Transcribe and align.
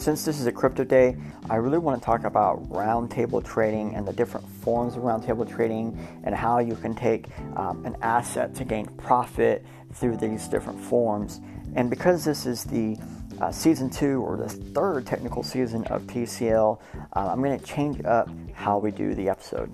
since 0.00 0.24
this 0.24 0.40
is 0.40 0.46
a 0.46 0.52
crypto 0.52 0.82
day, 0.82 1.14
I 1.50 1.56
really 1.56 1.76
want 1.76 2.00
to 2.00 2.04
talk 2.04 2.24
about 2.24 2.66
roundtable 2.70 3.44
trading 3.44 3.94
and 3.94 4.08
the 4.08 4.14
different 4.14 4.48
forms 4.48 4.96
of 4.96 5.02
roundtable 5.02 5.48
trading 5.48 5.98
and 6.24 6.34
how 6.34 6.58
you 6.58 6.74
can 6.74 6.94
take 6.94 7.26
um, 7.56 7.84
an 7.84 7.96
asset 8.00 8.54
to 8.54 8.64
gain 8.64 8.86
profit 8.96 9.64
through 9.92 10.16
these 10.16 10.48
different 10.48 10.80
forms. 10.80 11.42
And 11.76 11.90
because 11.90 12.24
this 12.24 12.46
is 12.46 12.64
the 12.64 12.96
uh, 13.42 13.52
season 13.52 13.90
two 13.90 14.22
or 14.22 14.38
the 14.38 14.48
third 14.48 15.06
technical 15.06 15.42
season 15.42 15.84
of 15.88 16.02
TCL, 16.04 16.80
uh, 17.14 17.28
I'm 17.30 17.42
going 17.42 17.58
to 17.58 17.64
change 17.64 18.02
up 18.04 18.30
how 18.54 18.78
we 18.78 18.90
do 18.90 19.14
the 19.14 19.28
episode. 19.28 19.70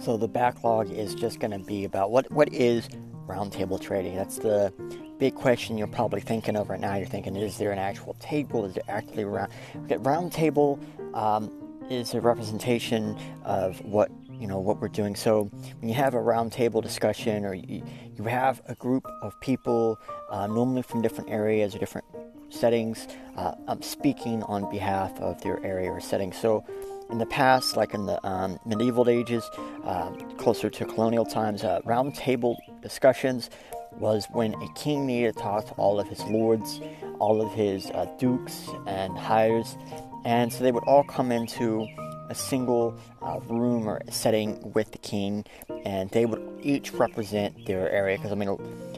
So 0.00 0.16
the 0.16 0.28
backlog 0.28 0.90
is 0.90 1.14
just 1.14 1.40
going 1.40 1.50
to 1.50 1.58
be 1.58 1.84
about 1.84 2.10
what 2.10 2.30
what 2.32 2.52
is 2.52 2.88
roundtable 3.26 3.78
trading. 3.78 4.16
That's 4.16 4.38
the 4.38 4.72
big 5.18 5.34
question 5.34 5.76
you're 5.76 5.86
probably 5.86 6.22
thinking 6.22 6.56
of 6.56 6.70
right 6.70 6.80
now. 6.80 6.96
You're 6.96 7.06
thinking, 7.06 7.36
is 7.36 7.58
there 7.58 7.70
an 7.70 7.78
actual 7.78 8.14
table? 8.14 8.64
Is 8.64 8.74
there 8.74 8.84
actually 8.88 9.24
round? 9.24 9.52
Okay, 9.84 9.96
roundtable 9.96 10.80
um, 11.14 11.50
is 11.90 12.14
a 12.14 12.20
representation 12.20 13.18
of 13.44 13.84
what 13.84 14.10
you 14.30 14.46
know 14.46 14.58
what 14.58 14.80
we're 14.80 14.88
doing. 14.88 15.14
So 15.14 15.44
when 15.80 15.88
you 15.90 15.94
have 15.94 16.14
a 16.14 16.18
roundtable 16.18 16.82
discussion, 16.82 17.44
or 17.44 17.52
you, 17.52 17.84
you 18.16 18.24
have 18.24 18.62
a 18.66 18.74
group 18.74 19.06
of 19.20 19.38
people, 19.42 19.98
uh, 20.30 20.46
normally 20.46 20.82
from 20.82 21.02
different 21.02 21.28
areas 21.28 21.74
or 21.74 21.78
different 21.78 22.06
settings, 22.48 23.06
uh, 23.36 23.52
um, 23.68 23.82
speaking 23.82 24.42
on 24.44 24.68
behalf 24.70 25.12
of 25.20 25.40
their 25.42 25.64
area 25.64 25.90
or 25.90 26.00
setting. 26.00 26.32
So 26.32 26.64
in 27.10 27.18
the 27.18 27.26
past, 27.26 27.76
like 27.76 27.94
in 27.94 28.06
the 28.06 28.24
um, 28.26 28.58
medieval 28.64 29.08
ages, 29.08 29.48
uh, 29.84 30.10
closer 30.38 30.70
to 30.70 30.84
colonial 30.84 31.24
times, 31.24 31.64
uh, 31.64 31.80
round 31.84 32.14
table 32.14 32.58
discussions 32.82 33.50
was 33.98 34.26
when 34.32 34.54
a 34.54 34.68
king 34.74 35.06
needed 35.06 35.36
to 35.36 35.42
talk 35.42 35.66
to 35.66 35.72
all 35.72 35.98
of 36.00 36.08
his 36.08 36.22
lords, 36.24 36.80
all 37.18 37.40
of 37.40 37.52
his 37.52 37.90
uh, 37.90 38.06
dukes 38.18 38.68
and 38.86 39.18
hires, 39.18 39.76
and 40.24 40.52
so 40.52 40.62
they 40.62 40.72
would 40.72 40.84
all 40.84 41.04
come 41.04 41.32
into 41.32 41.86
a 42.30 42.34
single 42.34 42.96
uh, 43.22 43.40
room 43.48 43.88
or 43.88 44.00
setting 44.08 44.72
with 44.72 44.92
the 44.92 44.98
king, 44.98 45.44
and 45.84 46.10
they 46.10 46.24
would 46.24 46.40
each 46.62 46.92
represent 46.92 47.66
their 47.66 47.90
area. 47.90 48.16
Because 48.16 48.30
I 48.30 48.36
mean, 48.36 48.56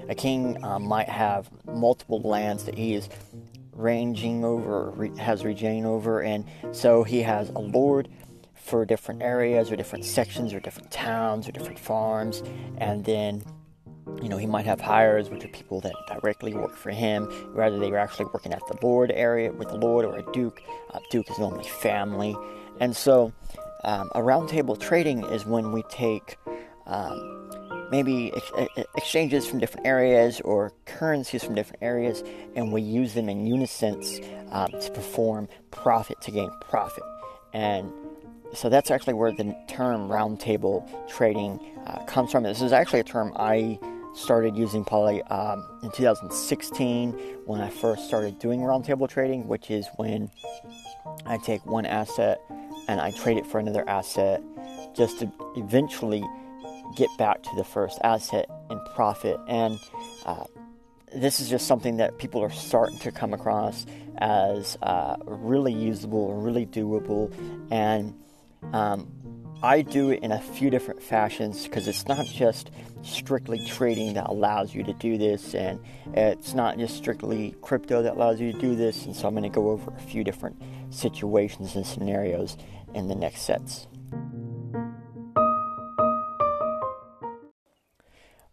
a 0.09 0.15
king 0.15 0.63
uh, 0.63 0.79
might 0.79 1.09
have 1.09 1.49
multiple 1.65 2.21
lands 2.21 2.65
that 2.65 2.77
he 2.77 2.95
is 2.95 3.09
ranging 3.83 4.45
over, 4.45 5.11
has 5.19 5.45
regained 5.45 5.87
over, 5.87 6.23
and 6.23 6.45
so 6.73 7.03
he 7.03 7.23
has 7.23 7.51
a 7.51 7.59
lord 7.59 8.09
for 8.55 8.85
different 8.85 9.23
areas 9.23 9.71
or 9.71 9.77
different 9.77 10.05
sections 10.05 10.55
or 10.55 10.61
different 10.61 10.91
towns 10.91 11.49
or 11.49 11.53
different 11.53 11.79
farms, 11.79 12.43
and 12.79 13.05
then 13.05 13.43
you 14.23 14.29
know 14.29 14.37
he 14.37 14.47
might 14.47 14.67
have 14.67 14.81
hires, 14.81 15.31
which 15.31 15.45
are 15.45 15.49
people 15.49 15.81
that 15.81 15.93
directly 16.09 16.55
work 16.55 16.77
for 16.77 16.91
him, 16.91 17.29
rather 17.55 17.79
they 17.79 17.91
are 17.91 17.99
actually 17.99 18.27
working 18.33 18.53
at 18.53 18.63
the 18.69 18.77
lord 18.83 19.11
area 19.11 19.53
with 19.53 19.69
the 19.69 19.77
lord 19.77 20.05
or 20.05 20.17
a 20.17 20.33
duke. 20.33 20.63
A 20.95 21.01
duke 21.11 21.31
is 21.31 21.39
normally 21.39 21.69
family, 21.69 22.37
and 22.81 22.97
so 22.97 23.33
um, 23.85 24.11
a 24.15 24.21
roundtable 24.21 24.79
trading 24.79 25.25
is 25.25 25.45
when 25.45 25.73
we 25.73 25.83
take 25.85 26.39
um, 26.87 27.51
maybe 27.93 28.33
ex- 28.35 28.87
exchanges 28.97 29.47
from 29.47 29.61
different 29.61 29.87
areas 29.87 30.41
or 30.41 30.73
currencies 30.87 31.45
from 31.45 31.55
different 31.55 31.83
areas, 31.83 32.25
and 32.57 32.73
we 32.73 32.81
use 32.81 33.13
them 33.13 33.29
in 33.29 33.47
unison 33.47 34.03
um, 34.51 34.73
to 34.81 34.91
perform 34.91 35.47
profit 35.71 36.21
to 36.23 36.31
gain 36.31 36.51
profit. 36.63 37.05
And 37.53 37.93
so 38.55 38.71
that's 38.71 38.91
actually 38.91 39.15
where 39.15 39.31
the 39.31 39.55
term 39.69 40.09
roundtable 40.09 40.89
trading 41.09 41.61
uh, 41.87 42.03
comes 42.07 42.33
from. 42.33 42.45
This 42.45 42.63
is 42.63 42.73
actually 42.73 43.01
a 43.01 43.05
term 43.05 43.33
I 43.37 43.79
started 44.15 44.57
using 44.57 44.85
probably 44.85 45.23
um, 45.25 45.65
in 45.83 45.91
2016 45.91 47.13
when 47.45 47.61
I 47.61 47.69
first 47.69 48.07
started 48.07 48.39
doing 48.39 48.61
roundtable 48.61 49.09
trading, 49.09 49.49
which 49.49 49.71
is 49.71 49.87
when 49.97 50.31
I 51.27 51.37
take 51.39 51.65
one 51.67 51.85
asset 51.85 52.41
and 52.89 53.01
I 53.01 53.11
trade 53.11 53.37
it 53.37 53.47
for 53.47 53.59
another 53.59 53.87
asset 53.87 54.43
just 54.95 55.21
to 55.21 55.31
eventually 55.57 56.23
get 56.97 57.09
back 57.19 57.43
to 57.43 57.51
the 57.57 57.65
first 57.65 57.99
asset 58.05 58.49
and 58.71 58.81
profit. 58.95 59.39
And 59.49 59.79
uh, 60.27 60.45
this 61.15 61.41
is 61.41 61.49
just 61.49 61.67
something 61.67 61.99
that 61.99 62.19
people 62.19 62.43
are 62.43 62.51
starting 62.51 62.99
to 63.01 63.13
come 63.13 63.33
across 63.35 63.87
as 64.19 64.79
uh, 64.83 65.17
really 65.25 65.73
usable, 65.73 66.35
really 66.35 66.67
doable, 66.67 67.33
and 67.71 68.15
um, 68.73 69.11
I 69.63 69.83
do 69.83 70.11
it 70.11 70.25
in 70.25 70.33
a 70.33 70.41
few 70.41 70.71
different 70.71 71.03
fashions 71.03 71.65
because 71.65 71.87
it's 71.87 72.07
not 72.09 72.27
just 72.27 72.71
strictly 73.03 73.65
trading 73.67 74.15
that 74.15 74.29
allows 74.29 74.75
you 74.75 74.83
to 74.83 74.93
do 74.95 75.17
this, 75.19 75.55
and 75.55 75.81
it's 76.15 76.53
not 76.53 76.79
just 76.79 76.97
strictly 76.97 77.55
crypto 77.63 78.03
that 78.03 78.15
allows 78.15 78.41
you 78.41 78.53
to 78.53 78.59
do 78.59 78.75
this. 78.75 79.07
And 79.07 79.15
so 79.15 79.29
I'm 79.29 79.35
going 79.35 79.45
to 79.45 79.49
go 79.49 79.71
over 79.71 79.93
a 79.93 80.01
few 80.01 80.25
different 80.25 80.61
situations 80.91 81.77
and 81.77 81.87
scenarios 81.87 82.57
in 82.95 83.07
the 83.07 83.15
next 83.15 83.43
sets. 83.43 83.87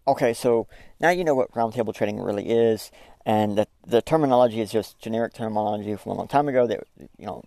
Okay, 0.10 0.34
so 0.34 0.68
now 1.00 1.12
you 1.12 1.24
know 1.24 1.36
what 1.36 1.52
roundtable 1.52 1.94
trading 1.94 2.20
really 2.20 2.50
is, 2.50 2.90
and 3.28 3.56
the, 3.56 3.68
the 3.86 4.02
terminology 4.02 4.60
is 4.60 4.72
just 4.72 4.98
generic 4.98 5.36
terminology 5.36 5.96
from 5.96 6.14
a 6.14 6.16
long 6.16 6.28
time 6.28 6.48
ago 6.48 6.66
that, 6.66 6.80
you 7.20 7.28
know, 7.28 7.44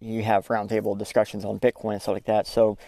you 0.00 0.22
have 0.22 0.46
roundtable 0.46 0.96
discussions 0.96 1.44
on 1.44 1.60
Bitcoin 1.60 1.92
and 1.92 2.00
stuff 2.00 2.14
like 2.14 2.24
that. 2.24 2.46
So, 2.46 2.78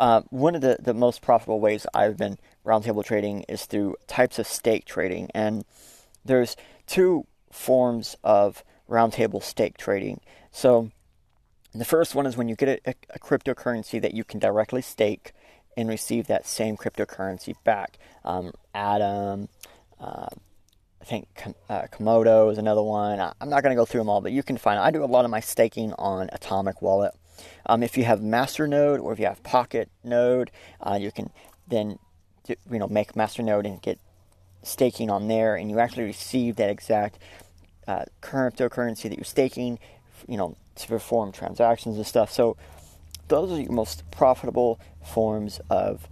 uh, 0.00 0.22
one 0.30 0.54
of 0.54 0.62
the, 0.62 0.78
the 0.80 0.94
most 0.94 1.20
profitable 1.20 1.60
ways 1.60 1.86
I've 1.92 2.16
been 2.16 2.38
roundtable 2.64 3.04
trading 3.04 3.42
is 3.50 3.66
through 3.66 3.96
types 4.06 4.38
of 4.38 4.46
stake 4.46 4.86
trading. 4.86 5.30
And 5.34 5.66
there's 6.24 6.56
two 6.86 7.26
forms 7.52 8.16
of 8.24 8.64
roundtable 8.88 9.42
stake 9.42 9.76
trading. 9.76 10.22
So, 10.50 10.90
the 11.74 11.84
first 11.84 12.14
one 12.14 12.24
is 12.24 12.34
when 12.34 12.48
you 12.48 12.56
get 12.56 12.80
a, 12.86 12.94
a 13.10 13.18
cryptocurrency 13.18 14.00
that 14.00 14.14
you 14.14 14.24
can 14.24 14.40
directly 14.40 14.80
stake 14.80 15.32
and 15.76 15.88
receive 15.88 16.26
that 16.26 16.46
same 16.46 16.76
cryptocurrency 16.76 17.54
back. 17.64 17.98
Um, 18.24 18.52
Atom, 18.74 19.48
uh, 20.00 20.28
I 21.00 21.04
think 21.04 21.28
uh, 21.68 21.82
Komodo 21.92 22.50
is 22.50 22.58
another 22.58 22.82
one. 22.82 23.20
I'm 23.20 23.48
not 23.48 23.62
going 23.62 23.74
to 23.74 23.80
go 23.80 23.84
through 23.84 24.00
them 24.00 24.08
all, 24.08 24.20
but 24.20 24.32
you 24.32 24.42
can 24.42 24.56
find. 24.56 24.78
I 24.78 24.90
do 24.90 25.04
a 25.04 25.06
lot 25.06 25.24
of 25.24 25.30
my 25.30 25.40
staking 25.40 25.92
on 25.94 26.28
Atomic 26.32 26.82
Wallet. 26.82 27.12
Um, 27.66 27.82
if 27.82 27.96
you 27.96 28.04
have 28.04 28.20
Masternode 28.20 29.00
or 29.00 29.12
if 29.12 29.18
you 29.18 29.26
have 29.26 29.42
Pocket 29.42 29.90
Node, 30.02 30.50
uh, 30.80 30.98
you 31.00 31.12
can 31.12 31.30
then 31.68 31.98
you 32.48 32.78
know 32.78 32.88
make 32.88 33.12
Masternode 33.12 33.66
and 33.66 33.80
get 33.82 34.00
staking 34.62 35.10
on 35.10 35.28
there, 35.28 35.54
and 35.54 35.70
you 35.70 35.78
actually 35.78 36.04
receive 36.04 36.56
that 36.56 36.70
exact 36.70 37.18
uh, 37.86 38.04
cryptocurrency 38.22 39.02
that 39.02 39.16
you're 39.16 39.24
staking, 39.24 39.78
you 40.26 40.36
know, 40.36 40.56
to 40.74 40.88
perform 40.88 41.30
transactions 41.30 41.96
and 41.96 42.06
stuff. 42.06 42.32
So 42.32 42.56
those 43.28 43.52
are 43.52 43.60
your 43.60 43.72
most 43.72 44.08
profitable 44.10 44.80
forms 45.04 45.60
of 45.70 46.06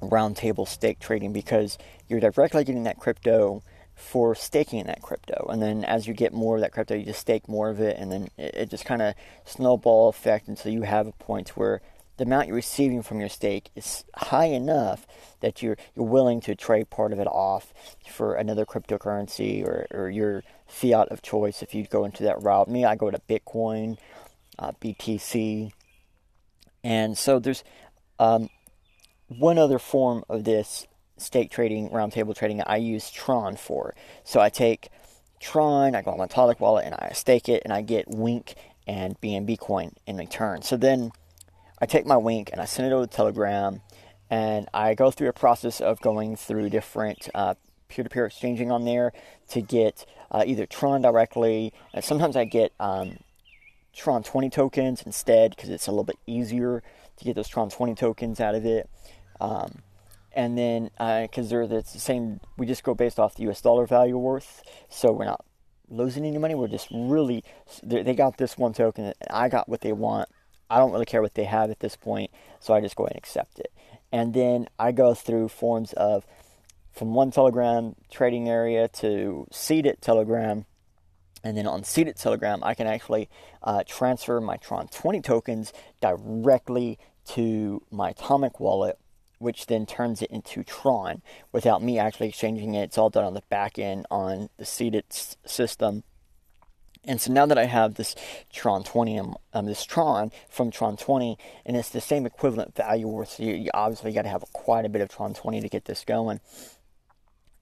roundtable 0.00 0.66
stake 0.66 0.98
trading 0.98 1.32
because 1.32 1.78
you're 2.08 2.20
directly 2.20 2.64
getting 2.64 2.84
that 2.84 2.98
crypto 2.98 3.62
for 3.94 4.34
staking 4.34 4.84
that 4.86 5.02
crypto. 5.02 5.46
And 5.48 5.62
then 5.62 5.84
as 5.84 6.06
you 6.06 6.14
get 6.14 6.32
more 6.32 6.56
of 6.56 6.62
that 6.62 6.72
crypto, 6.72 6.94
you 6.94 7.04
just 7.04 7.20
stake 7.20 7.48
more 7.48 7.70
of 7.70 7.80
it, 7.80 7.96
and 7.98 8.10
then 8.10 8.28
it, 8.36 8.54
it 8.54 8.70
just 8.70 8.84
kind 8.84 9.02
of 9.02 9.14
snowball 9.44 10.08
effect 10.08 10.48
until 10.48 10.72
you 10.72 10.82
have 10.82 11.06
a 11.06 11.12
point 11.12 11.50
where 11.50 11.80
the 12.16 12.24
amount 12.24 12.46
you're 12.46 12.56
receiving 12.56 13.02
from 13.02 13.20
your 13.20 13.28
stake 13.28 13.70
is 13.74 14.04
high 14.14 14.46
enough 14.46 15.06
that 15.40 15.62
you're 15.62 15.76
you're 15.94 16.06
willing 16.06 16.40
to 16.42 16.54
trade 16.54 16.90
part 16.90 17.12
of 17.12 17.18
it 17.18 17.26
off 17.26 17.72
for 18.10 18.34
another 18.34 18.66
cryptocurrency 18.66 19.64
or, 19.64 19.86
or 19.90 20.10
your 20.10 20.42
fiat 20.66 21.08
of 21.08 21.22
choice 21.22 21.62
if 21.62 21.74
you 21.74 21.86
go 21.86 22.04
into 22.04 22.22
that 22.22 22.42
route. 22.42 22.68
Me, 22.68 22.84
I 22.84 22.96
go 22.96 23.10
to 23.10 23.20
Bitcoin, 23.28 23.98
uh, 24.58 24.72
BTC, 24.80 25.72
and 26.84 27.16
so 27.16 27.38
there's 27.38 27.64
um, 28.18 28.48
one 29.28 29.58
other 29.58 29.78
form 29.78 30.24
of 30.28 30.44
this 30.44 30.86
stake 31.16 31.50
trading, 31.50 31.90
roundtable 31.90 32.36
trading, 32.36 32.60
I 32.66 32.76
use 32.76 33.10
Tron 33.10 33.56
for. 33.56 33.94
So 34.24 34.40
I 34.40 34.48
take 34.48 34.90
Tron, 35.40 35.94
I 35.94 36.02
go 36.02 36.12
on 36.12 36.18
my 36.18 36.24
Atomic 36.24 36.60
wallet, 36.60 36.84
and 36.84 36.94
I 36.94 37.12
stake 37.14 37.48
it, 37.48 37.62
and 37.64 37.72
I 37.72 37.82
get 37.82 38.08
Wink 38.08 38.54
and 38.86 39.20
BNB 39.20 39.58
coin 39.58 39.92
in 40.06 40.16
return. 40.16 40.62
So 40.62 40.76
then 40.76 41.12
I 41.78 41.86
take 41.86 42.06
my 42.06 42.16
Wink 42.16 42.50
and 42.52 42.60
I 42.60 42.64
send 42.64 42.86
it 42.86 42.94
over 42.94 43.06
to 43.06 43.12
Telegram, 43.12 43.80
and 44.30 44.68
I 44.72 44.94
go 44.94 45.10
through 45.10 45.28
a 45.28 45.32
process 45.32 45.80
of 45.80 46.00
going 46.00 46.36
through 46.36 46.70
different 46.70 47.28
uh, 47.34 47.54
peer-to-peer 47.88 48.26
exchanging 48.26 48.70
on 48.72 48.84
there 48.84 49.12
to 49.48 49.60
get 49.60 50.06
uh, 50.30 50.44
either 50.46 50.66
Tron 50.66 51.02
directly. 51.02 51.72
And 51.92 52.04
sometimes 52.04 52.36
I 52.36 52.44
get 52.44 52.72
um, 52.80 53.18
Tron 53.94 54.22
20 54.22 54.50
tokens 54.50 55.02
instead 55.02 55.54
because 55.54 55.68
it's 55.70 55.86
a 55.86 55.90
little 55.90 56.04
bit 56.04 56.18
easier 56.26 56.82
to 57.16 57.24
get 57.24 57.34
those 57.34 57.48
Tron 57.48 57.70
20 57.70 57.94
tokens 57.94 58.40
out 58.40 58.54
of 58.54 58.64
it. 58.64 58.88
Um, 59.40 59.82
and 60.34 60.56
then 60.56 60.84
because 60.96 61.46
uh, 61.46 61.50
they're 61.50 61.66
the 61.66 61.82
same, 61.84 62.40
we 62.56 62.66
just 62.66 62.84
go 62.84 62.94
based 62.94 63.18
off 63.18 63.34
the 63.34 63.42
U.S. 63.44 63.60
dollar 63.60 63.86
value 63.86 64.16
worth, 64.16 64.62
so 64.88 65.12
we're 65.12 65.26
not 65.26 65.44
losing 65.90 66.24
any 66.24 66.38
money. 66.38 66.54
We're 66.54 66.68
just 66.68 66.88
really 66.90 67.44
they 67.82 68.14
got 68.14 68.38
this 68.38 68.56
one 68.56 68.72
token, 68.72 69.04
and 69.04 69.14
I 69.30 69.48
got 69.48 69.68
what 69.68 69.82
they 69.82 69.92
want. 69.92 70.28
I 70.70 70.78
don't 70.78 70.92
really 70.92 71.04
care 71.04 71.20
what 71.20 71.34
they 71.34 71.44
have 71.44 71.70
at 71.70 71.80
this 71.80 71.96
point, 71.96 72.30
so 72.60 72.72
I 72.72 72.80
just 72.80 72.96
go 72.96 73.04
ahead 73.04 73.12
and 73.12 73.18
accept 73.18 73.58
it. 73.58 73.72
and 74.10 74.32
then 74.34 74.68
I 74.78 74.92
go 74.92 75.14
through 75.14 75.48
forms 75.48 75.92
of 75.94 76.26
from 76.92 77.14
one 77.14 77.30
Telegram 77.30 77.96
trading 78.10 78.48
area 78.48 78.88
to 78.88 79.46
seeded 79.50 80.00
Telegram. 80.00 80.66
And 81.44 81.56
then 81.56 81.66
on 81.66 81.84
seeded 81.84 82.16
Telegram, 82.16 82.60
I 82.62 82.74
can 82.74 82.86
actually 82.86 83.28
uh, 83.62 83.82
transfer 83.86 84.40
my 84.40 84.56
Tron 84.56 84.88
20 84.88 85.20
tokens 85.20 85.72
directly 86.00 86.98
to 87.30 87.82
my 87.90 88.10
Atomic 88.10 88.60
wallet, 88.60 88.98
which 89.38 89.66
then 89.66 89.86
turns 89.86 90.22
it 90.22 90.30
into 90.30 90.62
Tron 90.62 91.22
without 91.50 91.82
me 91.82 91.98
actually 91.98 92.28
exchanging 92.28 92.74
it. 92.74 92.84
It's 92.84 92.98
all 92.98 93.10
done 93.10 93.24
on 93.24 93.34
the 93.34 93.42
back 93.48 93.78
end 93.78 94.06
on 94.10 94.50
the 94.56 94.64
seeded 94.64 95.04
s- 95.10 95.36
system. 95.44 96.04
And 97.04 97.20
so 97.20 97.32
now 97.32 97.46
that 97.46 97.58
I 97.58 97.64
have 97.64 97.94
this 97.94 98.14
Tron 98.52 98.84
20, 98.84 99.18
um, 99.18 99.36
um 99.52 99.66
this 99.66 99.84
Tron 99.84 100.30
from 100.48 100.70
Tron 100.70 100.96
20, 100.96 101.36
and 101.66 101.76
it's 101.76 101.88
the 101.88 102.00
same 102.00 102.26
equivalent 102.26 102.76
value 102.76 103.08
worth, 103.08 103.30
so 103.30 103.42
you, 103.42 103.54
you 103.54 103.70
obviously 103.74 104.12
got 104.12 104.22
to 104.22 104.28
have 104.28 104.44
quite 104.52 104.84
a 104.84 104.88
bit 104.88 105.02
of 105.02 105.08
Tron 105.08 105.34
20 105.34 105.60
to 105.60 105.68
get 105.68 105.86
this 105.86 106.04
going, 106.04 106.40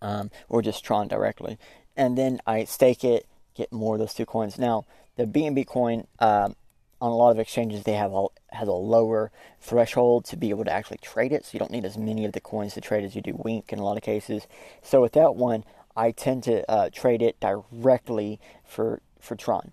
um, 0.03 0.31
or 0.51 0.61
just 0.61 0.85
Tron 0.85 1.09
directly. 1.09 1.59
And 1.97 2.19
then 2.19 2.41
I 2.47 2.65
stake 2.65 3.03
it, 3.03 3.27
get 3.55 3.73
more 3.73 3.95
of 3.95 4.01
those 4.01 4.15
two 4.15 4.27
coins. 4.27 4.59
Now, 4.59 4.87
the 5.17 5.27
BNB 5.27 5.67
coin, 5.67 6.07
um, 6.19 6.57
on 7.01 7.11
a 7.11 7.17
lot 7.17 7.31
of 7.31 7.39
exchanges, 7.39 7.85
they 7.85 7.95
have 7.95 8.13
a, 8.13 8.27
has 8.53 8.69
a 8.69 8.73
lower 8.73 9.31
threshold 9.61 10.25
to 10.27 10.37
be 10.37 10.51
able 10.51 10.65
to 10.65 10.73
actually 10.73 10.99
trade 10.99 11.33
it, 11.33 11.45
so 11.45 11.51
you 11.53 11.59
don't 11.59 11.71
need 11.71 11.85
as 11.85 11.97
many 11.97 12.25
of 12.25 12.33
the 12.33 12.41
coins 12.41 12.75
to 12.75 12.81
trade 12.81 13.05
as 13.05 13.17
you 13.17 13.23
do 13.23 13.35
Wink 13.37 13.73
in 13.73 13.79
a 13.79 13.85
lot 13.85 13.97
of 13.97 14.03
cases. 14.03 14.47
So 14.83 15.01
with 15.01 15.13
that 15.13 15.35
one, 15.35 15.65
I 15.97 16.11
tend 16.13 16.45
to 16.45 16.71
uh, 16.71 16.91
trade 16.93 17.23
it 17.23 17.41
directly 17.41 18.41
for 18.65 19.01
for 19.19 19.37
Tron 19.37 19.73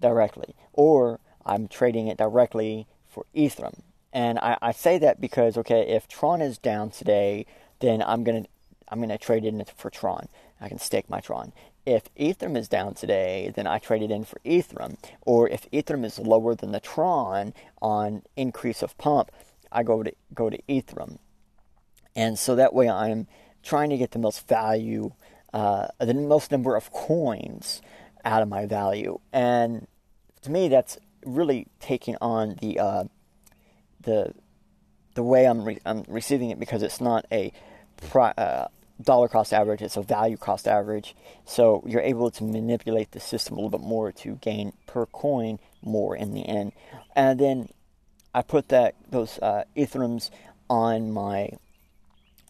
directly, 0.00 0.54
or 0.72 1.20
I'm 1.46 1.68
trading 1.68 2.08
it 2.08 2.18
directly 2.18 2.86
for 3.08 3.26
Ethereum. 3.34 3.82
And 4.12 4.38
I, 4.40 4.58
I 4.60 4.72
say 4.72 4.98
that 4.98 5.20
because 5.20 5.56
okay, 5.56 5.88
if 5.88 6.08
Tron 6.08 6.42
is 6.42 6.58
down 6.58 6.90
today, 6.90 7.46
then 7.80 8.02
I'm 8.02 8.24
gonna 8.24 8.46
I'm 8.88 9.00
gonna 9.00 9.18
trade 9.18 9.44
it 9.44 9.72
for 9.76 9.90
Tron. 9.90 10.28
I 10.60 10.68
can 10.68 10.78
stake 10.78 11.08
my 11.08 11.20
Tron. 11.20 11.52
If 11.84 12.14
Ethereum 12.14 12.56
is 12.56 12.68
down 12.68 12.94
today, 12.94 13.52
then 13.54 13.66
I 13.66 13.78
trade 13.78 14.02
it 14.02 14.10
in 14.10 14.24
for 14.24 14.38
Ethereum. 14.44 14.96
Or 15.22 15.48
if 15.48 15.68
Ethereum 15.72 16.04
is 16.04 16.18
lower 16.18 16.54
than 16.54 16.72
the 16.72 16.80
Tron 16.80 17.54
on 17.80 18.22
increase 18.36 18.82
of 18.82 18.96
pump, 18.98 19.32
I 19.70 19.82
go 19.82 20.02
to 20.02 20.12
go 20.34 20.48
to 20.50 20.58
Ethereum. 20.68 21.18
And 22.14 22.38
so 22.38 22.54
that 22.56 22.74
way 22.74 22.88
I'm 22.88 23.26
trying 23.62 23.90
to 23.90 23.96
get 23.96 24.12
the 24.12 24.18
most 24.18 24.46
value, 24.46 25.12
uh, 25.52 25.88
the 25.98 26.14
most 26.14 26.50
number 26.50 26.76
of 26.76 26.92
coins 26.92 27.80
out 28.24 28.42
of 28.42 28.48
my 28.48 28.66
value. 28.66 29.18
And 29.32 29.86
to 30.42 30.50
me, 30.50 30.68
that's 30.68 30.98
really 31.24 31.66
taking 31.80 32.16
on 32.20 32.58
the 32.60 32.78
uh, 32.78 33.04
the 34.00 34.34
the 35.14 35.22
way 35.22 35.46
I'm 35.46 35.64
re- 35.64 35.80
I'm 35.84 36.04
receiving 36.08 36.50
it 36.50 36.60
because 36.60 36.82
it's 36.82 37.00
not 37.00 37.26
a 37.32 37.52
pri- 38.08 38.34
uh, 38.36 38.68
dollar 39.00 39.28
cost 39.28 39.52
average; 39.52 39.82
it's 39.82 39.96
a 39.96 40.02
value 40.02 40.36
cost 40.36 40.66
average. 40.68 41.14
So 41.44 41.82
you're 41.86 42.02
able 42.02 42.30
to 42.32 42.44
manipulate 42.44 43.12
the 43.12 43.20
system 43.20 43.54
a 43.54 43.60
little 43.60 43.78
bit 43.78 43.86
more 43.86 44.12
to 44.12 44.36
gain 44.36 44.72
per 44.86 45.06
coin 45.06 45.58
more 45.82 46.16
in 46.16 46.32
the 46.34 46.46
end. 46.46 46.72
And 47.14 47.38
then 47.38 47.68
I 48.34 48.42
put 48.42 48.68
that 48.68 48.94
those 49.10 49.38
uh, 49.40 49.64
Ethereums 49.76 50.30
on 50.68 51.12
my 51.12 51.50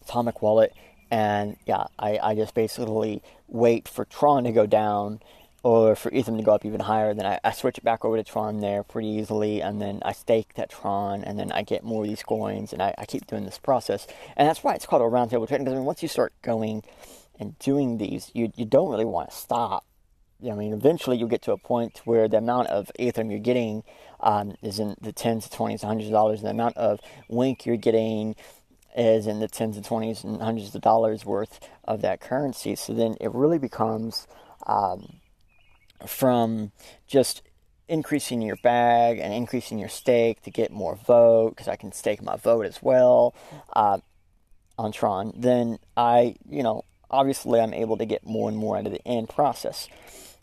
Atomic 0.03 0.41
wallet, 0.41 0.73
and 1.11 1.57
yeah, 1.65 1.85
I, 1.97 2.19
I 2.21 2.35
just 2.35 2.53
basically 2.53 3.21
wait 3.47 3.87
for 3.87 4.05
Tron 4.05 4.43
to 4.45 4.51
go 4.51 4.65
down 4.65 5.21
or 5.63 5.95
for 5.95 6.11
Ethereum 6.11 6.37
to 6.37 6.43
go 6.43 6.53
up 6.53 6.65
even 6.65 6.81
higher, 6.81 7.13
then 7.13 7.25
I, 7.25 7.39
I, 7.41 7.51
switch 7.51 7.77
it 7.77 7.85
back 7.85 8.03
over 8.03 8.17
to 8.17 8.23
Tron 8.23 8.59
there 8.59 8.83
pretty 8.83 9.07
easily, 9.07 9.61
and 9.61 9.81
then 9.81 10.01
I 10.03 10.11
stake 10.11 10.55
that 10.55 10.69
Tron, 10.69 11.23
and 11.23 11.39
then 11.39 11.53
I 11.53 11.63
get 11.63 11.85
more 11.85 12.03
of 12.03 12.09
these 12.09 12.21
coins, 12.21 12.73
and 12.73 12.81
I, 12.81 12.93
I 12.97 13.05
keep 13.05 13.27
doing 13.27 13.45
this 13.45 13.59
process. 13.59 14.05
And 14.35 14.47
that's 14.47 14.61
why 14.61 14.75
it's 14.75 14.85
called 14.85 15.01
a 15.01 15.05
roundtable 15.05 15.47
trading, 15.47 15.63
because 15.63 15.75
I 15.75 15.77
mean, 15.77 15.85
once 15.85 16.03
you 16.03 16.09
start 16.09 16.33
going 16.41 16.83
and 17.39 17.57
doing 17.59 17.97
these, 17.97 18.29
you, 18.33 18.51
you 18.57 18.65
don't 18.65 18.89
really 18.89 19.05
want 19.05 19.29
to 19.29 19.35
stop. 19.35 19.85
I 20.45 20.53
mean, 20.53 20.73
eventually 20.73 21.15
you'll 21.15 21.29
get 21.29 21.41
to 21.43 21.53
a 21.53 21.57
point 21.57 22.01
where 22.03 22.27
the 22.27 22.37
amount 22.37 22.67
of 22.67 22.91
Ethereum 22.99 23.29
you're 23.29 23.39
getting 23.39 23.83
um, 24.19 24.55
is 24.61 24.79
in 24.79 24.97
the 25.01 25.13
tens, 25.13 25.47
to 25.47 25.55
twenties, 25.55 25.81
hundreds 25.81 26.07
of 26.07 26.13
dollars, 26.13 26.39
and 26.39 26.47
the 26.47 26.51
amount 26.51 26.75
of 26.75 26.99
Wink 27.29 27.65
you're 27.65 27.77
getting 27.77 28.35
is 28.97 29.25
in 29.25 29.39
the 29.39 29.47
tens 29.47 29.77
and 29.77 29.85
twenties 29.85 30.25
and 30.25 30.41
hundreds 30.41 30.75
of 30.75 30.81
dollars 30.81 31.25
worth 31.25 31.61
of 31.85 32.01
that 32.01 32.19
currency. 32.19 32.75
So 32.75 32.93
then 32.93 33.15
it 33.21 33.33
really 33.33 33.57
becomes 33.57 34.27
um, 34.67 35.21
from 36.05 36.71
just 37.07 37.41
increasing 37.87 38.41
your 38.41 38.55
bag 38.57 39.19
and 39.19 39.33
increasing 39.33 39.77
your 39.77 39.89
stake 39.89 40.41
to 40.41 40.51
get 40.51 40.71
more 40.71 40.95
vote 40.95 41.49
because 41.49 41.67
I 41.67 41.75
can 41.75 41.91
stake 41.91 42.21
my 42.21 42.37
vote 42.37 42.65
as 42.65 42.81
well 42.81 43.35
uh, 43.73 43.99
on 44.77 44.91
Tron, 44.91 45.33
then 45.35 45.79
I, 45.95 46.35
you 46.49 46.63
know, 46.63 46.83
obviously 47.09 47.59
I'm 47.59 47.73
able 47.73 47.97
to 47.97 48.05
get 48.05 48.25
more 48.25 48.49
and 48.49 48.57
more 48.57 48.77
out 48.77 48.85
of 48.85 48.91
the 48.91 49.07
end 49.07 49.29
process. 49.29 49.87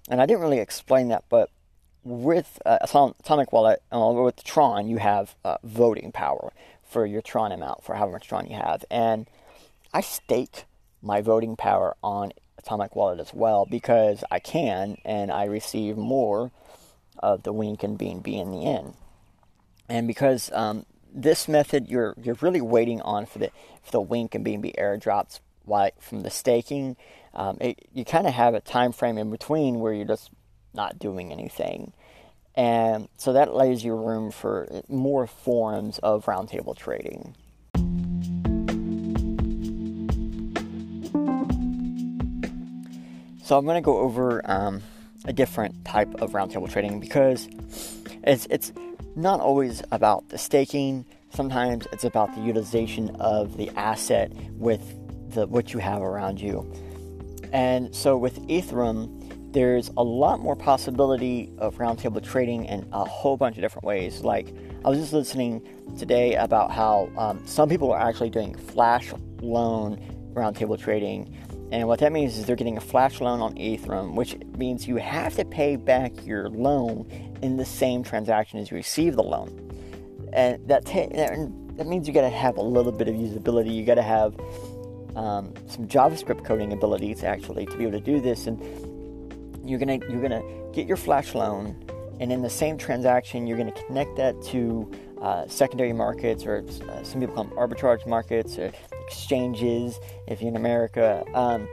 And 0.08 0.20
I 0.20 0.26
didn't 0.26 0.42
really 0.42 0.58
explain 0.58 1.08
that, 1.08 1.24
but 1.28 1.50
with 2.04 2.60
uh, 2.64 2.78
Atomic 2.82 3.52
Wallet, 3.52 3.82
uh, 3.92 4.12
with 4.14 4.42
Tron, 4.44 4.88
you 4.88 4.98
have 4.98 5.34
uh, 5.44 5.56
voting 5.62 6.12
power 6.12 6.52
for 6.82 7.06
your 7.06 7.22
Tron 7.22 7.52
amount, 7.52 7.84
for 7.84 7.94
however 7.94 8.12
much 8.12 8.28
Tron 8.28 8.46
you 8.46 8.56
have. 8.56 8.84
And 8.90 9.28
I 9.92 10.00
stake 10.00 10.64
my 11.02 11.20
voting 11.20 11.56
power 11.56 11.96
on 12.02 12.32
Atomic 12.64 12.94
Wallet 12.94 13.20
as 13.20 13.32
well 13.34 13.66
because 13.66 14.22
I 14.30 14.38
can 14.38 14.98
and 15.04 15.30
I 15.30 15.44
receive 15.44 15.96
more 15.96 16.50
of 17.18 17.42
the 17.42 17.52
Wink 17.52 17.82
and 17.82 17.98
BNB 17.98 18.28
in 18.28 18.50
the 18.50 18.66
end. 18.66 18.94
And 19.88 20.06
because 20.06 20.50
um, 20.52 20.86
this 21.12 21.48
method, 21.48 21.88
you're 21.88 22.14
you're 22.22 22.36
really 22.40 22.60
waiting 22.60 23.00
on 23.02 23.26
for 23.26 23.38
the 23.38 23.50
for 23.82 23.90
the 23.90 24.00
Wink 24.00 24.34
and 24.34 24.44
BNB 24.44 24.76
airdrops 24.76 25.40
like 25.66 26.00
from 26.00 26.20
the 26.20 26.30
staking. 26.30 26.96
Um, 27.34 27.58
it, 27.60 27.88
you 27.92 28.04
kind 28.04 28.26
of 28.26 28.34
have 28.34 28.54
a 28.54 28.60
time 28.60 28.92
frame 28.92 29.18
in 29.18 29.30
between 29.30 29.80
where 29.80 29.92
you're 29.92 30.04
just 30.04 30.30
not 30.74 30.98
doing 30.98 31.32
anything. 31.32 31.92
And 32.54 33.08
so 33.16 33.32
that 33.32 33.54
lays 33.54 33.84
you 33.84 33.94
room 33.94 34.30
for 34.30 34.82
more 34.88 35.26
forms 35.26 35.98
of 36.00 36.26
roundtable 36.26 36.76
trading. 36.76 37.36
So 43.50 43.58
I'm 43.58 43.66
to 43.66 43.80
go 43.80 43.98
over 43.98 44.48
um, 44.48 44.80
a 45.24 45.32
different 45.32 45.84
type 45.84 46.14
of 46.22 46.30
roundtable 46.30 46.70
trading 46.70 47.00
because 47.00 47.48
it's 48.22 48.46
it's 48.48 48.72
not 49.16 49.40
always 49.40 49.82
about 49.90 50.28
the 50.28 50.38
staking. 50.38 51.04
Sometimes 51.30 51.88
it's 51.90 52.04
about 52.04 52.32
the 52.36 52.42
utilization 52.42 53.10
of 53.16 53.56
the 53.56 53.68
asset 53.70 54.30
with 54.52 54.94
the 55.34 55.48
what 55.48 55.72
you 55.72 55.80
have 55.80 56.00
around 56.00 56.40
you. 56.40 56.72
And 57.52 57.92
so 57.92 58.16
with 58.16 58.40
Ethereum, 58.46 59.52
there's 59.52 59.90
a 59.96 60.04
lot 60.04 60.38
more 60.38 60.54
possibility 60.54 61.52
of 61.58 61.78
roundtable 61.78 62.22
trading 62.22 62.66
in 62.66 62.88
a 62.92 63.04
whole 63.04 63.36
bunch 63.36 63.56
of 63.56 63.62
different 63.62 63.84
ways. 63.84 64.20
Like 64.20 64.54
I 64.84 64.88
was 64.90 65.00
just 65.00 65.12
listening 65.12 65.66
today 65.98 66.36
about 66.36 66.70
how 66.70 67.10
um, 67.16 67.44
some 67.48 67.68
people 67.68 67.90
are 67.90 68.00
actually 68.00 68.30
doing 68.30 68.54
flash 68.54 69.12
loan 69.40 70.00
roundtable 70.34 70.78
trading 70.78 71.36
and 71.72 71.86
what 71.86 72.00
that 72.00 72.12
means 72.12 72.36
is 72.36 72.46
they're 72.46 72.56
getting 72.56 72.76
a 72.76 72.80
flash 72.80 73.20
loan 73.20 73.40
on 73.40 73.54
Ethereum, 73.54 74.14
which 74.14 74.36
means 74.56 74.88
you 74.88 74.96
have 74.96 75.36
to 75.36 75.44
pay 75.44 75.76
back 75.76 76.12
your 76.26 76.48
loan 76.48 77.06
in 77.42 77.56
the 77.56 77.64
same 77.64 78.02
transaction 78.02 78.58
as 78.58 78.70
you 78.70 78.76
receive 78.76 79.16
the 79.16 79.22
loan. 79.22 79.68
And 80.32 80.66
that, 80.68 80.84
ta- 80.84 81.08
that 81.76 81.86
means 81.86 82.06
you 82.06 82.14
got 82.14 82.22
to 82.22 82.30
have 82.30 82.56
a 82.56 82.62
little 82.62 82.92
bit 82.92 83.08
of 83.08 83.14
usability. 83.14 83.74
You 83.74 83.84
got 83.84 83.94
to 83.94 84.02
have 84.02 84.34
um, 85.16 85.54
some 85.68 85.86
JavaScript 85.86 86.44
coding 86.44 86.72
abilities 86.72 87.24
actually 87.24 87.66
to 87.66 87.76
be 87.76 87.84
able 87.84 87.98
to 87.98 88.04
do 88.04 88.20
this. 88.20 88.46
And 88.46 88.60
you're 89.68 89.78
gonna 89.78 89.98
you're 90.08 90.22
gonna 90.22 90.42
get 90.72 90.86
your 90.86 90.96
flash 90.96 91.34
loan, 91.34 91.76
and 92.18 92.32
in 92.32 92.42
the 92.42 92.50
same 92.50 92.78
transaction, 92.78 93.46
you're 93.46 93.58
gonna 93.58 93.72
connect 93.72 94.16
that 94.16 94.40
to 94.44 94.90
uh, 95.20 95.46
secondary 95.48 95.92
markets, 95.92 96.44
or 96.46 96.64
uh, 96.88 97.02
some 97.02 97.20
people 97.20 97.34
call 97.34 97.44
them 97.44 97.56
arbitrage 97.56 98.06
markets, 98.06 98.58
or 98.58 98.72
exchanges 99.06 99.98
if 100.26 100.40
you're 100.40 100.50
in 100.50 100.56
America. 100.56 101.24
Um, 101.34 101.68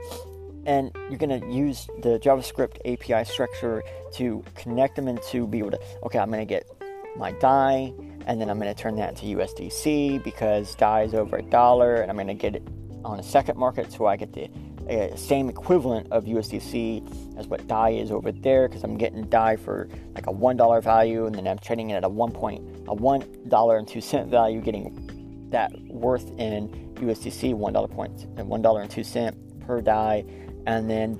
and 0.66 0.90
you're 1.08 1.18
going 1.18 1.40
to 1.40 1.46
use 1.50 1.86
the 2.02 2.18
JavaScript 2.18 2.76
API 2.84 3.24
structure 3.24 3.82
to 4.12 4.44
connect 4.54 4.96
them 4.96 5.08
into 5.08 5.46
be 5.46 5.58
able 5.58 5.70
to, 5.70 5.80
okay, 6.02 6.18
I'm 6.18 6.30
going 6.30 6.46
to 6.46 6.46
get 6.46 6.68
my 7.16 7.32
DAI, 7.32 7.92
and 8.26 8.40
then 8.40 8.50
I'm 8.50 8.58
going 8.58 8.72
to 8.74 8.80
turn 8.80 8.96
that 8.96 9.10
into 9.10 9.38
USDC 9.38 10.22
because 10.22 10.74
DAI 10.74 11.04
is 11.04 11.14
over 11.14 11.38
a 11.38 11.42
dollar, 11.42 12.02
and 12.02 12.10
I'm 12.10 12.16
going 12.16 12.28
to 12.28 12.34
get 12.34 12.56
it 12.56 12.62
on 13.04 13.18
a 13.18 13.22
second 13.22 13.56
market 13.56 13.90
so 13.92 14.06
I 14.06 14.16
get 14.16 14.32
the 14.32 14.50
uh, 14.88 15.16
same 15.16 15.48
equivalent 15.48 16.10
of 16.10 16.24
USDC 16.24 17.38
as 17.38 17.46
what 17.46 17.66
DAI 17.66 17.90
is 17.90 18.10
over 18.10 18.32
there 18.32 18.68
because 18.68 18.84
I'm 18.84 18.96
getting 18.96 19.22
DAI 19.24 19.56
for 19.56 19.88
like 20.14 20.26
a 20.26 20.32
one 20.32 20.56
dollar 20.56 20.80
value, 20.80 21.26
and 21.26 21.34
then 21.34 21.46
I'm 21.46 21.58
trading 21.58 21.90
it 21.90 21.94
at 21.94 22.04
a 22.04 22.08
one 22.08 22.32
point 22.32 22.62
a 22.88 22.94
one 22.94 23.24
dollar 23.48 23.78
and 23.78 23.86
two 23.86 24.00
cent 24.00 24.30
value, 24.30 24.60
getting 24.60 25.48
that 25.50 25.72
worth 25.88 26.30
in 26.38 26.68
USDC, 26.96 27.54
one 27.54 27.72
dollar 27.72 27.88
point 27.88 28.26
and 28.36 28.48
one 28.48 28.62
dollar 28.62 28.82
and 28.82 28.90
two 28.90 29.04
cent 29.04 29.36
per 29.60 29.80
DAI, 29.80 30.24
and 30.66 30.88
then 30.88 31.18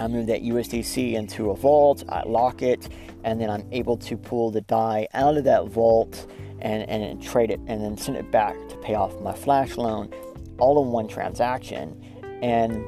I 0.00 0.08
move 0.08 0.26
that 0.28 0.42
USDC 0.42 1.12
into 1.12 1.50
a 1.50 1.56
vault, 1.56 2.04
I 2.08 2.22
lock 2.22 2.62
it, 2.62 2.88
and 3.22 3.38
then 3.38 3.50
I'm 3.50 3.66
able 3.70 3.98
to 3.98 4.16
pull 4.16 4.50
the 4.50 4.62
DAI 4.62 5.06
out 5.12 5.36
of 5.36 5.44
that 5.44 5.66
vault 5.66 6.26
and, 6.60 6.88
and 6.88 7.22
trade 7.22 7.50
it 7.50 7.60
and 7.66 7.82
then 7.82 7.96
send 7.96 8.16
it 8.16 8.30
back 8.30 8.54
to 8.68 8.76
pay 8.78 8.94
off 8.94 9.18
my 9.20 9.34
flash 9.34 9.76
loan 9.76 10.12
all 10.58 10.82
in 10.82 10.90
one 10.90 11.08
transaction. 11.08 12.00
And 12.42 12.84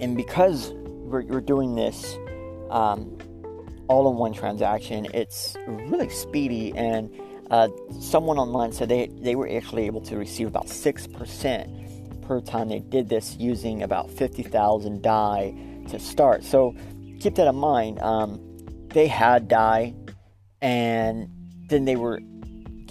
and 0.00 0.16
because 0.16 0.72
we're, 0.72 1.22
we're 1.22 1.40
doing 1.40 1.74
this 1.74 2.16
um, 2.70 3.18
all 3.88 4.10
in 4.10 4.16
one 4.16 4.32
transaction, 4.32 5.06
it's 5.14 5.56
really 5.66 6.08
speedy. 6.08 6.72
And 6.76 7.10
uh, 7.50 7.68
someone 8.00 8.38
online 8.38 8.72
said 8.72 8.88
they, 8.88 9.06
they 9.06 9.36
were 9.36 9.48
actually 9.48 9.86
able 9.86 10.00
to 10.02 10.16
receive 10.16 10.46
about 10.48 10.66
6% 10.66 12.22
per 12.22 12.40
time 12.40 12.68
they 12.68 12.78
did 12.78 13.08
this 13.08 13.36
using 13.36 13.82
about 13.82 14.10
50,000 14.10 15.02
DAI 15.02 15.54
to 15.88 15.98
start. 15.98 16.44
So 16.44 16.74
keep 17.20 17.34
that 17.34 17.46
in 17.46 17.56
mind. 17.56 18.00
Um, 18.00 18.40
they 18.88 19.06
had 19.06 19.48
DAI, 19.48 19.94
and 20.60 21.28
then 21.68 21.84
they 21.84 21.96
were 21.96 22.20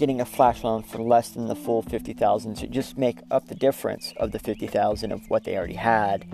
getting 0.02 0.20
a 0.20 0.24
flash 0.24 0.64
loan 0.64 0.82
for 0.82 0.98
less 0.98 1.28
than 1.28 1.46
the 1.46 1.54
full 1.54 1.80
50,000 1.80 2.56
to 2.56 2.66
just 2.66 2.98
make 2.98 3.20
up 3.30 3.46
the 3.46 3.54
difference 3.54 4.12
of 4.16 4.32
the 4.32 4.38
50,000 4.40 5.12
of 5.12 5.30
what 5.30 5.44
they 5.44 5.56
already 5.56 5.74
had. 5.74 6.26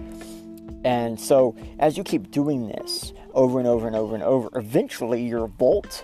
And 0.86 1.20
so 1.20 1.54
as 1.78 1.98
you 1.98 2.02
keep 2.02 2.30
doing 2.30 2.68
this 2.68 3.12
over 3.34 3.58
and 3.58 3.68
over 3.68 3.86
and 3.86 3.94
over 3.94 4.14
and 4.14 4.24
over, 4.24 4.48
eventually 4.54 5.22
your 5.22 5.48
vault 5.48 6.02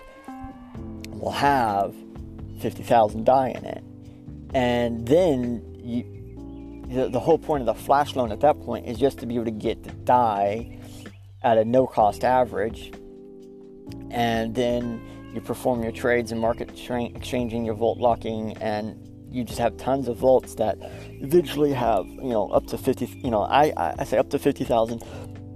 will 1.07 1.31
have 1.31 1.95
50,000 2.59 3.25
DAI 3.25 3.49
in 3.49 3.65
it. 3.65 3.83
And 4.53 5.07
then 5.07 5.63
you, 5.83 6.85
the, 6.95 7.09
the 7.09 7.19
whole 7.19 7.39
point 7.39 7.61
of 7.61 7.65
the 7.65 7.83
flash 7.83 8.15
loan 8.15 8.31
at 8.31 8.41
that 8.41 8.61
point 8.61 8.85
is 8.85 8.99
just 8.99 9.17
to 9.21 9.25
be 9.25 9.33
able 9.33 9.45
to 9.45 9.49
get 9.49 9.83
the 9.83 9.91
DAI 9.91 10.77
at 11.41 11.57
a 11.57 11.65
no 11.65 11.87
cost 11.87 12.23
average. 12.23 12.93
And 14.11 14.53
then 14.53 15.01
you 15.35 15.41
perform 15.41 15.83
your 15.83 15.91
trades 15.91 16.31
and 16.31 16.39
market 16.39 16.75
tra- 16.75 17.03
exchanging, 17.05 17.65
your 17.65 17.75
vault 17.75 17.97
locking, 17.97 18.57
and 18.57 18.97
you 19.29 19.43
just 19.43 19.59
have 19.59 19.75
tons 19.77 20.07
of 20.07 20.17
vaults 20.17 20.55
that 20.55 20.77
eventually 21.21 21.73
have, 21.73 22.05
you 22.07 22.29
know, 22.29 22.47
up 22.49 22.65
to 22.67 22.77
50, 22.77 23.05
you 23.23 23.29
know, 23.29 23.41
I, 23.43 23.73
I 23.99 24.03
say 24.05 24.17
up 24.17 24.29
to 24.29 24.39
50,000 24.39 25.03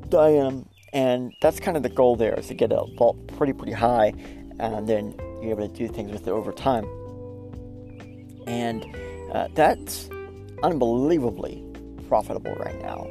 DAI, 0.09 0.63
and 0.91 1.33
that's 1.41 1.59
kind 1.59 1.77
of 1.77 1.83
the 1.83 1.89
goal 1.89 2.15
there 2.15 2.33
is 2.33 2.47
to 2.47 2.53
get 2.53 2.71
a 2.71 2.83
vault 2.97 3.27
pretty, 3.37 3.53
pretty 3.53 3.71
high, 3.71 4.13
and 4.59 4.87
then 4.87 5.15
you're 5.41 5.51
able 5.51 5.67
to 5.67 5.73
do 5.73 5.87
things 5.87 6.11
with 6.11 6.27
it 6.27 6.31
over 6.31 6.51
time. 6.51 6.85
And 8.47 8.85
uh, 9.31 9.47
that's 9.53 10.09
unbelievably 10.63 11.63
profitable 12.07 12.55
right 12.55 12.81
now. 12.81 13.07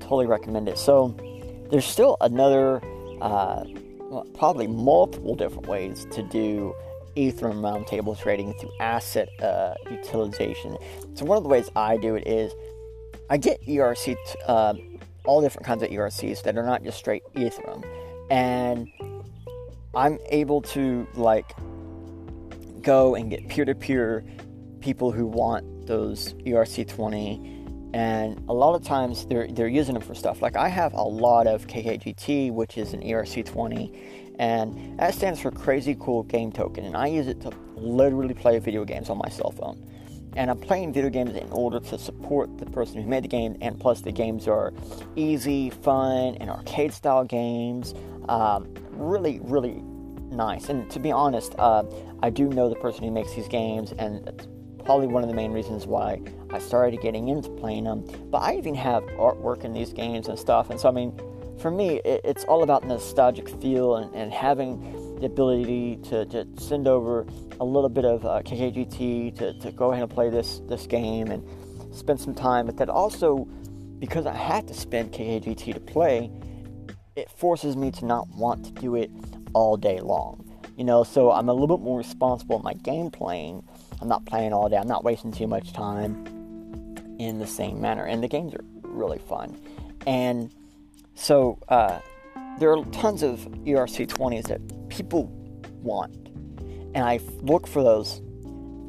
Totally 0.00 0.26
recommend 0.26 0.68
it. 0.68 0.78
So 0.78 1.14
there's 1.70 1.84
still 1.84 2.16
another, 2.20 2.82
uh, 3.20 3.64
probably 4.34 4.66
multiple 4.66 5.34
different 5.34 5.66
ways 5.66 6.06
to 6.12 6.22
do 6.22 6.74
Ethereum 7.16 7.60
roundtable 7.60 8.18
trading 8.18 8.54
through 8.54 8.70
asset 8.80 9.28
uh, 9.42 9.74
utilization. 9.90 10.76
So 11.14 11.24
one 11.24 11.36
of 11.36 11.42
the 11.42 11.48
ways 11.48 11.70
I 11.74 11.96
do 11.96 12.14
it 12.14 12.26
is 12.26 12.52
I 13.28 13.36
get 13.36 13.60
ERC, 13.66 14.16
uh, 14.46 14.74
all 15.24 15.40
different 15.40 15.66
kinds 15.66 15.82
of 15.82 15.90
ERCs 15.90 16.42
that 16.44 16.56
are 16.56 16.64
not 16.64 16.84
just 16.84 16.98
straight 16.98 17.22
Ethereum, 17.34 17.84
and 18.30 18.88
I'm 19.94 20.18
able 20.30 20.62
to 20.62 21.06
like 21.14 21.54
go 22.82 23.14
and 23.14 23.30
get 23.30 23.48
peer-to-peer 23.48 24.24
people 24.80 25.10
who 25.10 25.26
want 25.26 25.86
those 25.86 26.34
ERC20 26.34 27.57
and 27.94 28.38
a 28.48 28.52
lot 28.52 28.74
of 28.74 28.82
times 28.82 29.26
they're 29.26 29.48
they're 29.48 29.68
using 29.68 29.94
them 29.94 30.02
for 30.02 30.14
stuff. 30.14 30.42
Like 30.42 30.56
I 30.56 30.68
have 30.68 30.92
a 30.92 31.02
lot 31.02 31.46
of 31.46 31.66
KKGT 31.66 32.52
which 32.52 32.76
is 32.76 32.92
an 32.92 33.00
ERC20 33.00 34.36
and 34.38 34.98
that 34.98 35.14
stands 35.14 35.40
for 35.40 35.50
crazy 35.50 35.96
cool 35.98 36.22
game 36.24 36.52
token 36.52 36.84
and 36.84 36.96
I 36.96 37.06
use 37.06 37.28
it 37.28 37.40
to 37.42 37.50
literally 37.76 38.34
play 38.34 38.58
video 38.58 38.84
games 38.84 39.08
on 39.08 39.18
my 39.18 39.28
cell 39.28 39.50
phone. 39.50 39.84
And 40.36 40.50
I'm 40.50 40.58
playing 40.58 40.92
video 40.92 41.10
games 41.10 41.34
in 41.34 41.50
order 41.50 41.80
to 41.80 41.98
support 41.98 42.58
the 42.58 42.66
person 42.66 43.02
who 43.02 43.08
made 43.08 43.24
the 43.24 43.28
game 43.28 43.56
and 43.60 43.80
plus 43.80 44.02
the 44.02 44.12
games 44.12 44.46
are 44.46 44.72
easy 45.16 45.70
fun 45.70 46.36
and 46.40 46.50
arcade 46.50 46.92
style 46.92 47.24
games 47.24 47.94
um, 48.28 48.72
really 48.90 49.40
really 49.42 49.82
nice. 50.30 50.68
And 50.68 50.90
to 50.90 51.00
be 51.00 51.10
honest 51.10 51.54
uh, 51.58 51.84
I 52.22 52.28
do 52.28 52.48
know 52.48 52.68
the 52.68 52.76
person 52.76 53.04
who 53.04 53.10
makes 53.10 53.34
these 53.34 53.48
games 53.48 53.92
and 53.92 54.46
probably 54.88 55.06
one 55.06 55.22
of 55.22 55.28
the 55.28 55.34
main 55.34 55.52
reasons 55.52 55.86
why 55.86 56.18
I 56.50 56.58
started 56.58 57.02
getting 57.02 57.28
into 57.28 57.50
playing 57.50 57.84
them. 57.84 58.06
But 58.30 58.38
I 58.38 58.56
even 58.56 58.74
have 58.76 59.02
artwork 59.18 59.62
in 59.62 59.74
these 59.74 59.92
games 59.92 60.28
and 60.28 60.38
stuff. 60.38 60.70
And 60.70 60.80
so, 60.80 60.88
I 60.88 60.92
mean, 60.92 61.12
for 61.60 61.70
me, 61.70 62.00
it, 62.06 62.22
it's 62.24 62.44
all 62.44 62.62
about 62.62 62.86
nostalgic 62.86 63.50
feel 63.60 63.96
and, 63.96 64.14
and 64.14 64.32
having 64.32 64.80
the 65.20 65.26
ability 65.26 65.96
to, 66.04 66.24
to, 66.24 66.46
send 66.58 66.88
over 66.88 67.26
a 67.60 67.64
little 67.66 67.90
bit 67.90 68.06
of 68.06 68.24
uh, 68.24 68.40
KKGT 68.40 69.36
to, 69.36 69.58
to 69.58 69.72
go 69.72 69.92
ahead 69.92 70.04
and 70.04 70.10
play 70.10 70.30
this, 70.30 70.62
this 70.70 70.86
game 70.86 71.30
and 71.30 71.46
spend 71.94 72.18
some 72.18 72.34
time. 72.34 72.64
But 72.64 72.78
that 72.78 72.88
also, 72.88 73.46
because 73.98 74.24
I 74.24 74.32
had 74.32 74.66
to 74.68 74.72
spend 74.74 75.12
KKGT 75.12 75.74
to 75.74 75.80
play, 75.80 76.30
it 77.14 77.30
forces 77.30 77.76
me 77.76 77.90
to 77.90 78.06
not 78.06 78.26
want 78.30 78.64
to 78.64 78.72
do 78.80 78.94
it 78.94 79.10
all 79.52 79.76
day 79.76 80.00
long. 80.00 80.50
You 80.78 80.84
know, 80.84 81.04
so 81.04 81.30
I'm 81.30 81.50
a 81.50 81.52
little 81.52 81.76
bit 81.76 81.84
more 81.84 81.98
responsible 81.98 82.56
in 82.56 82.62
my 82.62 82.72
game 82.72 83.10
playing 83.10 83.68
I'm 84.00 84.08
not 84.08 84.24
playing 84.26 84.52
all 84.52 84.68
day. 84.68 84.76
I'm 84.76 84.88
not 84.88 85.04
wasting 85.04 85.32
too 85.32 85.46
much 85.46 85.72
time 85.72 86.26
in 87.18 87.38
the 87.38 87.46
same 87.46 87.80
manner. 87.80 88.04
And 88.04 88.22
the 88.22 88.28
games 88.28 88.54
are 88.54 88.64
really 88.82 89.18
fun. 89.18 89.58
And 90.06 90.52
so 91.14 91.58
uh, 91.68 91.98
there 92.58 92.72
are 92.72 92.84
tons 92.86 93.22
of 93.22 93.40
ERC20s 93.64 94.48
that 94.48 94.88
people 94.88 95.26
want. 95.82 96.14
And 96.94 97.04
I 97.04 97.20
look 97.42 97.66
for 97.66 97.82
those. 97.82 98.20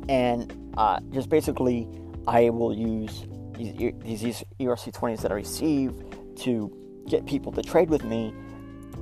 And 0.08 0.74
uh, 0.78 1.00
just 1.12 1.30
basically, 1.30 1.88
I 2.28 2.50
will 2.50 2.74
use 2.74 3.26
these, 3.58 3.94
these 4.04 4.44
ERC20s 4.60 5.22
that 5.22 5.32
I 5.32 5.36
receive 5.36 5.94
to 6.38 6.72
get 7.08 7.26
people 7.26 7.52
to 7.52 7.62
trade 7.62 7.90
with 7.90 8.04
me 8.04 8.34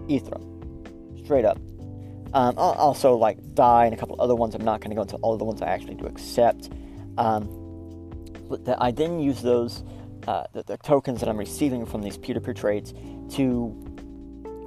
Ethereum. 0.07 1.23
Straight 1.23 1.45
up. 1.45 1.59
Um, 2.37 2.53
also, 2.55 3.15
like 3.15 3.55
DAI 3.55 3.85
and 3.85 3.95
a 3.95 3.97
couple 3.97 4.15
other 4.21 4.35
ones. 4.35 4.53
I'm 4.53 4.63
not 4.63 4.79
going 4.79 4.91
to 4.91 4.95
go 4.95 5.01
into 5.01 5.15
all 5.17 5.35
the 5.39 5.43
ones 5.43 5.59
I 5.63 5.69
actually 5.69 5.95
do 5.95 6.05
accept. 6.05 6.69
Um, 7.17 7.49
but 8.47 8.63
the, 8.63 8.77
I 8.81 8.91
then 8.91 9.19
use 9.19 9.41
those 9.41 9.83
uh, 10.27 10.43
the, 10.53 10.61
the, 10.61 10.77
tokens 10.77 11.19
that 11.21 11.29
I'm 11.29 11.37
receiving 11.37 11.83
from 11.83 12.03
these 12.03 12.15
peer-to-peer 12.15 12.53
trades 12.53 12.93
to 13.37 13.73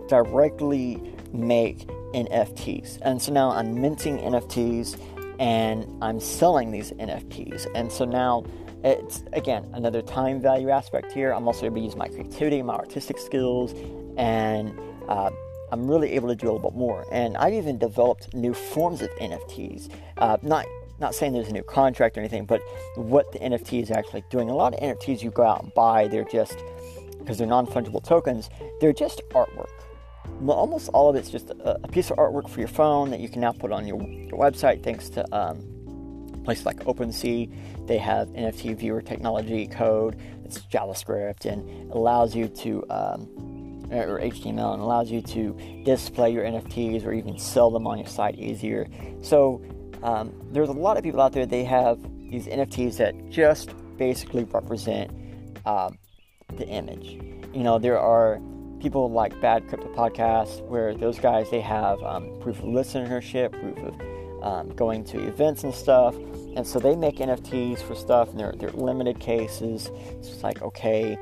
directly 0.09 1.15
make 1.33 1.87
NFTs. 2.13 2.99
And 3.03 3.23
so 3.23 3.33
now 3.33 3.51
I'm 3.53 3.81
minting 3.81 4.19
NFTs 4.19 5.01
and 5.39 5.87
I'm 6.03 6.19
selling 6.19 6.73
these 6.73 6.91
NFTs. 6.91 7.69
And 7.77 7.93
so 7.93 8.05
now 8.05 8.47
it's 8.83 9.23
again 9.33 9.71
another 9.75 10.03
time 10.03 10.43
value 10.43 10.71
aspect 10.71 11.13
here. 11.13 11.33
I'm 11.33 11.47
also 11.47 11.67
able 11.67 11.77
to 11.77 11.83
use 11.83 11.95
my 11.95 12.09
creativity, 12.09 12.63
my 12.63 12.75
artistic 12.75 13.19
skills, 13.19 13.75
and 14.17 14.77
uh, 15.09 15.31
I'm 15.73 15.89
really 15.89 16.13
able 16.13 16.29
to 16.29 16.35
do 16.35 16.47
a 16.47 16.53
little 16.53 16.71
bit 16.71 16.77
more. 16.77 17.07
And 17.13 17.37
I've 17.37 17.55
even 17.55 17.79
developed 17.79 18.35
new 18.35 18.55
forms 18.55 19.03
of 19.03 19.11
NFTs. 19.21 19.91
Uh, 20.19 20.37
not 20.43 20.67
not 20.99 21.15
saying 21.15 21.33
there's 21.33 21.49
a 21.49 21.53
new 21.53 21.63
contract 21.63 22.17
or 22.19 22.21
anything, 22.21 22.45
but 22.45 22.61
what 22.95 23.33
the 23.33 23.39
NFT 23.39 23.83
is 23.83 23.91
actually 23.91 24.23
doing. 24.31 24.51
A 24.51 24.55
lot 24.55 24.75
of 24.75 24.81
NFTs 24.81 25.23
you 25.23 25.31
go 25.31 25.43
out 25.43 25.63
and 25.63 25.73
buy, 25.73 26.07
they're 26.09 26.25
just 26.25 26.59
because 27.19 27.39
they're 27.39 27.47
non-fungible 27.47 28.05
tokens. 28.05 28.51
They're 28.81 28.93
just 28.93 29.23
artwork. 29.31 29.71
Almost 30.47 30.91
all 30.91 31.09
of 31.09 31.17
it's 31.17 31.31
just 31.31 31.51
a, 31.51 31.79
a, 31.85 31.89
piece 31.89 32.11
of 32.11 32.17
artwork 32.19 32.49
for 32.49 32.61
your 32.61 32.69
phone 32.69 33.11
that 33.11 33.21
you 33.21 33.29
can 33.29 33.41
now 33.41 33.53
put 33.53 33.73
on 33.73 33.87
your, 33.87 34.01
your 34.03 34.39
website 34.39 34.83
thanks 34.83 35.09
to 35.11 35.37
um, 35.37 35.63
places 36.45 36.67
like 36.67 36.79
OpenSea. 36.85 37.87
They 37.87 37.99
have 37.99 38.29
NFT 38.29 38.77
viewer 38.77 39.03
technology 39.03 39.67
code. 39.67 40.19
It's 40.45 40.59
JavaScript 40.61 41.45
and 41.45 41.93
allows 41.93 42.35
you 42.35 42.49
to 42.49 42.85
um, 42.91 43.50
or 43.91 44.21
HTML 44.21 44.73
and 44.75 44.83
allows 44.83 45.11
you 45.11 45.21
to 45.23 45.83
display 45.85 46.33
your 46.33 46.45
NFTs 46.45 47.05
or 47.05 47.13
even 47.13 47.39
sell 47.39 47.71
them 47.71 47.87
on 47.87 47.99
your 47.99 48.07
site 48.07 48.39
easier. 48.39 48.87
So 49.23 49.63
um, 50.03 50.33
there's 50.53 50.69
a 50.69 50.73
lot 50.73 50.97
of 50.97 51.05
people 51.05 51.21
out 51.21 51.33
there. 51.33 51.47
They 51.47 51.65
have 51.65 51.99
these 52.31 52.47
NFTs 52.47 52.97
that 52.99 53.31
just 53.31 53.71
basically 53.97 54.45
represent 54.45 55.11
um, 55.67 55.99
the 56.57 56.67
image. 56.67 57.21
You 57.53 57.63
know, 57.63 57.79
there 57.79 57.99
are 57.99 58.41
people 58.81 59.11
like 59.11 59.39
Bad 59.41 59.69
Crypto 59.69 59.93
Podcast 59.95 60.67
where 60.67 60.95
those 60.95 61.19
guys 61.19 61.51
they 61.51 61.61
have 61.61 62.03
um, 62.03 62.39
proof 62.41 62.59
of 62.59 62.67
listenership, 62.67 63.53
proof 63.53 63.79
of 63.79 64.43
um, 64.43 64.75
going 64.75 65.05
to 65.05 65.21
events 65.27 65.65
and 65.65 65.75
stuff, 65.75 66.15
and 66.15 66.67
so 66.67 66.79
they 66.79 66.97
make 66.97 67.17
NFTs 67.17 67.83
for 67.83 67.95
stuff, 67.95 68.31
and 68.31 68.41
they're 68.41 68.55
they're 68.57 68.71
limited 68.71 69.21
cases. 69.21 69.91
It's 70.19 70.43
like 70.43 70.63
okay. 70.63 71.19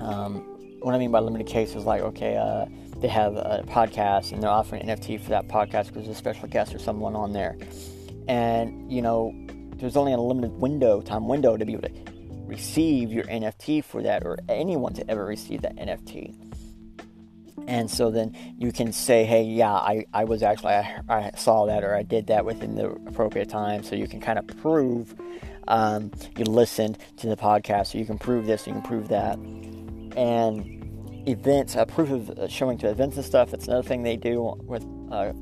Um, 0.00 0.57
what 0.80 0.94
I 0.94 0.98
mean 0.98 1.10
by 1.10 1.20
limited 1.20 1.46
case 1.46 1.74
is 1.74 1.84
like 1.84 2.02
okay, 2.02 2.36
uh, 2.36 2.66
they 3.00 3.08
have 3.08 3.36
a 3.36 3.64
podcast 3.68 4.32
and 4.32 4.42
they're 4.42 4.50
offering 4.50 4.86
NFT 4.86 5.20
for 5.20 5.30
that 5.30 5.48
podcast 5.48 5.88
because 5.88 6.04
there's 6.04 6.08
a 6.08 6.14
special 6.14 6.48
guest 6.48 6.74
or 6.74 6.78
someone 6.78 7.14
on 7.14 7.32
there, 7.32 7.56
and 8.28 8.90
you 8.90 9.02
know, 9.02 9.32
there's 9.76 9.96
only 9.96 10.12
a 10.12 10.18
limited 10.18 10.52
window, 10.52 11.00
time 11.00 11.28
window 11.28 11.56
to 11.56 11.64
be 11.64 11.74
able 11.74 11.88
to 11.88 12.08
receive 12.46 13.12
your 13.12 13.24
NFT 13.24 13.84
for 13.84 14.02
that 14.02 14.24
or 14.24 14.38
anyone 14.48 14.94
to 14.94 15.08
ever 15.10 15.24
receive 15.24 15.62
that 15.62 15.76
NFT. 15.76 16.34
And 17.68 17.90
so 17.90 18.10
then 18.10 18.34
you 18.56 18.72
can 18.72 18.92
say, 18.92 19.24
hey, 19.24 19.42
yeah, 19.42 19.72
I, 19.72 20.06
I 20.14 20.24
was 20.24 20.42
actually, 20.42 20.72
I, 20.72 21.00
I 21.08 21.30
saw 21.36 21.66
that 21.66 21.84
or 21.84 21.94
I 21.94 22.02
did 22.02 22.28
that 22.28 22.46
within 22.46 22.76
the 22.76 22.88
appropriate 22.88 23.50
time. 23.50 23.82
So 23.82 23.94
you 23.94 24.08
can 24.08 24.20
kind 24.20 24.38
of 24.38 24.46
prove 24.46 25.14
um, 25.68 26.10
you 26.36 26.44
listened 26.44 26.96
to 27.18 27.28
the 27.28 27.36
podcast. 27.36 27.88
So 27.88 27.98
you 27.98 28.06
can 28.06 28.18
prove 28.18 28.46
this, 28.46 28.66
you 28.66 28.72
can 28.72 28.82
prove 28.82 29.08
that. 29.08 29.38
And 30.18 31.28
events, 31.28 31.76
uh, 31.76 31.84
proof 31.84 32.10
of 32.10 32.30
uh, 32.30 32.48
showing 32.48 32.76
to 32.78 32.90
events 32.90 33.16
and 33.16 33.24
stuff, 33.24 33.52
that's 33.52 33.68
another 33.68 33.86
thing 33.86 34.02
they 34.02 34.16
do 34.16 34.58
with 34.64 34.84
uh, 35.12 35.32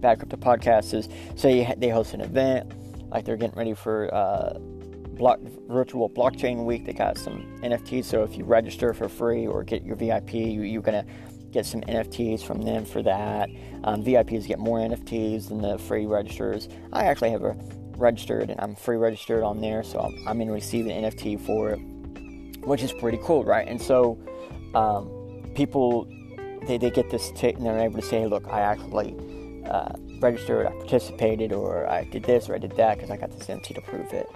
Bad 0.00 0.18
Crypto 0.18 0.36
Podcasts 0.36 0.92
is 0.92 1.08
say 1.36 1.72
they 1.78 1.90
host 1.90 2.12
an 2.12 2.20
event, 2.20 2.72
like 3.10 3.24
they're 3.24 3.36
getting 3.36 3.56
ready 3.56 3.72
for 3.72 4.12
uh, 4.12 4.58
block, 4.58 5.38
virtual 5.68 6.10
blockchain 6.10 6.64
week. 6.64 6.86
They 6.86 6.92
got 6.92 7.18
some 7.18 7.60
NFTs. 7.62 8.04
So 8.06 8.24
if 8.24 8.36
you 8.36 8.44
register 8.44 8.92
for 8.94 9.08
free 9.08 9.46
or 9.46 9.62
get 9.62 9.84
your 9.84 9.94
VIP, 9.94 10.34
you, 10.34 10.62
you're 10.62 10.82
gonna 10.82 11.06
get 11.52 11.64
some 11.64 11.82
NFTs 11.82 12.42
from 12.42 12.62
them 12.62 12.84
for 12.84 13.04
that. 13.04 13.48
Um, 13.84 14.02
VIPs 14.02 14.48
get 14.48 14.58
more 14.58 14.78
NFTs 14.78 15.50
than 15.50 15.62
the 15.62 15.78
free 15.78 16.06
registers. 16.06 16.68
I 16.92 17.04
actually 17.04 17.30
have 17.30 17.44
a 17.44 17.56
registered 17.96 18.50
and 18.50 18.60
I'm 18.60 18.74
free 18.74 18.96
registered 18.96 19.44
on 19.44 19.60
there, 19.60 19.84
so 19.84 20.00
I'm, 20.00 20.26
I'm 20.26 20.46
to 20.46 20.52
receive 20.52 20.86
an 20.86 21.04
NFT 21.04 21.40
for 21.40 21.70
it, 21.70 21.80
which 22.64 22.82
is 22.82 22.92
pretty 22.92 23.18
cool, 23.22 23.44
right? 23.44 23.66
And 23.66 23.80
so 23.80 24.18
um, 24.74 25.08
people 25.54 26.06
they, 26.66 26.78
they 26.78 26.90
get 26.90 27.10
this 27.10 27.30
t- 27.32 27.50
and 27.50 27.64
they're 27.64 27.78
able 27.78 28.00
to 28.00 28.06
say, 28.06 28.26
look, 28.26 28.46
I 28.48 28.60
actually 28.60 29.16
uh, 29.66 29.92
registered, 30.20 30.66
I 30.66 30.70
participated, 30.72 31.52
or 31.52 31.88
I 31.88 32.04
did 32.04 32.24
this 32.24 32.48
or 32.48 32.54
I 32.54 32.58
did 32.58 32.76
that 32.76 32.96
because 32.96 33.10
I 33.10 33.16
got 33.16 33.30
this 33.30 33.46
NFT 33.46 33.74
to 33.74 33.80
prove 33.80 34.12
it. 34.12 34.28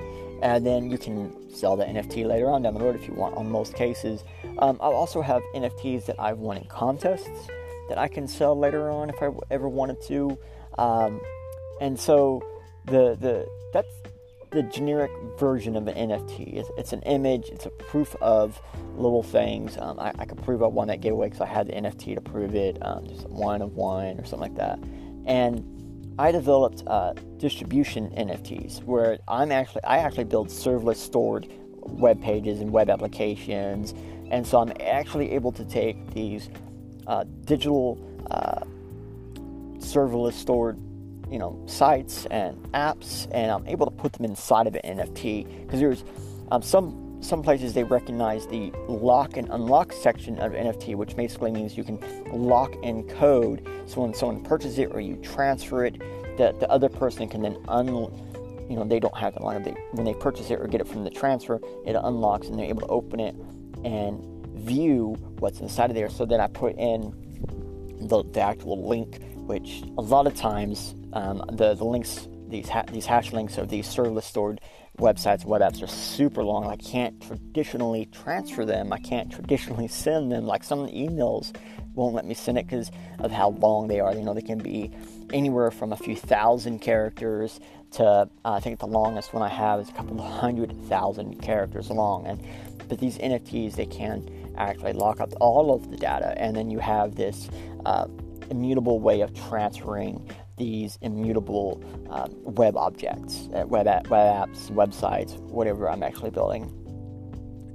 And 0.43 0.67
then 0.67 0.91
you 0.91 0.99
can 0.99 1.51
sell 1.55 1.77
the 1.77 1.85
NFT 1.85 2.27
later 2.27 2.51
on 2.51 2.63
down 2.63 2.75
the 2.75 2.81
road 2.81 2.97
if 2.97 3.07
you 3.07 3.15
want. 3.15 3.37
On 3.37 3.51
most 3.51 3.75
cases, 3.75 4.25
um, 4.59 4.79
I'll 4.81 4.95
also 4.95 5.23
have 5.23 5.43
NFTs 5.55 6.07
that 6.07 6.17
I've 6.19 6.39
won 6.39 6.57
in 6.57 6.65
contests 6.65 7.49
that 7.89 7.99
I 7.99 8.09
can 8.09 8.27
sell 8.27 8.59
later 8.59 8.91
on 8.91 9.11
if 9.11 9.23
I 9.23 9.31
ever 9.51 9.69
wanted 9.69 10.03
to. 10.09 10.39
Um, 10.79 11.21
and 11.81 11.99
so 11.99 12.43
the 12.87 13.17
the 13.21 13.49
that's 13.73 13.95
the 14.55 14.63
generic 14.63 15.11
version 15.39 15.77
of 15.77 15.89
an 15.89 16.09
NFT. 16.09 16.55
It's, 16.55 16.71
it's, 16.79 16.93
an 16.93 17.03
image. 17.03 17.49
It's 17.49 17.67
a 17.67 17.71
proof 17.71 18.15
of 18.21 18.61
little 18.97 19.23
things. 19.23 19.77
Um, 19.77 19.99
I, 19.99 20.13
I 20.19 20.25
could 20.25 20.43
prove 20.43 20.63
I 20.63 20.67
won 20.67 20.89
that 20.89 21.01
giveaway 21.01 21.27
because 21.27 21.41
I 21.41 21.47
had 21.47 21.67
the 21.67 21.73
NFT 21.73 22.15
to 22.15 22.21
prove 22.21 22.55
it. 22.55 22.79
Um, 22.81 23.07
just 23.07 23.29
one 23.29 23.61
of 23.61 23.75
one 23.75 24.19
or 24.19 24.25
something 24.25 24.41
like 24.41 24.57
that. 24.57 24.79
And 25.27 26.15
I 26.19 26.31
developed 26.31 26.85
uh, 26.87 27.15
distribution 27.39 28.11
NFTs 28.11 28.85
where 28.85 29.19
I'm 29.27 29.51
actually 29.51 29.83
I 29.83 29.99
actually 29.99 30.25
build 30.25 30.49
serverless 30.49 30.97
stored 30.97 31.49
web 31.81 32.23
pages 32.23 32.61
and 32.61 32.71
web 32.71 32.89
applications, 32.89 33.95
and 34.31 34.47
so 34.47 34.61
I'm 34.61 34.73
actually 34.81 35.33
able 35.33 35.51
to 35.53 35.65
take 35.65 36.15
these 36.15 36.49
uh, 37.09 37.25
digital 37.45 37.99
uh, 38.31 38.61
serverless 39.79 40.35
stored 40.35 40.79
you 41.31 41.39
know 41.39 41.63
sites 41.67 42.27
and 42.27 42.57
apps, 42.73 43.29
and 43.33 43.51
I'm 43.51 43.67
able 43.67 43.87
to 43.87 43.93
put 43.93 44.13
them 44.13 44.25
inside 44.25 44.67
of 44.67 44.75
an 44.77 44.99
NFT 44.99 45.63
because 45.63 45.81
there's 45.81 46.05
um, 46.51 46.63
some 46.63 47.19
some 47.21 47.43
places 47.43 47.73
they 47.73 47.85
recognize 47.85 48.47
the 48.47 48.71
lock 48.87 49.39
and 49.39 49.49
unlock 49.51 49.93
section 49.93 50.39
of 50.41 50.53
NFT, 50.53 50.95
which 50.95 51.17
basically 51.17 51.51
means 51.51 51.77
you 51.77 51.85
can 51.85 51.99
lock 52.31 52.75
in 52.83 53.03
code. 53.09 53.67
So 53.87 54.03
when 54.03 54.13
someone 54.13 54.43
purchases 54.43 54.79
it 54.79 54.91
or 54.93 55.01
you 55.01 55.17
transfer 55.17 55.87
it, 55.87 55.99
the, 56.37 56.55
the 56.61 56.69
other 56.71 56.91
person 56.91 57.29
can 57.29 57.41
then 57.43 57.57
un 57.69 57.89
you 58.69 58.77
know 58.77 58.85
they 58.85 58.99
don't 58.99 59.17
have 59.17 59.35
to 59.35 59.43
longer 59.43 59.63
they 59.63 59.81
when 59.93 60.05
they 60.05 60.15
purchase 60.15 60.51
it 60.51 60.61
or 60.61 60.67
get 60.67 60.81
it 60.81 60.89
from 60.89 61.05
the 61.05 61.11
transfer, 61.11 61.61
it 61.87 61.97
unlocks 61.97 62.49
and 62.49 62.59
they're 62.59 62.67
able 62.67 62.83
to 62.83 62.89
open 62.89 63.21
it 63.21 63.35
and 63.85 64.23
view 64.65 65.17
what's 65.39 65.61
inside 65.61 65.91
of 65.91 65.97
there. 65.97 66.09
So 66.09 66.25
then 66.25 66.41
I 66.41 66.47
put 66.47 66.77
in 66.77 67.13
the, 68.09 68.23
the 68.23 68.41
actual 68.41 68.87
link, 68.87 69.21
which 69.47 69.83
a 69.99 70.03
lot 70.03 70.27
of 70.27 70.35
times 70.35 70.95
um, 71.15 71.43
the 71.53 71.75
the 71.75 71.85
links 71.85 72.29
these 72.49 72.69
ha- 72.69 72.85
these 72.93 73.07
hash 73.07 73.33
links 73.33 73.57
of 73.57 73.69
these 73.69 73.87
serverless 73.87 74.25
stored 74.25 74.61
websites 74.99 75.45
web 75.45 75.63
apps 75.63 75.83
are 75.83 75.89
super 75.89 76.45
long. 76.45 76.67
I 76.67 76.77
can't 76.77 77.21
traditionally 77.21 78.07
transfer 78.07 78.65
them. 78.65 78.93
I 78.93 78.99
can't 78.99 79.33
traditionally 79.33 79.89
send 79.89 80.31
them. 80.31 80.47
Like 80.47 80.63
some 80.63 80.87
emails 80.89 81.55
won't 81.95 82.15
let 82.15 82.25
me 82.25 82.35
send 82.35 82.59
it 82.59 82.67
because 82.67 82.91
of 83.19 83.31
how 83.31 83.51
long 83.51 83.89
they 83.89 84.01
are. 84.01 84.13
You 84.15 84.23
know, 84.23 84.35
they 84.35 84.43
can 84.43 84.59
be 84.59 84.93
anywhere 85.33 85.71
from 85.71 85.93
a 85.93 85.97
few 85.97 86.15
thousand 86.17 86.81
characters 86.81 87.61
to 87.93 88.05
uh, 88.05 88.27
I 88.45 88.61
think 88.61 88.81
the 88.81 88.87
longest 88.87 89.33
one 89.33 89.43
I 89.43 89.49
have 89.49 89.81
is 89.81 89.89
a 89.89 89.93
couple 89.93 90.21
hundred 90.21 90.77
thousand 90.89 91.41
characters 91.41 91.91
long. 91.91 92.27
And 92.27 92.41
but 92.89 92.99
these 92.99 93.19
NFTs 93.19 93.77
they 93.77 93.87
can 93.87 94.29
actually 94.57 94.93
lock 94.93 95.21
up 95.21 95.33
all 95.41 95.75
of 95.75 95.91
the 95.91 95.97
data, 95.97 96.35
and 96.37 96.57
then 96.57 96.71
you 96.71 96.79
have 96.79 97.17
this 97.17 97.49
uh, 97.87 98.07
immutable 98.51 99.01
way 99.01 99.21
of 99.21 99.35
transferring 99.35 100.29
these 100.57 100.99
immutable 101.03 101.83
um, 102.11 102.33
web 102.43 102.77
objects, 102.77 103.49
uh, 103.55 103.67
web, 103.67 103.87
web 103.87 104.09
apps, 104.11 104.71
websites, 104.71 105.37
whatever 105.41 105.89
I'm 105.89 106.03
actually 106.03 106.31
building. 106.31 106.73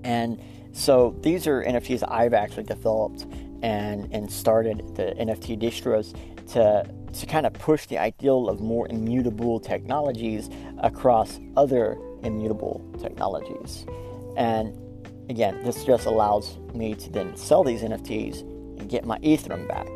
And 0.04 0.42
so 0.72 1.16
these 1.22 1.48
are 1.48 1.64
NFTs 1.64 2.04
I've 2.10 2.34
actually 2.34 2.64
developed 2.64 3.26
and, 3.62 4.12
and 4.14 4.32
started 4.32 4.96
the 4.96 5.14
NFT 5.20 5.60
distros 5.60 6.16
to, 6.54 6.90
to 7.14 7.26
kind 7.26 7.46
of 7.46 7.54
push 7.54 7.86
the 7.88 7.98
ideal 7.98 8.50
of 8.50 8.62
more 8.62 8.88
immutable 8.88 9.60
technologies 9.60 10.50
across 10.80 11.40
other 11.58 11.98
immutable 12.24 12.82
technologies. 13.02 13.86
And 14.38 14.78
again, 15.30 15.64
this 15.64 15.84
just 15.84 16.06
allows 16.06 16.58
me 16.74 16.96
to 16.96 17.10
then 17.10 17.36
sell 17.36 17.64
these 17.64 17.82
NFTs 17.82 18.42
and 18.80 18.90
get 18.90 19.06
my 19.06 19.20
Ethereum 19.20 19.68
back. 19.68 19.88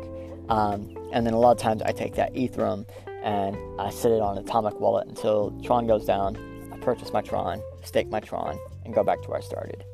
Um, 0.48 0.94
and 1.14 1.24
then 1.24 1.32
a 1.32 1.38
lot 1.38 1.52
of 1.52 1.58
times 1.58 1.80
I 1.80 1.92
take 1.92 2.16
that 2.16 2.34
Ethereum 2.34 2.86
and 3.22 3.56
I 3.80 3.90
sit 3.90 4.10
it 4.10 4.20
on 4.20 4.36
Atomic 4.36 4.80
Wallet 4.80 5.06
until 5.06 5.52
Tron 5.62 5.86
goes 5.86 6.04
down. 6.04 6.36
I 6.72 6.76
purchase 6.78 7.12
my 7.12 7.22
Tron, 7.22 7.62
stake 7.84 8.08
my 8.08 8.18
Tron, 8.18 8.58
and 8.84 8.92
go 8.92 9.04
back 9.04 9.22
to 9.22 9.30
where 9.30 9.38
I 9.38 9.42
started. 9.42 9.84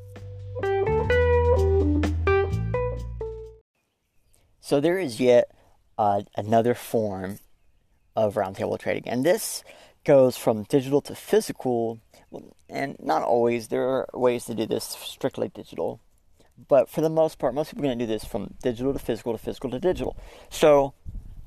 So 4.61 4.81
there 4.81 4.99
is 4.99 5.21
yet 5.21 5.51
uh, 5.99 6.23
another 6.37 6.75
form 6.75 7.39
of 8.17 8.35
roundtable 8.35 8.79
trading, 8.79 9.07
and 9.07 9.25
this 9.25 9.63
goes 10.05 10.39
from 10.39 10.63
digital 10.65 11.03
to 11.03 11.15
physical, 11.15 12.01
and 12.71 12.97
not 12.99 13.23
always. 13.23 13.69
There 13.69 13.87
are 13.87 14.09
ways 14.15 14.47
to 14.47 14.55
do 14.55 14.65
this 14.65 14.85
strictly 14.85 15.49
digital, 15.49 16.01
but 16.69 16.89
for 16.89 17.01
the 17.01 17.11
most 17.11 17.39
part, 17.39 17.55
most 17.55 17.71
people 17.71 17.85
are 17.85 17.89
going 17.89 17.99
to 17.99 18.05
do 18.05 18.09
this 18.11 18.25
from 18.25 18.55
digital 18.63 18.93
to 18.93 18.99
physical 18.99 19.33
to 19.33 19.39
physical 19.39 19.71
to 19.71 19.81
digital. 19.81 20.17
So 20.49 20.95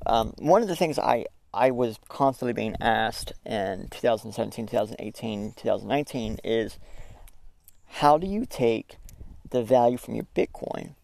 um, 0.06 0.34
one 0.38 0.62
of 0.62 0.68
the 0.68 0.76
things 0.76 0.98
I 0.98 1.26
I 1.52 1.70
was 1.70 1.98
constantly 2.08 2.52
being 2.52 2.74
asked 2.80 3.32
in 3.46 3.86
2017, 3.90 4.66
2018, 4.66 5.52
2019 5.56 6.38
is 6.42 6.78
how 7.86 8.18
do 8.18 8.26
you 8.26 8.44
take 8.44 8.96
the 9.50 9.62
value 9.62 9.96
from 9.96 10.16
your 10.16 10.26
Bitcoin 10.34 10.94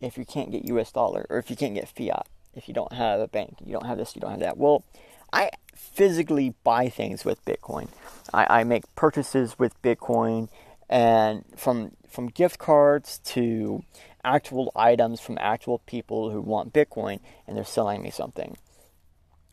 if 0.00 0.18
you 0.18 0.24
can't 0.24 0.50
get 0.50 0.64
US 0.64 0.90
dollar 0.90 1.24
or 1.30 1.38
if 1.38 1.50
you 1.50 1.56
can't 1.56 1.74
get 1.74 1.88
fiat, 1.88 2.26
if 2.52 2.66
you 2.66 2.74
don't 2.74 2.92
have 2.92 3.20
a 3.20 3.28
bank, 3.28 3.58
you 3.64 3.72
don't 3.72 3.86
have 3.86 3.96
this, 3.96 4.16
you 4.16 4.20
don't 4.20 4.32
have 4.32 4.40
that? 4.40 4.58
Well, 4.58 4.84
I 5.32 5.50
physically 5.74 6.54
buy 6.64 6.88
things 6.88 7.24
with 7.24 7.42
Bitcoin. 7.44 7.88
I, 8.34 8.60
I 8.60 8.64
make 8.64 8.92
purchases 8.96 9.56
with 9.58 9.80
Bitcoin 9.82 10.48
and 10.92 11.42
from 11.56 11.92
from 12.06 12.28
gift 12.28 12.58
cards 12.58 13.18
to 13.24 13.82
actual 14.22 14.70
items 14.76 15.20
from 15.20 15.38
actual 15.40 15.78
people 15.78 16.30
who 16.30 16.40
want 16.40 16.72
Bitcoin 16.72 17.18
and 17.46 17.56
they're 17.56 17.64
selling 17.64 18.02
me 18.02 18.10
something. 18.10 18.58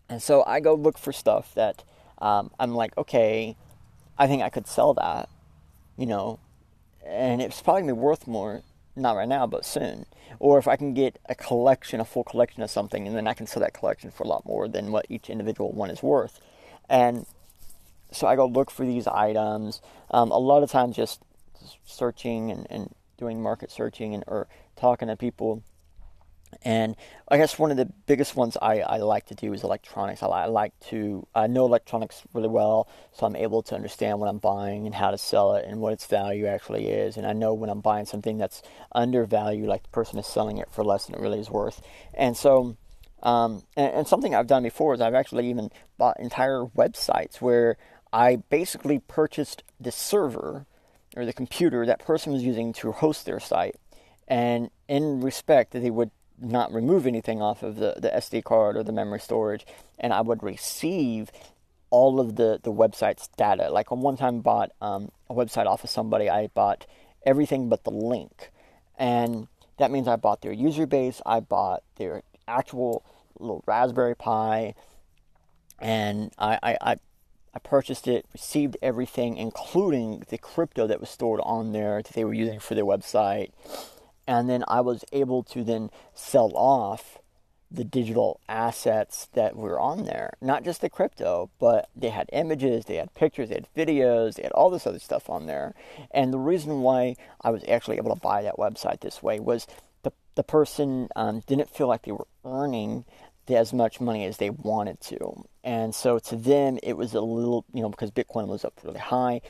And 0.09 0.21
so 0.21 0.43
I 0.45 0.59
go 0.59 0.75
look 0.75 0.97
for 0.97 1.13
stuff 1.13 1.55
that 1.55 1.85
um, 2.17 2.51
I'm 2.59 2.75
like, 2.75 2.95
okay, 2.97 3.55
I 4.17 4.27
think 4.27 4.43
I 4.43 4.49
could 4.49 4.67
sell 4.67 4.93
that, 4.95 5.29
you 5.97 6.05
know, 6.05 6.39
and 7.05 7.41
it's 7.41 7.61
probably 7.61 7.83
gonna 7.83 7.93
be 7.93 7.99
worth 7.99 8.27
more, 8.27 8.61
not 8.97 9.15
right 9.15 9.27
now, 9.27 9.47
but 9.47 9.65
soon. 9.65 10.05
Or 10.39 10.59
if 10.59 10.67
I 10.67 10.75
can 10.75 10.93
get 10.93 11.19
a 11.29 11.35
collection, 11.35 12.01
a 12.01 12.05
full 12.05 12.25
collection 12.25 12.61
of 12.63 12.69
something, 12.69 13.07
and 13.07 13.15
then 13.15 13.27
I 13.27 13.33
can 13.33 13.47
sell 13.47 13.61
that 13.61 13.73
collection 13.73 14.11
for 14.11 14.23
a 14.23 14.27
lot 14.27 14.45
more 14.45 14.67
than 14.67 14.91
what 14.91 15.05
each 15.07 15.29
individual 15.29 15.71
one 15.71 15.89
is 15.89 16.03
worth. 16.03 16.41
And 16.89 17.25
so 18.11 18.27
I 18.27 18.35
go 18.35 18.45
look 18.45 18.69
for 18.71 18.85
these 18.85 19.07
items. 19.07 19.81
Um, 20.11 20.31
a 20.31 20.37
lot 20.37 20.63
of 20.63 20.69
times, 20.69 20.97
just 20.97 21.21
searching 21.85 22.51
and, 22.51 22.67
and 22.69 22.93
doing 23.17 23.41
market 23.41 23.71
searching 23.71 24.13
and 24.13 24.23
or 24.27 24.47
talking 24.75 25.07
to 25.09 25.15
people. 25.15 25.63
And 26.63 26.95
I 27.27 27.37
guess 27.37 27.59
one 27.59 27.69
of 27.69 27.77
the 27.77 27.85
biggest 28.07 28.35
ones 28.35 28.57
I, 28.59 28.79
I 28.79 28.97
like 28.97 29.27
to 29.27 29.35
do 29.35 29.53
is 29.53 29.63
electronics. 29.63 30.23
I, 30.23 30.27
I 30.27 30.45
like 30.47 30.73
to 30.89 31.27
I 31.35 31.45
know 31.47 31.65
electronics 31.65 32.23
really 32.33 32.47
well, 32.47 32.89
so 33.11 33.27
I'm 33.27 33.35
able 33.35 33.61
to 33.63 33.75
understand 33.75 34.19
what 34.19 34.29
I'm 34.29 34.39
buying 34.39 34.87
and 34.87 34.95
how 34.95 35.11
to 35.11 35.17
sell 35.17 35.55
it 35.55 35.65
and 35.67 35.79
what 35.79 35.93
its 35.93 36.07
value 36.07 36.47
actually 36.47 36.87
is. 36.87 37.17
And 37.17 37.27
I 37.27 37.33
know 37.33 37.53
when 37.53 37.69
I'm 37.69 37.81
buying 37.81 38.05
something 38.05 38.37
that's 38.37 38.63
undervalued, 38.93 39.67
like 39.67 39.83
the 39.83 39.89
person 39.89 40.17
is 40.17 40.25
selling 40.25 40.57
it 40.57 40.71
for 40.71 40.83
less 40.83 41.05
than 41.05 41.15
it 41.15 41.21
really 41.21 41.39
is 41.39 41.51
worth. 41.51 41.81
And 42.15 42.35
so, 42.35 42.75
um, 43.21 43.63
and, 43.77 43.93
and 43.93 44.07
something 44.07 44.33
I've 44.33 44.47
done 44.47 44.63
before 44.63 44.95
is 44.95 45.01
I've 45.01 45.13
actually 45.13 45.49
even 45.49 45.69
bought 45.99 46.19
entire 46.19 46.65
websites 46.65 47.39
where 47.41 47.77
I 48.11 48.37
basically 48.37 48.99
purchased 48.99 49.63
the 49.79 49.91
server 49.91 50.65
or 51.15 51.25
the 51.25 51.33
computer 51.33 51.85
that 51.85 51.99
person 51.99 52.33
was 52.33 52.43
using 52.43 52.73
to 52.73 52.91
host 52.91 53.25
their 53.25 53.39
site. 53.39 53.75
And 54.27 54.69
in 54.87 55.21
respect, 55.21 55.71
that 55.71 55.79
they 55.79 55.89
would 55.89 56.11
not 56.41 56.73
remove 56.73 57.05
anything 57.05 57.41
off 57.41 57.63
of 57.63 57.77
the, 57.77 57.95
the 57.97 58.09
SD 58.09 58.43
card 58.43 58.77
or 58.77 58.83
the 58.83 58.91
memory 58.91 59.19
storage, 59.19 59.65
and 59.97 60.13
I 60.13 60.21
would 60.21 60.43
receive 60.43 61.31
all 61.89 62.19
of 62.19 62.35
the, 62.35 62.59
the 62.61 62.71
website's 62.71 63.27
data. 63.37 63.69
Like 63.69 63.91
on 63.91 64.01
one 64.01 64.17
time 64.17 64.41
bought 64.41 64.71
um, 64.81 65.11
a 65.29 65.33
website 65.33 65.65
off 65.65 65.83
of 65.83 65.89
somebody, 65.89 66.29
I 66.29 66.47
bought 66.47 66.85
everything 67.25 67.69
but 67.69 67.83
the 67.83 67.91
link. 67.91 68.51
And 68.97 69.47
that 69.77 69.91
means 69.91 70.07
I 70.07 70.15
bought 70.15 70.41
their 70.41 70.51
user 70.51 70.85
base, 70.85 71.21
I 71.25 71.39
bought 71.39 71.83
their 71.97 72.21
actual 72.47 73.03
little 73.39 73.63
Raspberry 73.65 74.15
Pi, 74.15 74.75
and 75.79 76.31
I, 76.37 76.59
I, 76.61 76.77
I, 76.81 76.95
I 77.53 77.59
purchased 77.59 78.07
it, 78.07 78.25
received 78.33 78.77
everything, 78.81 79.37
including 79.37 80.23
the 80.29 80.37
crypto 80.37 80.87
that 80.87 80.99
was 80.99 81.09
stored 81.09 81.41
on 81.43 81.71
there 81.71 82.01
that 82.01 82.13
they 82.13 82.23
were 82.23 82.33
using 82.33 82.59
for 82.59 82.75
their 82.75 82.85
website. 82.85 83.51
And 84.27 84.49
then 84.49 84.63
I 84.67 84.81
was 84.81 85.03
able 85.11 85.43
to 85.43 85.63
then 85.63 85.89
sell 86.13 86.51
off 86.55 87.17
the 87.71 87.83
digital 87.83 88.39
assets 88.49 89.27
that 89.33 89.55
were 89.55 89.79
on 89.79 90.05
there. 90.05 90.33
Not 90.41 90.63
just 90.63 90.81
the 90.81 90.89
crypto, 90.89 91.49
but 91.59 91.89
they 91.95 92.09
had 92.09 92.29
images, 92.33 92.85
they 92.85 92.95
had 92.95 93.13
pictures, 93.13 93.49
they 93.49 93.55
had 93.55 93.67
videos, 93.75 94.35
they 94.35 94.43
had 94.43 94.51
all 94.53 94.69
this 94.69 94.87
other 94.87 94.99
stuff 94.99 95.29
on 95.29 95.45
there. 95.45 95.75
And 96.11 96.33
the 96.33 96.39
reason 96.39 96.81
why 96.81 97.15
I 97.41 97.51
was 97.51 97.63
actually 97.67 97.97
able 97.97 98.13
to 98.13 98.21
buy 98.21 98.41
that 98.41 98.57
website 98.57 99.01
this 99.01 99.21
way 99.21 99.39
was 99.39 99.67
the, 100.01 100.11
the 100.35 100.43
person 100.43 101.09
um, 101.15 101.41
didn't 101.45 101.69
feel 101.69 101.87
like 101.87 102.03
they 102.03 102.11
were 102.11 102.27
earning 102.43 103.05
as 103.57 103.73
much 103.73 103.99
money 103.99 104.25
as 104.25 104.37
they 104.37 104.49
wanted 104.49 104.99
to. 105.01 105.45
And 105.63 105.93
so 105.93 106.19
to 106.19 106.35
them, 106.35 106.79
it 106.83 106.97
was 106.97 107.13
a 107.13 107.21
little, 107.21 107.65
you 107.73 107.81
know, 107.81 107.89
because 107.89 108.11
Bitcoin 108.11 108.47
was 108.47 108.65
up 108.65 108.73
really 108.83 108.99
high. 108.99 109.41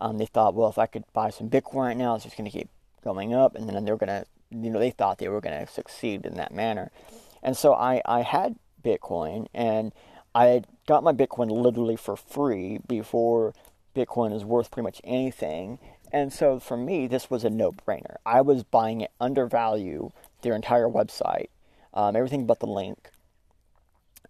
Um, 0.00 0.18
they 0.18 0.26
thought, 0.26 0.54
well, 0.54 0.68
if 0.68 0.78
I 0.78 0.86
could 0.86 1.04
buy 1.12 1.30
some 1.30 1.48
Bitcoin 1.48 1.86
right 1.86 1.96
now, 1.96 2.14
it's 2.14 2.24
just 2.24 2.36
going 2.36 2.50
to 2.50 2.56
keep 2.56 2.68
going 3.02 3.34
up. 3.34 3.54
And 3.54 3.68
then 3.68 3.84
they're 3.84 3.96
going 3.96 4.08
to, 4.08 4.26
you 4.50 4.70
know, 4.70 4.78
they 4.78 4.90
thought 4.90 5.18
they 5.18 5.28
were 5.28 5.40
going 5.40 5.58
to 5.66 5.72
succeed 5.72 6.26
in 6.26 6.34
that 6.34 6.52
manner. 6.52 6.90
And 7.42 7.56
so 7.56 7.74
I, 7.74 8.02
I 8.04 8.22
had 8.22 8.56
Bitcoin 8.82 9.46
and 9.54 9.92
I 10.34 10.62
got 10.86 11.02
my 11.02 11.12
Bitcoin 11.12 11.50
literally 11.50 11.96
for 11.96 12.16
free 12.16 12.78
before 12.86 13.54
Bitcoin 13.94 14.34
is 14.34 14.44
worth 14.44 14.70
pretty 14.70 14.84
much 14.84 15.00
anything. 15.02 15.78
And 16.12 16.32
so 16.32 16.60
for 16.60 16.76
me, 16.76 17.06
this 17.06 17.30
was 17.30 17.44
a 17.44 17.50
no 17.50 17.72
brainer. 17.72 18.16
I 18.24 18.42
was 18.42 18.62
buying 18.62 19.00
it 19.00 19.10
under 19.20 19.46
value, 19.46 20.10
their 20.42 20.54
entire 20.54 20.88
website, 20.88 21.48
um, 21.94 22.14
everything 22.14 22.46
but 22.46 22.60
the 22.60 22.66
link. 22.66 23.10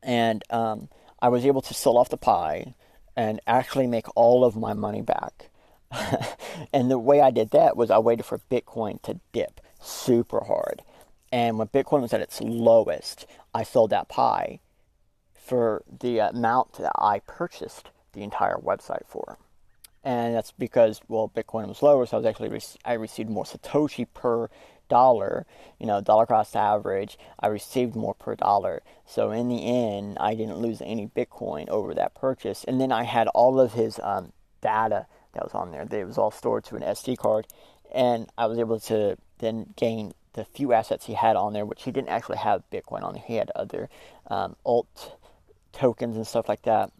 And 0.03 0.43
um, 0.51 0.89
I 1.21 1.29
was 1.29 1.47
able 1.47 1.63
to 1.63 1.75
sell 1.75 1.99
off 1.99 2.09
the 2.09 2.17
Pi 2.17 2.75
and 3.17 3.41
actually 3.47 3.87
make 3.87 4.07
all 4.15 4.45
of 4.45 4.57
my 4.57 4.75
money 4.75 5.03
back. 5.03 5.51
and 6.73 6.91
the 6.91 6.99
way 6.99 7.21
I 7.21 7.31
did 7.31 7.51
that 7.51 7.77
was 7.77 7.91
I 7.91 7.99
waited 7.99 8.25
for 8.25 8.41
Bitcoin 8.51 9.01
to 9.03 9.21
dip 9.33 9.61
super 9.81 10.45
hard. 10.45 10.83
And 11.33 11.59
when 11.59 11.69
Bitcoin 11.69 12.03
was 12.03 12.13
at 12.13 12.21
its 12.21 12.41
lowest, 12.41 13.27
I 13.55 13.63
sold 13.63 13.91
that 13.91 14.09
Pi 14.09 14.61
for 15.35 15.83
the 16.01 16.19
amount 16.19 16.75
that 16.75 16.93
I 16.97 17.21
purchased 17.21 17.91
the 18.13 18.23
entire 18.23 18.57
website 18.57 19.07
for. 19.07 19.39
And 20.07 20.37
that's 20.37 20.53
because, 20.53 21.01
well, 21.09 21.29
Bitcoin 21.35 21.66
was 21.66 21.83
lower, 21.83 22.07
so 22.07 22.16
I 22.16 22.21
was 22.21 22.27
actually, 22.27 22.61
I 22.85 22.92
received 22.92 23.29
more 23.29 23.42
Satoshi 23.42 24.07
per 24.14 24.49
dollar, 24.88 25.47
you 25.81 25.87
know, 25.87 26.01
dollar 26.01 26.27
cost 26.27 26.55
average, 26.55 27.19
I 27.40 27.49
received 27.49 27.97
more 27.97 28.14
per 28.14 28.37
dollar. 28.37 28.85
So 29.05 29.33
in 29.33 29.49
the 29.49 29.66
end, 29.66 30.16
I 30.21 30.37
didn't 30.37 30.59
lose 30.59 30.81
any 30.81 31.09
Bitcoin 31.09 31.69
over 31.69 31.92
that 31.95 32.14
purchase. 32.14 32.62
And 32.62 32.81
then 32.81 32.92
I 32.92 33.03
had 33.03 33.27
all 33.35 33.59
of 33.59 33.73
his 33.73 33.99
um, 34.01 34.33
data 34.61 35.07
that 35.33 35.42
was 35.42 35.55
on 35.55 35.73
there. 35.73 35.83
It 35.90 36.07
was 36.07 36.19
all 36.19 36.31
stored 36.31 36.62
to 36.66 36.77
an 36.77 36.83
SD 36.83 37.19
card. 37.19 37.49
And 37.92 38.29
I 38.38 38.47
was 38.47 38.61
able 38.61 38.79
to 38.79 39.16
then 39.38 39.75
gain 39.75 40.12
the 40.35 40.45
few 40.45 40.73
assets 40.73 41.07
he 41.07 41.14
had 41.14 41.35
on 41.35 41.53
there, 41.53 41.66
which 41.66 41.83
he 41.83 41.90
didn't 41.90 42.11
actually 42.11 42.38
have 42.38 42.62
Bitcoin 42.71 43.03
on 43.03 43.14
there. 43.14 43.25
He 43.27 43.35
had 43.35 43.51
other 43.57 43.88
um, 44.29 44.55
alt 44.64 45.16
tokens 45.73 46.14
and 46.14 46.25
stuff 46.25 46.49
like 46.49 46.62
that. 46.62 46.92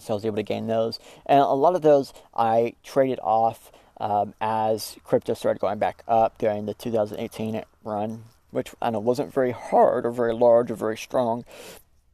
So 0.00 0.14
I 0.14 0.16
was 0.16 0.24
able 0.24 0.36
to 0.36 0.42
gain 0.42 0.66
those. 0.66 0.98
And 1.26 1.40
a 1.40 1.46
lot 1.48 1.74
of 1.74 1.82
those 1.82 2.12
I 2.34 2.74
traded 2.82 3.20
off 3.22 3.72
um, 4.00 4.34
as 4.40 4.96
crypto 5.04 5.34
started 5.34 5.60
going 5.60 5.78
back 5.78 6.02
up 6.08 6.38
during 6.38 6.66
the 6.66 6.74
2018 6.74 7.62
run, 7.84 8.24
which 8.50 8.70
I 8.82 8.90
know 8.90 9.00
wasn't 9.00 9.32
very 9.32 9.52
hard 9.52 10.06
or 10.06 10.10
very 10.10 10.34
large 10.34 10.70
or 10.70 10.74
very 10.74 10.96
strong. 10.96 11.44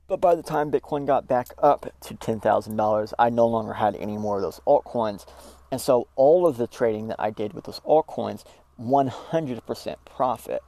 But 0.06 0.20
by 0.20 0.34
the 0.34 0.42
time 0.42 0.72
Bitcoin 0.72 1.06
got 1.06 1.28
back 1.28 1.48
up 1.58 1.94
to 2.00 2.14
$10,000, 2.14 3.12
I 3.18 3.30
no 3.30 3.46
longer 3.46 3.74
had 3.74 3.94
any 3.96 4.18
more 4.18 4.36
of 4.36 4.42
those 4.42 4.60
altcoins. 4.66 5.24
And 5.70 5.80
so 5.80 6.08
all 6.16 6.46
of 6.46 6.56
the 6.56 6.66
trading 6.66 7.08
that 7.08 7.20
I 7.20 7.30
did 7.30 7.52
with 7.52 7.64
those 7.64 7.80
altcoins 7.80 8.44
100% 8.80 9.96
profit, 10.04 10.62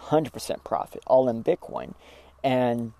100% 0.00 0.64
profit, 0.64 1.02
all 1.06 1.28
in 1.28 1.42
Bitcoin, 1.44 1.94
and 2.42 2.92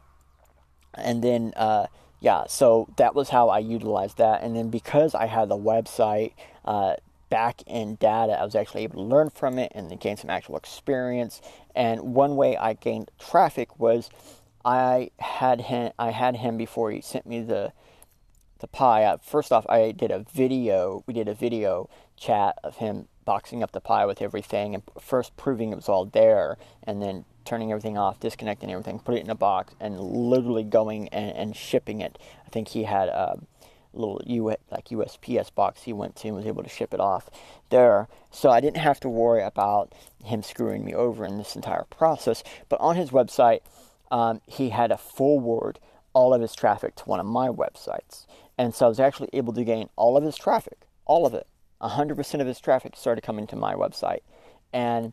and 0.94 1.22
then 1.22 1.52
uh, 1.57 1.87
yeah, 2.20 2.44
so 2.48 2.88
that 2.96 3.14
was 3.14 3.29
how 3.29 3.48
I 3.48 3.59
utilized 3.59 4.18
that, 4.18 4.42
and 4.42 4.57
then 4.57 4.70
because 4.70 5.14
I 5.14 5.26
had 5.26 5.48
the 5.48 5.59
website. 5.59 6.33
Uh, 6.64 6.96
back 7.29 7.62
in 7.66 7.96
data, 7.96 8.38
I 8.38 8.44
was 8.44 8.55
actually 8.55 8.85
able 8.85 9.02
to 9.02 9.02
learn 9.02 9.31
from 9.31 9.59
it 9.59 9.72
and 9.74 9.98
gain 10.00 10.16
some 10.16 10.31
actual 10.31 10.57
experience. 10.57 11.40
And 11.74 12.14
one 12.14 12.37
way 12.37 12.57
I 12.57 12.74
gained 12.74 13.11
traffic 13.18 13.79
was 13.79 14.11
I 14.64 15.11
had 15.18 15.62
him. 15.62 15.92
I 15.98 16.11
had 16.11 16.37
him 16.37 16.57
before 16.57 16.90
he 16.90 17.00
sent 17.00 17.26
me 17.26 17.40
the 17.40 17.72
the 18.59 18.66
Pi. 18.66 19.16
First 19.22 19.52
off, 19.52 19.66
I 19.68 19.92
did 19.92 20.11
a 20.11 20.20
video. 20.33 21.05
We 21.07 21.14
did 21.14 21.29
a 21.29 21.35
video 21.35 21.88
chat 22.16 22.59
of 22.64 22.76
him 22.76 23.09
boxing 23.24 23.62
up 23.62 23.72
the 23.72 23.81
Pi 23.81 24.07
with 24.07 24.22
everything 24.22 24.74
and 24.74 24.83
first 25.00 25.37
proving 25.37 25.72
it 25.72 25.76
was 25.76 25.88
all 25.88 26.07
there 26.07 26.57
and 26.83 27.02
then 27.02 27.24
turning 27.46 27.70
everything 27.70 27.96
off, 27.96 28.20
disconnecting 28.20 28.70
everything, 28.70 28.98
put 28.98 29.14
it 29.14 29.24
in 29.24 29.30
a 29.30 29.35
box, 29.35 29.74
and 29.80 29.98
literally 29.98 30.64
going 30.64 31.09
and, 31.09 31.37
and 31.37 31.56
shipping 31.56 32.00
it. 32.00 32.18
I 32.44 32.50
think 32.50 32.68
he 32.68 32.85
had 32.85 33.09
a 33.09 33.38
little 33.92 34.20
U, 34.26 34.54
like 34.70 34.88
USPS 34.88 35.54
box 35.54 35.85
he 35.85 35.92
went 35.92 36.16
to 36.16 36.28
and 36.28 36.37
was 36.37 36.46
able 36.46 36.62
to 36.62 36.68
ship 36.68 36.92
it 36.92 37.00
off 37.00 37.30
there. 37.70 38.09
So 38.30 38.50
I 38.50 38.61
didn't 38.61 38.78
have 38.78 39.00
to 39.00 39.09
worry 39.09 39.42
about 39.42 39.94
him 40.24 40.42
screwing 40.42 40.85
me 40.85 40.94
over 40.94 41.24
in 41.24 41.38
this 41.38 41.56
entire 41.56 41.85
process. 41.85 42.42
But 42.68 42.80
on 42.80 42.96
his 42.96 43.11
website, 43.11 43.61
um, 44.11 44.40
he 44.46 44.70
had 44.70 44.90
a 44.90 44.98
forward 44.98 45.78
all 46.12 46.32
of 46.32 46.40
his 46.40 46.54
traffic 46.54 46.94
to 46.96 47.04
one 47.04 47.20
of 47.20 47.26
my 47.26 47.48
websites. 47.48 48.26
And 48.56 48.74
so 48.74 48.87
I 48.87 48.88
was 48.88 49.00
actually 49.00 49.28
able 49.35 49.52
to 49.52 49.64
gain 49.64 49.90
all 49.96 50.16
of 50.16 50.24
his 50.24 50.37
traffic, 50.37 50.87
all 51.04 51.26
of 51.26 51.35
it, 51.35 51.46
100% 51.82 52.40
of 52.40 52.46
his 52.46 52.59
traffic 52.59 52.96
started 52.96 53.20
coming 53.20 53.46
to 53.48 53.56
my 53.56 53.74
website. 53.74 54.20
And 54.72 55.12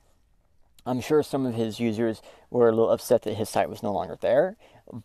I'm 0.86 1.02
sure 1.02 1.24
some 1.24 1.46
of 1.46 1.56
his 1.56 1.80
users 1.80 2.22
were 2.50 2.68
a 2.68 2.72
little 2.72 2.92
upset 2.92 3.24
that 3.24 3.36
his 3.36 3.50
site 3.50 3.70
was 3.70 3.84
no 3.84 3.94
longer 3.94 4.18
there, 4.20 4.58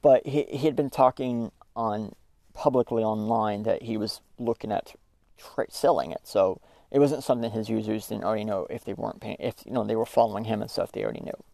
but 0.03 0.27
he, 0.27 0.45
he 0.45 0.67
had 0.67 0.77
been 0.77 0.91
talking 0.91 1.53
on 1.77 2.15
publicly 2.53 3.03
online 3.03 3.63
that 3.63 3.83
he 3.83 3.97
was 3.97 4.21
looking 4.39 4.73
at 4.73 4.95
tra- 5.37 5.71
selling 5.71 6.11
it. 6.11 6.23
So 6.25 6.61
it 6.91 6.99
wasn't 6.99 7.23
something 7.23 7.51
his 7.51 7.69
users 7.69 8.09
didn't 8.09 8.25
already 8.25 8.45
know 8.45 8.67
if 8.71 8.85
they 8.85 8.95
weren't 8.95 9.21
paying, 9.21 9.37
if 9.39 9.55
you 9.65 9.73
know 9.73 9.85
they 9.85 9.97
were 9.97 10.07
following 10.07 10.45
him 10.45 10.61
and 10.61 10.71
stuff. 10.71 10.91
They 10.91 11.05
already 11.05 11.21
knew, 11.21 11.45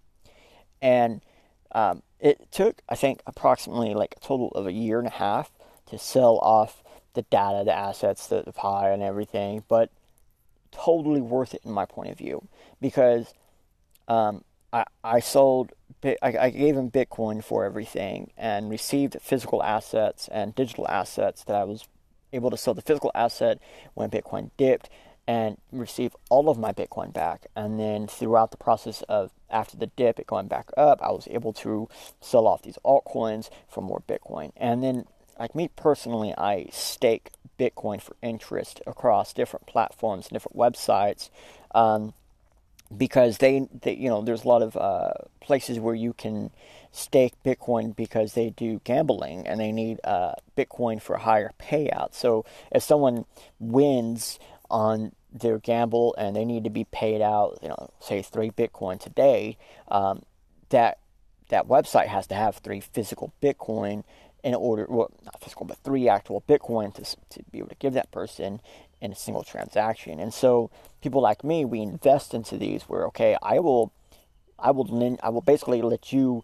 and 0.81 1.21
um, 1.73 2.03
it 2.21 2.51
took 2.51 2.81
I 2.89 2.95
think 2.95 3.21
approximately 3.27 3.95
like 3.95 4.15
a 4.17 4.21
total 4.21 4.49
of 4.53 4.67
a 4.67 4.73
year 4.73 4.99
and 4.99 5.09
a 5.09 5.13
half 5.13 5.53
to 5.91 5.99
sell 5.99 6.39
off 6.39 6.83
the 7.15 7.23
data, 7.23 7.63
the 7.65 7.73
assets, 7.73 8.27
the, 8.27 8.43
the 8.43 8.53
Pi, 8.53 8.91
and 8.91 9.03
everything, 9.03 9.63
but 9.69 9.91
totally 10.73 11.21
worth 11.21 11.55
it 11.55 11.61
in 11.65 11.71
my 11.71 11.85
point 11.85 12.11
of 12.11 12.19
view 12.19 12.49
because 12.81 13.33
um, 14.09 14.45
I, 14.73 14.85
I 15.03 15.21
sold, 15.21 15.73
I, 16.03 16.17
I 16.23 16.51
gave 16.51 16.77
him 16.77 16.91
Bitcoin 16.91 17.43
for 17.43 17.65
everything 17.65 18.33
and 18.37 18.71
received 18.71 19.17
physical 19.21 19.63
assets 19.63 20.29
and 20.29 20.55
digital 20.55 20.87
assets 20.89 21.45
that 21.45 21.57
I 21.57 21.65
was 21.65 21.87
able 22.33 22.51
to 22.51 22.57
sell 22.57 22.75
the 22.75 22.83
physical 22.83 23.13
asset 23.15 23.59
when 23.95 24.11
Bitcoin 24.11 24.51
dipped 24.57 24.91
and 25.27 25.57
receive 25.73 26.15
all 26.29 26.51
of 26.51 26.59
my 26.59 26.73
Bitcoin 26.73 27.13
back. 27.13 27.47
And 27.57 27.79
then 27.81 28.07
throughout 28.07 28.51
the 28.51 28.57
process 28.57 29.03
of 29.03 29.31
after 29.49 29.77
the 29.77 29.87
dip, 29.87 30.19
it 30.19 30.27
going 30.27 30.49
back 30.49 30.71
up, 30.77 31.01
I 31.01 31.13
was 31.13 31.29
able 31.31 31.53
to 31.55 31.89
sell 32.21 32.47
off 32.47 32.63
these 32.63 32.79
altcoins 32.85 33.49
for 33.69 33.81
more 33.81 34.03
Bitcoin. 34.07 34.53
And 34.57 34.83
then 34.83 35.07
like 35.39 35.55
me 35.55 35.69
personally, 35.75 36.35
I 36.37 36.69
stake 36.73 37.31
Bitcoin 37.59 38.03
for 38.03 38.17
interest 38.23 38.81
across 38.87 39.33
different 39.33 39.67
platforms, 39.67 40.27
and 40.27 40.35
different 40.35 40.57
websites, 40.57 41.31
um, 41.75 42.13
because 42.97 43.39
they, 43.39 43.67
they, 43.83 43.95
you 43.95 44.09
know, 44.09 44.23
there's 44.23 44.45
a 44.45 44.49
lot 44.49 44.63
of 44.63 44.77
uh, 44.77 45.13
places 45.41 45.79
where 45.79 45.95
you 45.95 46.13
can 46.13 46.51
stake 46.93 47.35
Bitcoin 47.45 47.95
because 47.95 48.35
they 48.35 48.51
do 48.51 48.81
gambling 48.85 49.47
and 49.47 49.59
they 49.59 49.73
need 49.73 50.01
uh, 50.05 50.35
Bitcoin 50.57 51.01
for 51.01 51.17
higher 51.17 51.53
payout. 51.59 52.15
So 52.15 52.45
if 52.71 52.83
someone 52.83 53.25
wins 53.59 54.39
on 54.71 55.13
their 55.33 55.59
gamble 55.59 56.15
and 56.17 56.37
they 56.37 56.45
need 56.45 56.65
to 56.65 56.71
be 56.71 56.85
paid 56.85 57.21
out, 57.21 57.59
you 57.63 57.69
know, 57.69 57.91
say 58.01 58.23
three 58.23 58.51
Bitcoin 58.51 59.01
today, 59.01 59.57
um, 59.89 60.23
that 60.69 60.99
that 61.49 61.67
website 61.67 62.07
has 62.07 62.27
to 62.29 62.35
have 62.35 62.57
three 62.57 62.81
physical 62.81 63.33
Bitcoin 63.43 64.05
in 64.43 64.55
order, 64.55 64.87
well, 64.89 65.11
not 65.25 65.41
physical, 65.41 65.67
but 65.67 65.79
three 65.79 66.09
actual 66.09 66.43
Bitcoin 66.43 66.95
to, 66.95 67.03
to 67.31 67.43
be 67.51 67.59
able 67.59 67.69
to 67.69 67.77
give 67.77 67.95
that 67.95 68.11
person 68.11 68.61
in 69.05 69.13
a 69.13 69.17
single 69.17 69.45
transaction. 69.45 70.19
And 70.19 70.33
so 70.33 70.71
people 71.03 71.21
like 71.21 71.45
me, 71.45 71.65
we 71.65 71.81
invest 71.81 72.33
into 72.33 72.57
these 72.57 72.85
where 72.85 73.05
okay, 73.09 73.37
I 73.43 73.59
will 73.61 73.93
I 74.59 74.71
will 74.71 75.19
I 75.23 75.29
will 75.29 75.43
basically 75.43 75.83
let 75.83 76.13
you 76.13 76.43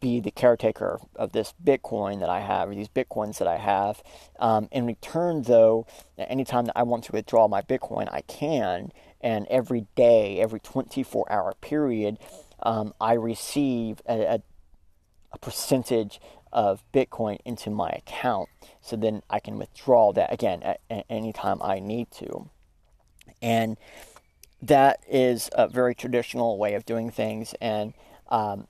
be 0.00 0.20
the 0.20 0.30
caretaker 0.30 1.00
of 1.16 1.32
this 1.32 1.54
Bitcoin 1.62 2.20
that 2.20 2.28
I 2.28 2.40
have, 2.40 2.68
or 2.68 2.74
these 2.74 2.88
Bitcoins 2.88 3.38
that 3.38 3.48
I 3.48 3.56
have. 3.56 4.02
Um, 4.38 4.68
in 4.72 4.84
return, 4.84 5.42
though, 5.42 5.86
anytime 6.18 6.66
that 6.66 6.76
I 6.76 6.82
want 6.82 7.04
to 7.04 7.12
withdraw 7.12 7.48
my 7.48 7.62
Bitcoin, 7.62 8.12
I 8.12 8.20
can. 8.22 8.92
And 9.22 9.46
every 9.48 9.86
day, 9.94 10.40
every 10.40 10.60
24 10.60 11.30
hour 11.32 11.54
period, 11.60 12.18
um, 12.62 12.92
I 13.00 13.14
receive 13.14 14.02
a, 14.06 14.20
a, 14.20 14.42
a 15.32 15.38
percentage 15.38 16.20
of 16.52 16.82
Bitcoin 16.92 17.38
into 17.44 17.70
my 17.70 17.88
account. 17.90 18.48
So 18.80 18.96
then 18.96 19.22
I 19.30 19.40
can 19.40 19.58
withdraw 19.58 20.12
that 20.12 20.32
again 20.32 20.62
at, 20.62 20.80
at 20.90 21.06
any 21.08 21.32
time 21.32 21.58
I 21.62 21.80
need 21.80 22.10
to. 22.12 22.50
And 23.42 23.76
that 24.62 25.00
is 25.08 25.48
a 25.52 25.68
very 25.68 25.94
traditional 25.94 26.58
way 26.58 26.74
of 26.74 26.84
doing 26.84 27.10
things. 27.10 27.54
And 27.60 27.94
um, 28.28 28.66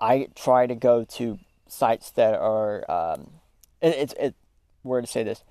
I 0.00 0.28
try 0.34 0.66
to 0.66 0.74
go 0.74 1.04
to 1.04 1.38
sites 1.66 2.10
that 2.12 2.34
are, 2.34 2.90
um, 2.90 3.30
it, 3.80 3.94
it's, 3.96 4.14
it, 4.14 4.34
where 4.82 5.00
to 5.00 5.06
say 5.06 5.22
this, 5.22 5.42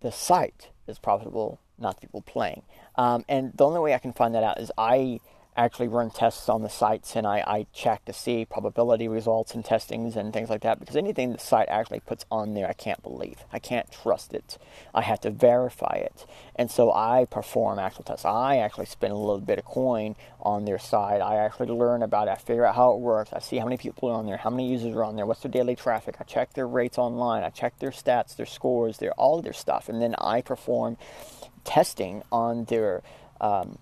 the 0.00 0.12
site 0.12 0.70
is 0.86 0.98
profitable, 0.98 1.60
not 1.78 1.96
the 1.96 2.06
people 2.06 2.22
playing. 2.22 2.62
Um, 2.96 3.24
and 3.28 3.52
the 3.54 3.64
only 3.64 3.80
way 3.80 3.94
I 3.94 3.98
can 3.98 4.12
find 4.12 4.34
that 4.34 4.44
out 4.44 4.60
is 4.60 4.70
I 4.76 5.20
actually 5.56 5.88
run 5.88 6.10
tests 6.10 6.48
on 6.48 6.62
the 6.62 6.68
sites 6.68 7.14
and 7.14 7.26
I, 7.26 7.38
I 7.46 7.66
check 7.72 8.04
to 8.06 8.12
see 8.12 8.44
probability 8.44 9.06
results 9.06 9.54
and 9.54 9.64
testings 9.64 10.16
and 10.16 10.32
things 10.32 10.50
like 10.50 10.62
that 10.62 10.80
because 10.80 10.96
anything 10.96 11.32
the 11.32 11.38
site 11.38 11.68
actually 11.68 12.00
puts 12.00 12.24
on 12.30 12.54
there 12.54 12.68
I 12.68 12.72
can't 12.72 13.02
believe. 13.02 13.38
I 13.52 13.58
can't 13.58 13.90
trust 13.90 14.34
it. 14.34 14.58
I 14.92 15.02
have 15.02 15.20
to 15.20 15.30
verify 15.30 15.94
it. 15.94 16.26
And 16.56 16.70
so 16.70 16.92
I 16.92 17.26
perform 17.30 17.78
actual 17.78 18.04
tests. 18.04 18.24
I 18.24 18.56
actually 18.56 18.86
spend 18.86 19.12
a 19.12 19.16
little 19.16 19.40
bit 19.40 19.58
of 19.58 19.64
coin 19.64 20.16
on 20.40 20.64
their 20.64 20.78
site. 20.78 21.20
I 21.20 21.36
actually 21.36 21.68
learn 21.68 22.02
about 22.02 22.28
it. 22.28 22.32
I 22.32 22.36
figure 22.36 22.64
out 22.64 22.74
how 22.74 22.92
it 22.94 23.00
works. 23.00 23.32
I 23.32 23.38
see 23.38 23.58
how 23.58 23.64
many 23.64 23.76
people 23.76 24.08
are 24.10 24.14
on 24.14 24.26
there, 24.26 24.36
how 24.36 24.50
many 24.50 24.68
users 24.70 24.94
are 24.94 25.04
on 25.04 25.16
there, 25.16 25.26
what's 25.26 25.40
their 25.40 25.50
daily 25.50 25.76
traffic. 25.76 26.16
I 26.20 26.24
check 26.24 26.54
their 26.54 26.66
rates 26.66 26.98
online. 26.98 27.44
I 27.44 27.50
check 27.50 27.78
their 27.78 27.90
stats, 27.90 28.36
their 28.36 28.46
scores, 28.46 28.98
their 28.98 29.12
all 29.12 29.40
their 29.40 29.52
stuff. 29.52 29.88
And 29.88 30.02
then 30.02 30.14
I 30.18 30.42
perform 30.42 30.96
testing 31.64 32.22
on 32.30 32.64
their 32.64 33.02
um, 33.40 33.78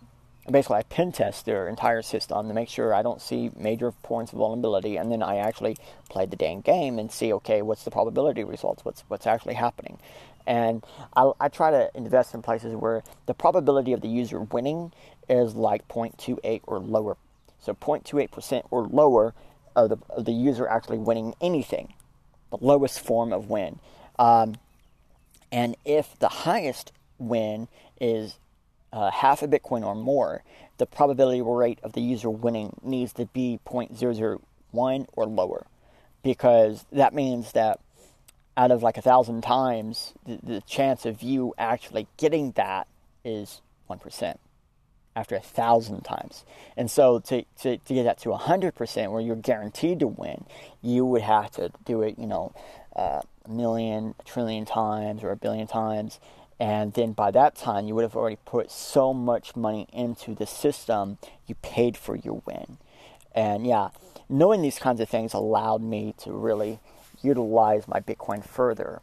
basically 0.51 0.77
I 0.79 0.83
pen 0.83 1.13
test 1.13 1.47
their 1.47 1.69
entire 1.69 2.03
system 2.03 2.49
to 2.49 2.55
make 2.55 2.69
sure 2.69 2.93
I 2.93 3.03
don't 3.03 3.21
see 3.21 3.51
major 3.57 3.93
points 3.93 4.33
of 4.33 4.39
vulnerability, 4.39 4.97
and 4.97 5.11
then 5.13 5.23
I 5.23 5.37
actually 5.37 5.77
play 6.09 6.27
the 6.27 6.37
dang 6.37 6.61
game 6.63 6.99
and 6.99 7.13
see 7.13 7.33
okay 7.35 7.63
what's 7.63 7.85
the 7.85 7.91
probability 7.91 8.43
results, 8.43 8.85
what's 8.85 9.05
what's 9.09 9.27
actually 9.27 9.55
happening, 9.55 9.99
and 10.47 10.85
I, 11.15 11.33
I 11.41 11.49
try 11.49 11.71
to 11.71 11.91
invest 11.95 12.35
in 12.35 12.43
places 12.43 12.75
where 12.75 13.05
the 13.27 13.35
probability 13.35 13.93
of 13.93 14.01
the 14.01 14.09
user 14.09 14.41
winning 14.41 14.93
is 15.29 15.55
like 15.55 15.87
0.28 15.89 16.63
or 16.67 16.81
lower, 16.81 17.17
so 17.61 17.75
0.28 17.75 18.31
percent 18.31 18.67
or 18.71 18.87
lower 18.87 19.35
of 19.77 19.91
the 19.91 19.99
of 20.11 20.25
the 20.25 20.33
user 20.33 20.67
actually 20.67 20.99
winning 20.99 21.35
anything, 21.41 21.95
the 22.51 22.59
lowest 22.61 22.99
form 22.99 23.33
of 23.33 23.49
win, 23.49 23.79
um, 24.19 24.57
and 25.53 25.77
if 25.85 26.19
the 26.19 26.29
highest 26.29 26.91
win 27.19 27.69
is 28.01 28.39
uh, 28.93 29.11
half 29.11 29.43
a 29.43 29.49
Bitcoin 29.49 29.85
or 29.85 29.95
more, 29.95 30.43
the 30.79 30.87
probability 30.87 31.43
rate 31.43 31.79
of 31.83 31.93
the 31.93 32.01
user 32.01 32.31
winning 32.31 32.79
needs 32.83 33.13
to 33.15 33.27
be 33.27 33.61
0.001 33.67 35.07
or 35.13 35.27
lower. 35.27 35.67
Because 36.23 36.85
that 36.93 37.15
means 37.15 37.53
that 37.53 37.81
out 38.57 38.71
of 38.71 38.83
like 38.83 38.97
a 38.97 39.03
thousand 39.03 39.43
times, 39.43 40.13
the, 40.27 40.39
the 40.43 40.61
chance 40.63 41.07
of 41.07 41.23
you 41.23 41.55
actually 41.59 42.07
getting 42.17 42.53
that 42.53 42.87
is 43.25 43.61
1% 43.91 44.37
after 45.15 45.37
a 45.37 45.41
thousand 45.41 46.03
times. 46.03 46.45
And 46.77 46.91
so 46.91 47.19
to, 47.21 47.45
to, 47.61 47.77
to 47.77 47.95
get 47.95 48.05
that 48.05 48.19
to 48.21 48.31
100% 48.31 49.11
where 49.11 49.21
you're 49.21 49.37
guaranteed 49.37 50.01
to 50.01 50.07
win, 50.07 50.45
you 50.81 51.05
would 51.05 51.23
have 51.23 51.51
to 51.53 51.71
do 51.85 52.03
it, 52.03 52.19
you 52.19 52.27
know, 52.27 52.55
uh, 52.97 53.21
a 53.45 53.51
million, 53.51 54.15
a 54.19 54.23
trillion 54.23 54.65
times 54.65 55.23
or 55.23 55.31
a 55.31 55.37
billion 55.37 55.67
times. 55.67 56.21
And 56.63 56.93
then 56.93 57.13
by 57.13 57.33
that 57.33 57.57
time, 57.57 57.89
you 57.89 57.97
would 57.97 58.05
have 58.05 58.15
already 58.15 58.39
put 58.45 58.71
so 58.71 59.13
much 59.13 59.57
money 59.57 59.89
into 59.93 60.33
the 60.33 60.47
system, 60.47 61.19
you 61.45 61.57
paid 61.57 61.97
for 61.97 62.15
your 62.15 62.41
win. 62.47 62.79
And 63.35 63.67
yeah, 63.67 63.89
knowing 64.29 64.63
these 64.63 64.79
kinds 64.79 65.01
of 65.01 65.09
things 65.09 65.35
allowed 65.35 65.83
me 65.83 66.15
to 66.19 66.31
really 66.31 66.79
utilize 67.21 67.89
my 67.89 67.99
Bitcoin 67.99 68.47
further. 68.47 69.03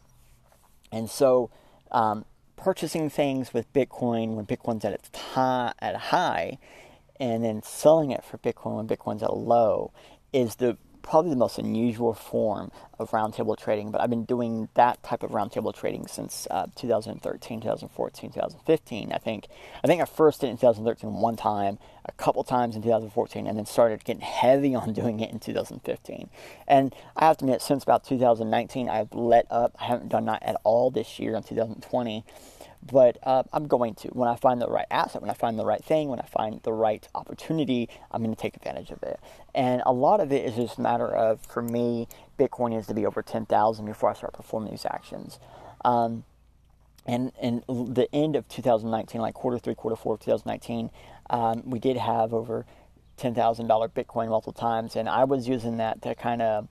And 0.89 1.10
so, 1.10 1.50
um, 1.91 2.24
purchasing 2.56 3.10
things 3.10 3.54
with 3.54 3.74
Bitcoin 3.74 4.36
when 4.36 4.45
Bitcoin's 4.45 4.86
at 4.86 4.93
its 4.93 5.10
high, 5.13 5.74
at 5.80 5.95
a 5.95 5.98
high, 5.98 6.60
and 7.19 7.43
then 7.43 7.62
selling 7.62 8.12
it 8.12 8.24
for 8.24 8.38
Bitcoin 8.38 8.78
when 8.78 8.88
Bitcoin's 8.88 9.22
at 9.22 9.32
a 9.32 9.36
low, 9.36 9.91
is 10.32 10.56
the 10.56 10.78
probably 11.01 11.31
the 11.31 11.38
most 11.38 11.57
unusual 11.57 12.13
form 12.13 12.71
of 12.97 13.12
roundtable 13.12 13.57
trading, 13.57 13.91
but 13.91 14.01
I've 14.01 14.09
been 14.09 14.25
doing 14.25 14.69
that 14.73 15.01
type 15.03 15.23
of 15.23 15.31
roundtable 15.31 15.73
trading 15.73 16.07
since 16.07 16.47
uh, 16.51 16.67
2013, 16.75 17.62
2014, 17.62 18.31
2015. 18.31 19.12
I 19.12 19.17
think 19.17 19.47
I 19.83 19.88
think 19.88 20.01
I 20.01 20.05
first 20.05 20.41
did 20.41 20.47
it 20.47 20.51
in 20.51 20.57
2013 20.57 21.13
one 21.13 21.35
time, 21.35 21.79
a 22.05 22.12
couple 22.13 22.43
times 22.43 22.75
in 22.75 22.81
2014, 22.81 23.47
and 23.47 23.57
then 23.57 23.65
started 23.65 24.03
getting 24.03 24.21
heavy 24.21 24.75
on 24.75 24.93
doing 24.93 25.19
it 25.19 25.31
in 25.31 25.39
2015. 25.39 26.29
And 26.67 26.93
I 27.15 27.25
have 27.25 27.38
to 27.38 27.45
admit, 27.45 27.62
since 27.62 27.83
about 27.83 28.03
2019, 28.03 28.89
I've 28.89 29.13
let 29.13 29.47
up. 29.49 29.75
I 29.79 29.85
haven't 29.85 30.09
done 30.09 30.25
that 30.25 30.43
at 30.43 30.59
all 30.63 30.91
this 30.91 31.19
year 31.19 31.35
in 31.35 31.43
2020 31.43 32.25
but 32.82 33.18
uh, 33.24 33.44
I'm 33.52 33.68
going 33.68 33.96
to. 33.96 34.08
When 34.10 34.30
I 34.30 34.36
find 34.36 34.62
the 34.62 34.68
right 34.68 34.86
asset, 34.89 35.22
when 35.22 35.30
I 35.30 35.34
find 35.34 35.60
the 35.60 35.65
right 35.65 35.84
thing, 35.84 36.10
when 36.10 36.20
I 36.20 36.26
find 36.26 36.62
the 36.63 36.74
right 36.74 37.08
opportunity, 37.13 37.89
I'm 38.12 38.24
going 38.24 38.36
to 38.36 38.42
take 38.42 38.56
advantage 38.56 38.92
of 38.92 39.04
it. 39.04 39.20
And 39.54 39.82
a 39.86 39.92
lot 39.92 40.20
of 40.20 40.32
it 40.32 40.46
is 40.46 40.56
just 40.56 40.78
a 40.78 40.82
matter 40.82 41.08
of, 41.08 41.42
for 41.42 41.62
me, 41.62 42.08
Bitcoin 42.38 42.72
needs 42.72 42.88
to 42.88 42.94
be 42.94 43.06
over 43.06 43.22
10,000 43.22 43.86
before 43.86 44.10
I 44.10 44.13
start 44.13 44.34
performing 44.34 44.72
these 44.72 44.86
actions. 44.86 45.39
Um, 45.84 46.24
and 47.06 47.32
in 47.42 47.63
the 47.68 48.08
end 48.13 48.36
of 48.36 48.48
2019, 48.48 49.20
like 49.20 49.34
quarter 49.34 49.58
three, 49.58 49.76
quarter 49.76 49.96
four 49.96 50.13
of 50.13 50.20
2019, 50.20 50.92
um, 51.30 51.63
we 51.65 51.80
did 51.80 51.98
have 51.98 52.34
over 52.34 52.65
$10,000 53.18 53.68
Bitcoin 53.89 54.30
multiple 54.30 54.54
times, 54.54 54.96
and 54.96 55.10
I 55.10 55.26
was 55.26 55.48
using 55.48 55.78
that 55.78 56.02
to 56.04 56.15
kind 56.15 56.42
of 56.42 56.68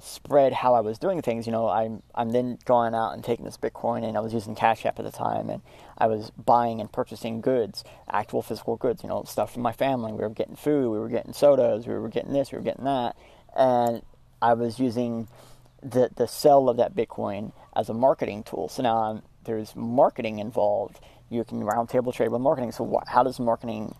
spread 0.00 0.52
how 0.52 0.74
I 0.74 0.80
was 0.80 0.98
doing 0.98 1.22
things. 1.22 1.46
You 1.46 1.52
know, 1.52 1.68
I'm 1.68 2.02
I'm 2.14 2.30
then 2.30 2.58
going 2.64 2.94
out 2.94 3.12
and 3.12 3.24
taking 3.24 3.44
this 3.44 3.56
Bitcoin, 3.56 4.04
and 4.04 4.16
I 4.16 4.20
was 4.20 4.34
using 4.34 4.54
Cash 4.54 4.84
App 4.86 4.98
at 4.98 5.04
the 5.04 5.10
time, 5.10 5.50
and 5.50 5.62
I 5.98 6.06
was 6.06 6.30
buying 6.30 6.80
and 6.80 6.90
purchasing 6.90 7.40
goods, 7.40 7.84
actual 8.10 8.42
physical 8.42 8.76
goods. 8.76 9.02
You 9.02 9.08
know, 9.08 9.22
stuff 9.24 9.52
from 9.52 9.62
my 9.62 9.72
family. 9.72 10.12
We 10.12 10.18
were 10.18 10.30
getting 10.30 10.56
food, 10.56 10.90
we 10.90 10.98
were 10.98 11.08
getting 11.08 11.32
sodas, 11.32 11.86
we 11.86 11.94
were 11.94 12.08
getting 12.08 12.32
this, 12.32 12.52
we 12.52 12.58
were 12.58 12.64
getting 12.64 12.84
that, 12.84 13.16
and 13.56 14.02
I 14.42 14.54
was 14.54 14.78
using 14.78 15.28
the 15.82 16.10
the 16.14 16.26
sell 16.26 16.68
of 16.68 16.76
that 16.78 16.94
Bitcoin 16.94 17.52
as 17.74 17.88
a 17.88 17.94
marketing 17.94 18.42
tool. 18.42 18.68
So 18.68 18.82
now 18.82 18.96
I'm, 18.98 19.22
there's 19.44 19.74
marketing 19.76 20.38
involved. 20.38 21.00
You 21.28 21.44
can 21.44 21.62
roundtable 21.62 22.14
trade 22.14 22.28
with 22.30 22.40
marketing. 22.40 22.72
So 22.72 23.02
how 23.06 23.22
does 23.22 23.38
marketing? 23.38 23.94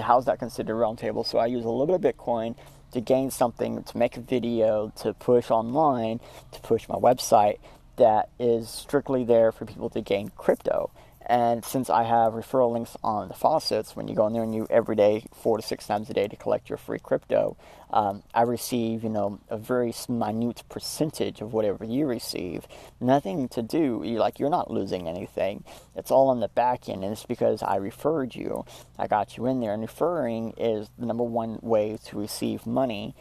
How's 0.00 0.24
that 0.26 0.38
considered 0.38 0.74
roundtable? 0.74 1.24
So 1.24 1.38
I 1.38 1.46
use 1.46 1.64
a 1.64 1.70
little 1.70 1.98
bit 1.98 2.04
of 2.04 2.16
Bitcoin 2.16 2.56
to 2.92 3.00
gain 3.00 3.30
something, 3.30 3.82
to 3.82 3.98
make 3.98 4.16
a 4.16 4.20
video, 4.20 4.92
to 4.96 5.12
push 5.14 5.50
online, 5.50 6.20
to 6.52 6.60
push 6.60 6.88
my 6.88 6.96
website 6.96 7.58
that 7.96 8.30
is 8.38 8.68
strictly 8.68 9.24
there 9.24 9.52
for 9.52 9.64
people 9.64 9.90
to 9.90 10.00
gain 10.00 10.30
crypto. 10.36 10.90
And 11.28 11.64
since 11.64 11.90
I 11.90 12.04
have 12.04 12.34
referral 12.34 12.72
links 12.72 12.96
on 13.02 13.26
the 13.26 13.34
faucets, 13.34 13.96
when 13.96 14.06
you 14.06 14.14
go 14.14 14.28
in 14.28 14.32
there 14.32 14.44
and 14.44 14.54
you 14.54 14.64
every 14.70 14.94
day, 14.94 15.24
four 15.34 15.56
to 15.56 15.62
six 15.62 15.84
times 15.84 16.08
a 16.08 16.14
day 16.14 16.28
to 16.28 16.36
collect 16.36 16.68
your 16.68 16.78
free 16.78 17.00
crypto, 17.00 17.56
um, 17.90 18.22
I 18.32 18.42
receive, 18.42 19.02
you 19.02 19.08
know, 19.08 19.40
a 19.48 19.56
very 19.56 19.92
minute 20.08 20.62
percentage 20.68 21.40
of 21.40 21.52
whatever 21.52 21.84
you 21.84 22.06
receive. 22.06 22.68
Nothing 23.00 23.48
to 23.48 23.62
do, 23.62 24.02
you 24.04 24.18
like 24.18 24.38
you're 24.38 24.50
not 24.50 24.70
losing 24.70 25.08
anything. 25.08 25.64
It's 25.96 26.12
all 26.12 26.28
on 26.28 26.38
the 26.38 26.48
back 26.48 26.88
end, 26.88 27.02
and 27.02 27.12
it's 27.12 27.26
because 27.26 27.60
I 27.60 27.76
referred 27.76 28.36
you. 28.36 28.64
I 28.96 29.08
got 29.08 29.36
you 29.36 29.46
in 29.46 29.58
there, 29.60 29.72
and 29.72 29.82
referring 29.82 30.52
is 30.56 30.88
the 30.96 31.06
number 31.06 31.24
one 31.24 31.58
way 31.60 31.98
to 32.04 32.18
receive 32.18 32.66
money 32.66 33.16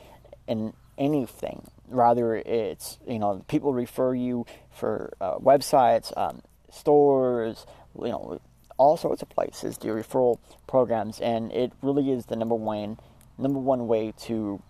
in 0.47 0.73
anything. 0.95 1.67
Rather, 1.89 2.35
it's 2.35 2.99
you 3.07 3.19
know 3.19 3.43
people 3.47 3.73
refer 3.73 4.13
you 4.13 4.45
for 4.71 5.13
uh, 5.21 5.37
websites, 5.37 6.15
um, 6.17 6.41
stores 6.71 7.65
you 8.01 8.09
know, 8.09 8.39
all 8.77 8.97
sorts 8.97 9.21
of 9.21 9.29
places 9.29 9.77
do 9.77 9.89
referral 9.89 10.39
programs, 10.67 11.19
and 11.19 11.51
it 11.51 11.71
really 11.81 12.11
is 12.11 12.25
the 12.25 12.35
number 12.35 12.55
one 12.55 12.97
number 13.37 13.59
one 13.59 13.87
way 13.87 14.13
to 14.17 14.61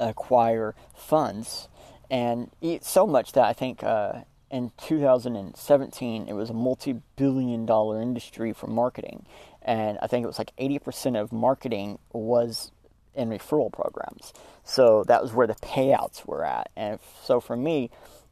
acquire 0.00 0.74
funds. 0.94 1.68
And 2.10 2.50
it's 2.60 2.88
so 2.88 3.06
much 3.06 3.32
that 3.32 3.44
I 3.44 3.52
think 3.52 3.82
uh, 3.82 4.22
in 4.50 4.72
2017 4.78 6.26
it 6.26 6.32
was 6.32 6.50
a 6.50 6.54
multi-billion 6.54 7.66
dollar 7.66 8.00
industry 8.00 8.52
for 8.52 8.66
marketing, 8.66 9.26
and 9.62 9.98
I 10.00 10.06
think 10.06 10.24
it 10.24 10.26
was 10.26 10.38
like 10.38 10.54
80% 10.56 11.20
of 11.20 11.32
marketing 11.32 11.98
was 12.12 12.72
in 13.18 13.28
referral 13.28 13.72
programs. 13.72 14.32
So 14.64 15.04
that 15.08 15.20
was 15.20 15.32
where 15.32 15.46
the 15.46 15.54
payouts 15.54 16.24
were 16.24 16.44
at. 16.44 16.70
And 16.76 16.98
so 17.22 17.40
for 17.40 17.56
me, 17.56 17.90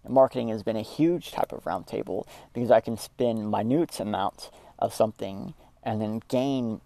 marketing 0.09 0.49
has 0.49 0.63
been 0.63 0.77
a 0.77 0.83
huge 0.83 1.33
type 1.33 1.53
of 1.53 1.65
roundtable 1.65 2.27
because 2.55 2.71
I 2.71 2.81
can 2.81 2.97
spend 2.97 3.51
minute 3.51 3.99
amounts 4.01 4.51
of 4.79 4.95
something 4.95 5.55
and 5.83 6.01
then 6.01 6.23
gain 6.29 6.81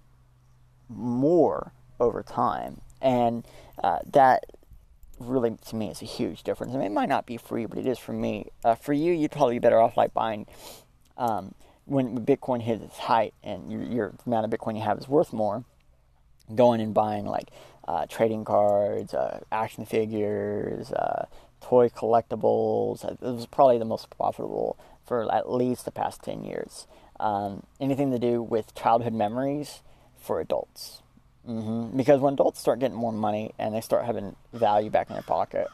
more 0.88 1.72
over 1.98 2.22
time. 2.22 2.80
And 3.02 3.46
uh, 3.82 3.98
that 4.12 4.46
really, 5.18 5.56
to 5.68 5.76
me, 5.76 5.90
is 5.90 6.02
a 6.02 6.06
huge 6.06 6.42
difference. 6.42 6.74
I 6.74 6.78
mean, 6.78 6.86
it 6.86 6.92
might 6.92 7.08
not 7.08 7.26
be 7.26 7.36
free, 7.36 7.66
but 7.66 7.78
it 7.78 7.86
is 7.86 7.98
for 7.98 8.12
me. 8.12 8.50
Uh, 8.64 8.74
for 8.74 8.92
you, 8.92 9.12
you'd 9.12 9.30
probably 9.30 9.56
be 9.56 9.58
better 9.60 9.80
off 9.80 9.96
like 9.96 10.14
buying 10.14 10.46
um, 11.16 11.54
when 11.84 12.24
Bitcoin 12.24 12.62
hits 12.62 12.82
its 12.82 12.98
height 12.98 13.34
and 13.42 13.70
your, 13.70 13.82
your 13.82 14.14
amount 14.26 14.44
of 14.46 14.50
Bitcoin 14.50 14.76
you 14.76 14.82
have 14.82 14.98
is 14.98 15.08
worth 15.08 15.32
more. 15.32 15.64
Going 16.54 16.80
and 16.80 16.92
buying 16.92 17.26
like 17.26 17.50
uh, 17.90 18.07
trading 18.07 18.44
cards, 18.44 19.14
uh, 19.14 19.40
action 19.50 19.85
figures, 19.85 20.92
uh, 20.92 21.26
toy 21.61 21.88
collectibles. 21.88 23.05
It 23.05 23.20
was 23.20 23.46
probably 23.46 23.79
the 23.79 23.85
most 23.85 24.11
profitable 24.11 24.79
for 25.05 25.33
at 25.35 25.50
least 25.50 25.87
the 25.87 25.90
past 25.90 26.22
10 26.22 26.44
years. 26.44 26.87
Um, 27.18 27.64
anything 27.81 28.12
to 28.12 28.18
do 28.20 28.42
with 28.42 28.76
childhood 28.76 29.12
memories 29.12 29.81
for 30.20 30.40
adults. 30.40 31.03
Mm-hmm. 31.48 31.96
Because 31.96 32.20
when 32.20 32.35
adults 32.35 32.61
start 32.61 32.79
getting 32.79 32.96
more 32.96 33.12
money 33.12 33.55
and 33.59 33.74
they 33.74 33.81
start 33.81 34.05
having 34.05 34.37
value 34.53 34.88
back 34.88 35.11
in 35.11 35.14
their 35.14 35.24
pocket, 35.24 35.66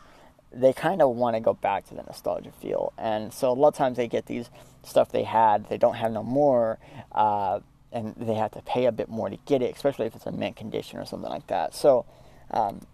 they 0.51 0.73
kind 0.73 1.03
of 1.03 1.15
want 1.15 1.37
to 1.37 1.41
go 1.41 1.53
back 1.53 1.87
to 1.89 1.95
the 1.95 2.03
nostalgia 2.03 2.51
feel. 2.63 2.95
And 2.97 3.31
so 3.31 3.51
a 3.51 3.53
lot 3.53 3.69
of 3.69 3.75
times 3.75 3.99
they 3.99 4.09
get 4.09 4.25
these 4.25 4.49
stuff 4.85 5.13
they 5.13 5.25
had, 5.25 5.69
they 5.69 5.77
don't 5.77 5.97
have 5.97 6.13
no 6.13 6.23
more, 6.23 6.79
uh, 7.13 7.61
and 7.97 8.15
they 8.19 8.35
have 8.35 8.51
to 8.51 8.61
pay 8.61 8.85
a 8.85 8.93
bit 8.93 9.09
more 9.09 9.31
to 9.31 9.39
get 9.47 9.63
it, 9.63 9.75
especially 9.75 10.05
if 10.05 10.15
it's 10.15 10.27
a 10.27 10.33
mint 10.33 10.55
condition 10.55 10.99
or 10.99 11.07
something 11.07 11.31
like 11.31 11.47
that. 11.47 11.75
So 11.75 12.05
um, 12.51 12.87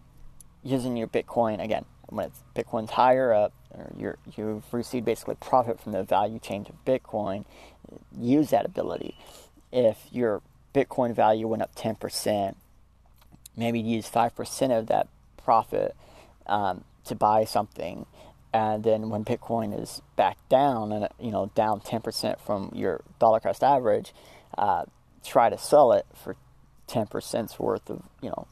using 0.62 0.96
your 0.96 1.08
Bitcoin 1.08 1.62
again, 1.62 1.84
when 2.06 2.26
it's 2.26 2.38
Bitcoin's 2.54 2.92
higher 2.92 3.34
up, 3.34 3.52
or 3.72 3.90
you 3.96 4.14
you've 4.36 4.72
received 4.72 5.04
basically 5.04 5.34
profit 5.34 5.80
from 5.80 5.90
the 5.90 6.04
value 6.04 6.38
change 6.38 6.68
of 6.68 6.76
Bitcoin, 6.84 7.44
use 8.16 8.50
that 8.50 8.64
ability. 8.64 9.16
If 9.72 10.06
your 10.12 10.40
Bitcoin 10.72 11.16
value 11.16 11.48
went 11.48 11.62
up 11.62 11.74
10%, 11.74 12.54
maybe 13.56 13.80
use 13.80 14.08
5% 14.08 14.78
of 14.78 14.86
that 14.86 15.08
profit 15.36 15.96
um, 16.46 16.84
to 17.06 17.16
buy 17.16 17.44
something. 17.44 18.06
And 18.54 18.84
then 18.84 19.10
when 19.10 19.24
Bitcoin 19.24 19.76
is 19.76 20.00
back 20.14 20.36
down 20.48 20.92
and 20.92 21.08
you 21.18 21.32
know 21.32 21.50
down 21.56 21.80
10% 21.80 22.38
from 22.38 22.70
your 22.72 23.00
dollar 23.18 23.40
cost 23.40 23.64
average, 23.64 24.12
uh, 24.58 24.84
try 25.24 25.48
to 25.50 25.58
sell 25.58 25.92
it 25.92 26.06
for 26.14 26.36
10% 26.88 27.58
worth 27.58 27.88
of 27.88 28.02
you 28.20 28.28
know 28.28 28.46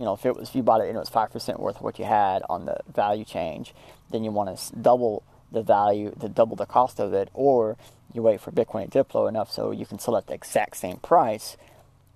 you 0.00 0.06
know, 0.06 0.14
if 0.14 0.24
it 0.24 0.34
was 0.34 0.48
if 0.48 0.56
you 0.56 0.62
bought 0.62 0.80
it 0.80 0.88
and 0.88 0.96
it 0.96 0.98
was 0.98 1.10
five 1.10 1.30
percent 1.30 1.60
worth 1.60 1.76
of 1.76 1.82
what 1.82 1.98
you 1.98 2.06
had 2.06 2.42
on 2.48 2.64
the 2.64 2.78
value 2.92 3.24
change, 3.24 3.74
then 4.10 4.24
you 4.24 4.30
want 4.30 4.56
to 4.58 4.76
double 4.76 5.22
the 5.52 5.62
value, 5.62 6.14
the 6.16 6.28
double 6.28 6.56
the 6.56 6.64
cost 6.64 6.98
of 6.98 7.12
it, 7.12 7.28
or 7.34 7.76
you 8.14 8.22
wait 8.22 8.40
for 8.40 8.50
Bitcoin 8.50 8.84
to 8.84 8.90
dip 8.90 9.14
low 9.14 9.26
enough 9.26 9.52
so 9.52 9.70
you 9.72 9.84
can 9.84 9.98
sell 9.98 10.16
at 10.16 10.26
the 10.26 10.32
exact 10.32 10.78
same 10.78 10.96
price 10.96 11.58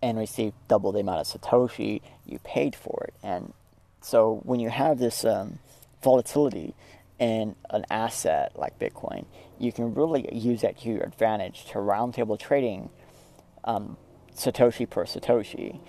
and 0.02 0.18
receive 0.18 0.54
double 0.66 0.92
the 0.92 1.00
amount 1.00 1.20
of 1.20 1.40
satoshi 1.40 2.00
you 2.24 2.38
paid 2.38 2.74
for 2.74 3.04
it. 3.06 3.14
And 3.22 3.52
so 4.00 4.40
when 4.44 4.60
you 4.60 4.70
have 4.70 4.98
this 4.98 5.22
um, 5.24 5.58
volatility 6.02 6.74
in 7.18 7.54
an 7.68 7.84
asset 7.90 8.52
like 8.54 8.78
Bitcoin, 8.78 9.26
you 9.58 9.72
can 9.72 9.94
really 9.94 10.26
use 10.32 10.62
that 10.62 10.78
to 10.80 10.88
your 10.88 11.02
advantage 11.02 11.66
to 11.66 11.74
roundtable 11.74 12.38
trading 12.38 12.88
um, 13.64 13.96
satoshi 14.34 14.88
per 14.88 15.04
satoshi 15.04 15.80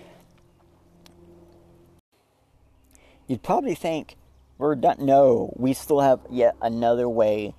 you'd 3.26 3.42
probably 3.42 3.74
think 3.74 4.16
we're 4.58 4.74
done. 4.74 4.96
No, 5.00 5.52
we 5.56 5.72
still 5.72 6.00
have 6.00 6.20
yet 6.30 6.56
another 6.62 7.08
way 7.08 7.54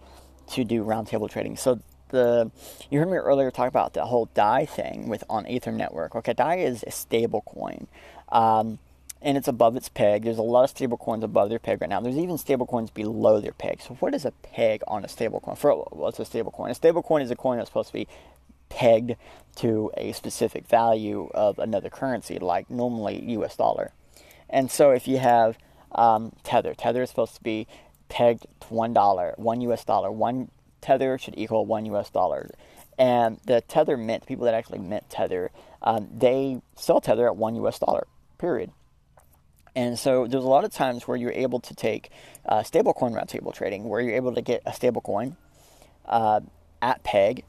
to 0.51 0.63
do 0.63 0.83
roundtable 0.83 1.29
trading. 1.29 1.57
So 1.57 1.79
the 2.09 2.51
you 2.89 2.99
heard 2.99 3.09
me 3.09 3.17
earlier 3.17 3.51
talk 3.51 3.67
about 3.67 3.93
the 3.93 4.05
whole 4.05 4.29
DAI 4.33 4.65
thing 4.65 5.09
with 5.09 5.23
on 5.29 5.45
Ethereum 5.45 5.75
network. 5.75 6.15
Okay, 6.15 6.33
DAI 6.33 6.57
is 6.57 6.83
a 6.87 6.91
stable 6.91 7.41
coin. 7.41 7.87
Um, 8.29 8.79
and 9.19 9.35
it's 9.35 9.47
above 9.47 9.75
its 9.75 9.89
peg. 9.89 10.23
There's 10.23 10.37
a 10.37 10.43
lot 10.43 10.63
of 10.63 10.69
stable 10.69 10.97
coins 10.97 11.23
above 11.23 11.49
their 11.49 11.57
peg 11.57 11.81
right 11.81 11.89
now. 11.89 11.99
There's 11.99 12.17
even 12.17 12.37
stable 12.37 12.67
coins 12.67 12.91
below 12.91 13.41
their 13.41 13.51
peg. 13.51 13.81
So 13.81 13.95
what 13.95 14.13
is 14.13 14.25
a 14.25 14.31
peg 14.31 14.83
on 14.87 15.03
a 15.03 15.07
stable 15.07 15.39
coin? 15.39 15.55
For 15.55 15.73
what's 15.73 16.19
a 16.19 16.25
stable 16.25 16.51
coin? 16.51 16.69
A 16.69 16.75
stable 16.75 17.01
coin 17.01 17.23
is 17.23 17.31
a 17.31 17.35
coin 17.35 17.57
that's 17.57 17.69
supposed 17.69 17.87
to 17.87 17.93
be 17.93 18.07
pegged 18.69 19.15
to 19.57 19.91
a 19.97 20.11
specific 20.11 20.67
value 20.67 21.29
of 21.33 21.57
another 21.59 21.89
currency, 21.89 22.37
like 22.39 22.69
normally 22.69 23.23
US 23.31 23.55
dollar. 23.55 23.91
And 24.49 24.69
so 24.71 24.91
if 24.91 25.07
you 25.07 25.17
have 25.17 25.57
um, 25.91 26.33
tether, 26.43 26.73
tether 26.73 27.01
is 27.03 27.09
supposed 27.09 27.35
to 27.35 27.43
be 27.43 27.67
pegged 28.09 28.45
to 28.61 28.67
one 28.73 28.93
dollar, 28.93 29.33
one 29.37 29.61
US 29.61 29.83
dollar. 29.83 30.11
One 30.11 30.49
tether 30.81 31.17
should 31.17 31.37
equal 31.37 31.65
one 31.65 31.85
US 31.87 32.09
dollar. 32.09 32.49
And 32.97 33.39
the 33.45 33.61
tether 33.61 33.97
mint, 33.97 34.25
people 34.25 34.45
that 34.45 34.53
actually 34.53 34.79
mint 34.79 35.09
tether, 35.09 35.51
um, 35.81 36.07
they 36.15 36.61
sell 36.75 37.01
tether 37.01 37.27
at 37.27 37.35
one 37.35 37.55
US 37.55 37.79
dollar. 37.79 38.07
Period. 38.37 38.71
And 39.75 39.99
so 39.99 40.25
there's 40.25 40.43
a 40.43 40.47
lot 40.47 40.65
of 40.65 40.71
times 40.71 41.07
where 41.07 41.15
you're 41.15 41.31
able 41.31 41.59
to 41.59 41.75
take 41.75 42.09
uh, 42.47 42.61
stablecoin 42.61 43.13
roundtable 43.13 43.53
trading, 43.53 43.87
where 43.87 44.01
you're 44.01 44.15
able 44.15 44.33
to 44.33 44.41
get 44.41 44.63
a 44.65 44.71
stablecoin 44.71 45.35
uh, 46.05 46.39
at 46.81 47.03
peg, 47.03 47.43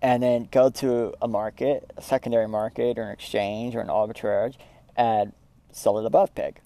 and 0.00 0.22
then 0.22 0.48
go 0.50 0.70
to 0.70 1.14
a 1.20 1.28
market, 1.28 1.90
a 1.96 2.02
secondary 2.02 2.48
market, 2.48 2.98
or 2.98 3.02
an 3.02 3.10
exchange, 3.10 3.74
or 3.74 3.80
an 3.80 3.88
arbitrage, 3.88 4.54
and 4.96 5.32
sell 5.72 5.98
it 5.98 6.06
above 6.06 6.34
peg. 6.34 6.60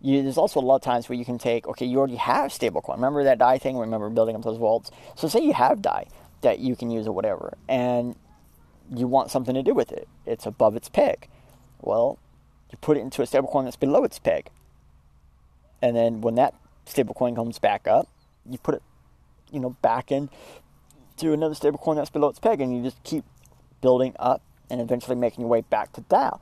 You, 0.00 0.22
there's 0.22 0.36
also 0.36 0.60
a 0.60 0.62
lot 0.62 0.76
of 0.76 0.82
times 0.82 1.08
where 1.08 1.18
you 1.18 1.24
can 1.24 1.38
take, 1.38 1.66
okay, 1.66 1.86
you 1.86 1.98
already 1.98 2.16
have 2.16 2.50
stablecoin. 2.50 2.96
Remember 2.96 3.24
that 3.24 3.38
DAI 3.38 3.58
thing? 3.58 3.78
Remember 3.78 4.10
building 4.10 4.36
up 4.36 4.42
those 4.42 4.58
vaults? 4.58 4.90
So 5.14 5.26
say 5.26 5.40
you 5.40 5.54
have 5.54 5.80
DAI 5.80 6.06
that 6.42 6.58
you 6.58 6.76
can 6.76 6.90
use 6.90 7.06
or 7.06 7.12
whatever, 7.12 7.56
and 7.68 8.14
you 8.94 9.06
want 9.06 9.30
something 9.30 9.54
to 9.54 9.62
do 9.62 9.74
with 9.74 9.90
it. 9.90 10.06
It's 10.26 10.46
above 10.46 10.76
its 10.76 10.88
peg. 10.88 11.28
Well, 11.80 12.18
you 12.70 12.78
put 12.78 12.96
it 12.96 13.00
into 13.00 13.22
a 13.22 13.26
stablecoin 13.26 13.64
that's 13.64 13.76
below 13.76 14.04
its 14.04 14.18
peg. 14.18 14.48
And 15.80 15.96
then 15.96 16.20
when 16.20 16.34
that 16.34 16.54
stablecoin 16.86 17.34
comes 17.34 17.58
back 17.58 17.88
up, 17.88 18.08
you 18.48 18.58
put 18.58 18.74
it, 18.76 18.82
you 19.50 19.60
know, 19.60 19.70
back 19.82 20.12
in 20.12 20.28
to 21.18 21.32
another 21.32 21.54
stablecoin 21.54 21.96
that's 21.96 22.10
below 22.10 22.28
its 22.28 22.38
peg, 22.38 22.60
and 22.60 22.76
you 22.76 22.82
just 22.82 23.02
keep 23.04 23.24
building 23.80 24.14
up 24.18 24.42
and 24.70 24.80
eventually 24.80 25.16
making 25.16 25.42
your 25.42 25.48
way 25.48 25.62
back 25.62 25.92
to 25.92 26.00
DAI. 26.02 26.38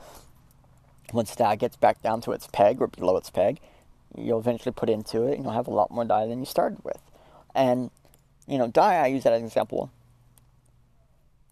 Once 1.12 1.34
DAI 1.37 1.56
gets 1.56 1.76
back 1.76 2.02
down 2.02 2.20
to 2.22 2.32
its 2.32 2.46
peg 2.46 2.80
or 2.80 2.88
below 2.88 3.16
its 3.16 3.30
peg, 3.30 3.60
you'll 4.16 4.38
eventually 4.38 4.72
put 4.72 4.88
into 4.88 5.24
it 5.24 5.34
and 5.34 5.44
you'll 5.44 5.52
have 5.52 5.66
a 5.66 5.74
lot 5.74 5.90
more 5.90 6.04
DAI 6.04 6.26
than 6.26 6.40
you 6.40 6.46
started 6.46 6.78
with. 6.84 7.00
And, 7.54 7.90
you 8.46 8.58
know, 8.58 8.66
DAI, 8.66 9.04
I 9.04 9.06
use 9.08 9.24
that 9.24 9.32
as 9.32 9.40
an 9.40 9.46
example 9.46 9.90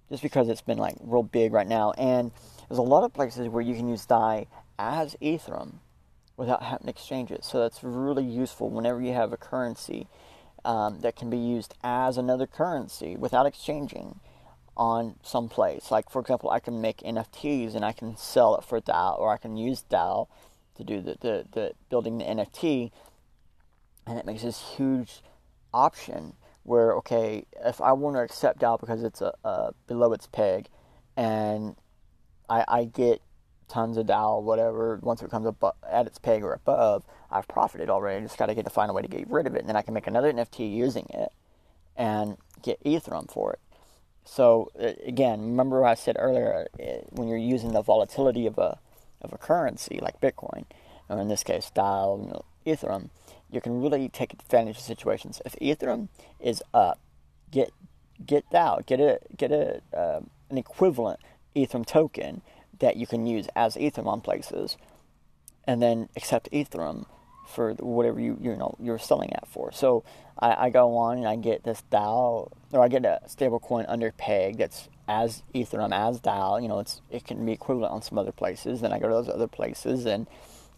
just 0.09 0.23
because 0.23 0.49
it's 0.49 0.63
been 0.63 0.79
like 0.79 0.95
real 1.01 1.23
big 1.23 1.53
right 1.53 1.67
now. 1.67 1.93
And 1.93 2.33
there's 2.69 2.79
a 2.79 2.83
lot 2.83 3.05
of 3.05 3.13
places 3.13 3.49
where 3.49 3.63
you 3.63 3.75
can 3.75 3.89
use 3.89 4.05
DAI 4.07 4.47
as 4.79 5.17
Ethereum 5.23 5.75
without 6.37 6.63
having 6.63 6.87
to 6.87 6.91
exchange 6.91 7.31
it. 7.31 7.45
So 7.45 7.61
that's 7.61 7.83
really 7.85 8.25
useful 8.25 8.69
whenever 8.69 9.01
you 9.01 9.13
have 9.13 9.33
a 9.33 9.37
currency 9.37 10.09
um, 10.65 11.01
that 11.01 11.17
can 11.17 11.31
be 11.31 11.39
used 11.39 11.75
as 11.83 12.17
another 12.17 12.47
currency 12.47 13.17
without 13.17 13.47
exchanging 13.47 14.21
on 14.77 15.17
some 15.23 15.49
place. 15.49 15.91
Like 15.91 16.11
for 16.11 16.21
example, 16.21 16.51
I 16.51 16.61
can 16.61 16.81
make 16.81 16.99
NFTs 16.99 17.75
and 17.75 17.85
I 17.85 17.93
can 17.93 18.17
sell 18.17 18.57
it 18.57 18.65
for 18.65 18.81
DAI, 18.81 19.15
or 19.19 19.33
I 19.33 19.37
can 19.37 19.57
use 19.57 19.83
DAI 19.83 20.25
to 20.77 20.85
do 20.85 21.01
the, 21.01 21.17
the, 21.21 21.47
the 21.53 21.73
building 21.91 22.19
the 22.19 22.25
NFT, 22.25 22.91
and 24.07 24.19
it 24.19 24.25
makes 24.25 24.43
this 24.43 24.75
huge 24.77 25.23
option 25.75 26.35
where 26.65 26.93
okay, 26.93 27.45
if 27.65 27.81
I 27.81 27.93
want 27.93 28.17
to 28.17 28.21
accept 28.21 28.61
DAI 28.61 28.77
because 28.81 29.03
it's 29.03 29.21
a, 29.21 29.35
a 29.45 29.73
below 29.87 30.13
its 30.13 30.27
peg, 30.27 30.69
and 31.17 31.77
I, 32.49 32.65
I 32.69 32.85
get 32.85 33.21
tons 33.73 33.97
of 33.97 34.07
DAI, 34.07 34.39
whatever. 34.39 34.99
Once 35.03 35.23
it 35.23 35.31
comes 35.31 35.47
up 35.47 35.77
at 35.91 36.07
its 36.07 36.19
peg 36.19 36.45
or 36.45 36.53
above, 36.53 37.05
I've 37.31 37.49
profited 37.49 37.89
already. 37.89 38.19
I 38.19 38.21
just 38.21 38.39
got 38.39 38.47
to 38.47 38.55
get 38.55 38.65
to 38.65 38.71
find 38.71 38.91
a 38.91 38.93
way 38.93 39.03
to 39.03 39.09
get 39.09 39.29
rid 39.31 39.47
of 39.47 39.55
it, 39.55 39.61
and 39.61 39.69
then 39.69 39.77
I 39.77 39.83
can 39.83 39.95
make 39.95 40.07
another 40.07 40.33
NFT 40.33 40.73
using 40.73 41.07
it 41.09 41.33
and 41.97 42.37
get 42.63 42.83
Ethereum 42.85 43.31
for 43.31 43.55
it. 43.55 43.61
So 44.25 44.71
again, 45.05 45.41
remember 45.41 45.81
what 45.81 45.91
I 45.91 45.95
said 45.95 46.17
earlier 46.19 46.69
when 47.11 47.29
you're 47.29 47.39
using 47.39 47.73
the 47.73 47.83
volatility 47.83 48.47
of 48.47 48.59
a 48.59 48.79
of 49.21 49.33
a 49.33 49.39
currency 49.39 49.99
like 50.03 50.21
Bitcoin, 50.21 50.65
or 51.09 51.19
in 51.19 51.29
this 51.29 51.43
case, 51.43 51.71
DAI, 51.71 52.17
you 52.19 52.27
know, 52.27 52.45
Ethereum, 52.67 53.09
you 53.51 53.61
can 53.61 53.81
really 53.81 54.09
take 54.09 54.33
advantage 54.33 54.77
of 54.77 54.83
situations. 54.83 55.41
If 55.45 55.57
Ethereum 55.61 56.09
is 56.39 56.63
up, 56.75 57.01
get 57.51 57.73
get 58.25 58.49
DAI, 58.51 58.81
get 58.87 59.01
a 59.01 59.19
get 59.37 59.51
a 59.51 59.81
uh, 59.97 60.21
an 60.51 60.59
equivalent 60.59 61.21
Ethereum 61.57 61.87
token 61.87 62.43
that 62.83 62.97
you 62.97 63.07
can 63.07 63.27
use 63.27 63.47
as 63.57 63.77
Ethereum 63.77 64.09
on 64.09 64.21
places, 64.21 64.77
and 65.65 65.81
then 65.81 66.09
accept 66.17 66.51
Ethereum 66.53 67.07
for 67.47 67.75
whatever 67.75 68.21
you 68.21 68.37
you 68.41 68.57
know 68.57 68.75
you're 68.79 68.99
selling 68.99 69.33
at 69.33 69.49
for. 69.49 69.73
So 69.73 70.05
I, 70.39 70.67
I 70.67 70.71
go 70.71 70.97
on 70.97 71.19
and 71.19 71.29
I 71.29 71.37
get 71.37 71.63
this 71.63 71.83
DAI 71.91 72.03
or 72.73 72.83
I 72.83 72.89
get 72.89 73.05
a 73.05 73.21
stable 73.27 73.61
coin 73.61 73.87
under 73.89 74.13
peg 74.13 74.59
that's 74.59 74.89
as 75.09 75.43
Ethereum 75.55 75.93
as 75.93 76.21
DAI. 76.21 76.59
You 76.61 76.69
know, 76.69 76.81
it's 76.81 77.01
it 77.11 77.25
can 77.25 77.47
be 77.47 77.53
equivalent 77.53 77.93
on 77.93 78.03
some 78.03 78.19
other 78.19 78.33
places. 78.33 78.81
Then 78.81 78.93
I 78.93 78.99
go 78.99 79.09
to 79.09 79.15
those 79.15 79.29
other 79.29 79.49
places 79.49 80.05
and 80.05 80.27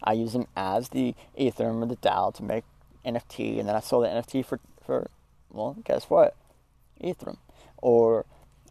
I 0.03 0.13
use 0.13 0.33
them 0.33 0.47
as 0.55 0.89
the 0.89 1.15
Ethereum 1.37 1.81
or 1.81 1.87
the 1.87 1.95
DAI 1.95 2.31
to 2.35 2.43
make 2.43 2.63
NFT, 3.05 3.59
and 3.59 3.67
then 3.67 3.75
I 3.75 3.79
sell 3.79 4.01
the 4.01 4.07
NFT 4.07 4.45
for 4.45 4.59
for 4.85 5.09
well, 5.51 5.75
guess 5.83 6.05
what, 6.05 6.35
Ethereum, 7.01 7.37
or 7.77 8.24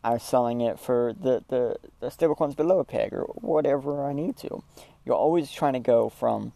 I'm 0.05 0.19
selling 0.19 0.61
it 0.61 0.79
for 0.79 1.15
the, 1.19 1.43
the, 1.49 1.77
the 2.01 2.09
stablecoins 2.09 2.55
below 2.55 2.79
a 2.79 2.85
peg 2.85 3.15
or 3.15 3.25
whatever 3.35 4.05
I 4.05 4.13
need 4.13 4.37
to. 4.39 4.63
You're 5.05 5.17
always 5.17 5.51
trying 5.51 5.73
to 5.73 5.81
go 5.81 6.11
from 6.11 6.53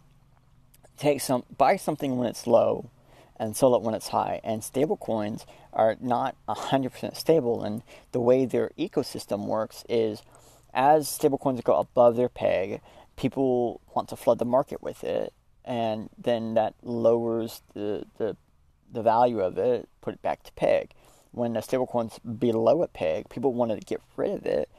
take 0.97 1.21
some 1.21 1.43
buy 1.57 1.77
something 1.77 2.17
when 2.17 2.27
it's 2.27 2.45
low 2.45 2.91
and 3.37 3.55
sell 3.55 3.73
it 3.73 3.81
when 3.81 3.95
it's 3.95 4.09
high. 4.09 4.39
And 4.43 4.61
stablecoins 4.61 5.45
are 5.73 5.95
not 5.99 6.35
100% 6.47 7.15
stable. 7.15 7.63
And 7.63 7.81
the 8.11 8.19
way 8.19 8.45
their 8.45 8.71
ecosystem 8.77 9.47
works 9.47 9.83
is 9.89 10.21
as 10.73 11.07
stablecoins 11.07 11.63
go 11.63 11.75
above 11.77 12.17
their 12.17 12.29
peg, 12.29 12.81
people 13.15 13.81
want 13.95 14.09
to 14.09 14.15
flood 14.15 14.39
the 14.39 14.45
market 14.45 14.83
with 14.83 15.03
it. 15.03 15.33
And 15.65 16.09
then 16.17 16.53
that 16.55 16.75
lowers 16.83 17.61
the, 17.73 18.05
the, 18.17 18.35
the 18.91 19.01
value 19.01 19.39
of 19.39 19.57
it, 19.57 19.87
put 20.01 20.13
it 20.13 20.21
back 20.21 20.43
to 20.43 20.51
peg. 20.53 20.91
When 21.31 21.53
the 21.53 21.59
stablecoin's 21.59 22.19
below 22.19 22.81
a 22.83 22.87
peg, 22.87 23.29
people 23.29 23.53
want 23.53 23.71
to 23.71 23.79
get 23.79 24.01
rid 24.17 24.31
of 24.31 24.45
it 24.45 24.69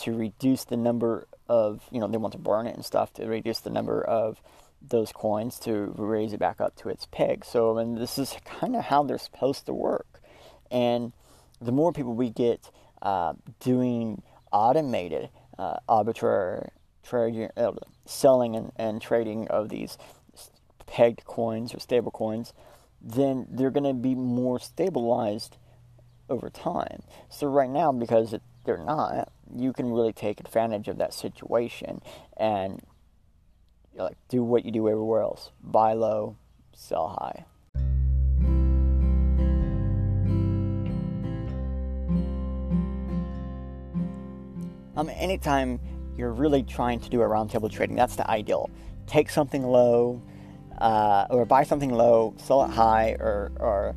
to 0.00 0.12
reduce 0.12 0.64
the 0.64 0.76
number 0.76 1.26
of, 1.48 1.82
you 1.90 2.00
know, 2.00 2.08
they 2.08 2.18
want 2.18 2.32
to 2.32 2.38
burn 2.38 2.66
it 2.66 2.74
and 2.74 2.84
stuff 2.84 3.12
to 3.14 3.26
reduce 3.26 3.60
the 3.60 3.70
number 3.70 4.02
of 4.02 4.40
those 4.86 5.12
coins 5.12 5.58
to 5.60 5.94
raise 5.96 6.32
it 6.32 6.40
back 6.40 6.60
up 6.60 6.76
to 6.76 6.88
its 6.88 7.06
peg. 7.06 7.44
So, 7.44 7.78
and 7.78 7.96
this 7.96 8.18
is 8.18 8.36
kind 8.44 8.76
of 8.76 8.84
how 8.84 9.02
they're 9.02 9.18
supposed 9.18 9.66
to 9.66 9.72
work. 9.72 10.20
And 10.70 11.12
the 11.60 11.72
more 11.72 11.92
people 11.92 12.14
we 12.14 12.30
get 12.30 12.70
uh, 13.00 13.34
doing 13.60 14.22
automated 14.52 15.30
uh, 15.58 15.76
arbitrary 15.88 16.68
trading, 17.02 17.50
uh, 17.56 17.72
selling 18.06 18.56
and, 18.56 18.72
and 18.76 19.00
trading 19.00 19.48
of 19.48 19.68
these 19.68 19.96
pegged 20.86 21.24
coins 21.24 21.74
or 21.74 21.80
stable 21.80 22.10
coins, 22.10 22.52
then 23.00 23.46
they're 23.50 23.70
going 23.70 23.84
to 23.84 23.94
be 23.94 24.14
more 24.14 24.58
stabilized 24.58 25.56
over 26.28 26.50
time. 26.50 27.02
So 27.28 27.46
right 27.46 27.70
now, 27.70 27.92
because 27.92 28.32
it, 28.32 28.42
they're 28.64 28.78
not, 28.78 29.30
you 29.54 29.72
can 29.72 29.90
really 29.92 30.12
take 30.12 30.40
advantage 30.40 30.88
of 30.88 30.98
that 30.98 31.12
situation 31.14 32.00
and 32.36 32.82
like 33.96 34.16
do 34.28 34.42
what 34.42 34.64
you 34.64 34.72
do 34.72 34.88
everywhere 34.88 35.22
else: 35.22 35.50
buy 35.62 35.92
low, 35.92 36.36
sell 36.72 37.08
high. 37.08 37.44
Um, 44.96 45.10
anytime 45.12 45.80
you're 46.16 46.32
really 46.32 46.62
trying 46.62 47.00
to 47.00 47.10
do 47.10 47.20
a 47.20 47.24
roundtable 47.24 47.70
trading, 47.70 47.96
that's 47.96 48.16
the 48.16 48.28
ideal. 48.30 48.70
Take 49.06 49.28
something 49.28 49.62
low, 49.64 50.22
uh, 50.78 51.26
or 51.30 51.44
buy 51.44 51.64
something 51.64 51.92
low, 51.92 52.34
sell 52.38 52.64
it 52.64 52.70
high, 52.70 53.16
or 53.18 53.52
or 53.58 53.94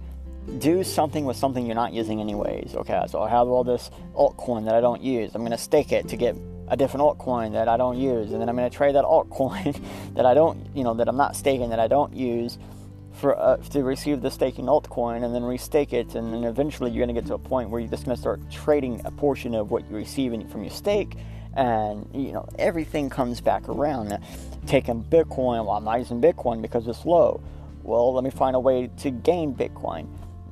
do 0.60 0.84
something 0.84 1.26
with 1.26 1.38
something 1.38 1.66
you're 1.66 1.76
not 1.76 1.94
using 1.94 2.22
anyways. 2.22 2.74
Okay, 2.76 3.04
so 3.10 3.22
I 3.22 3.30
have 3.30 3.48
all 3.48 3.64
this 3.64 3.92
altcoin 4.16 4.66
that 4.66 4.76
I 4.76 4.82
don't 4.82 5.02
use. 5.02 5.36
I'm 5.36 5.44
gonna 5.44 5.58
stake 5.58 5.92
it 5.92 6.08
to 6.10 6.18
get 6.18 6.36
a 6.70 6.76
different 6.76 7.04
altcoin 7.04 7.54
that 7.54 7.68
I 7.68 7.78
don't 7.78 7.98
use, 7.98 8.32
and 8.32 8.42
then 8.42 8.50
I'm 8.50 8.58
to 8.58 8.70
trade 8.70 8.96
that 8.96 9.06
altcoin 9.06 9.80
that 10.16 10.26
I 10.26 10.34
don't, 10.34 10.76
you 10.76 10.84
know, 10.84 10.94
that 10.96 11.08
I'm 11.08 11.18
not 11.18 11.36
staking 11.36 11.70
that 11.70 11.80
I 11.80 11.88
don't 11.88 12.14
use 12.14 12.58
for 13.14 13.38
uh, 13.38 13.58
to 13.58 13.84
receive 13.84 14.22
the 14.22 14.30
staking 14.30 14.66
altcoin, 14.66 15.24
and 15.24 15.34
then 15.34 15.42
restake 15.42 15.94
it, 15.94 16.16
and 16.16 16.34
then 16.34 16.44
eventually 16.44 16.92
you're 16.92 17.06
to 17.08 17.14
get 17.14 17.26
to 17.28 17.34
a 17.34 17.40
point 17.40 17.70
where 17.70 17.80
you're 17.80 17.90
just 17.90 18.06
to 18.06 18.16
start 18.16 18.40
trading 18.52 19.02
a 19.06 19.12
portion 19.12 19.56
of 19.56 19.72
what 19.72 19.90
you 19.90 19.96
receive 19.96 20.32
from 20.50 20.64
your 20.64 20.72
stake, 20.72 21.16
and 21.56 22.08
you 22.14 22.32
know 22.32 22.48
everything 22.58 23.10
comes 23.10 23.42
back 23.42 23.68
around. 23.68 24.18
Taking 24.66 25.04
Bitcoin, 25.04 25.66
well, 25.66 25.72
I'm 25.72 25.86
not 25.86 26.00
using 26.00 26.22
Bitcoin 26.22 26.62
because 26.62 26.88
it's 26.88 27.06
low. 27.06 27.42
Well, 27.84 28.14
let 28.14 28.24
me 28.24 28.30
find 28.30 28.56
a 28.56 28.60
way 28.60 28.90
to 28.98 29.10
gain 29.10 29.56
Bitcoin 29.56 30.08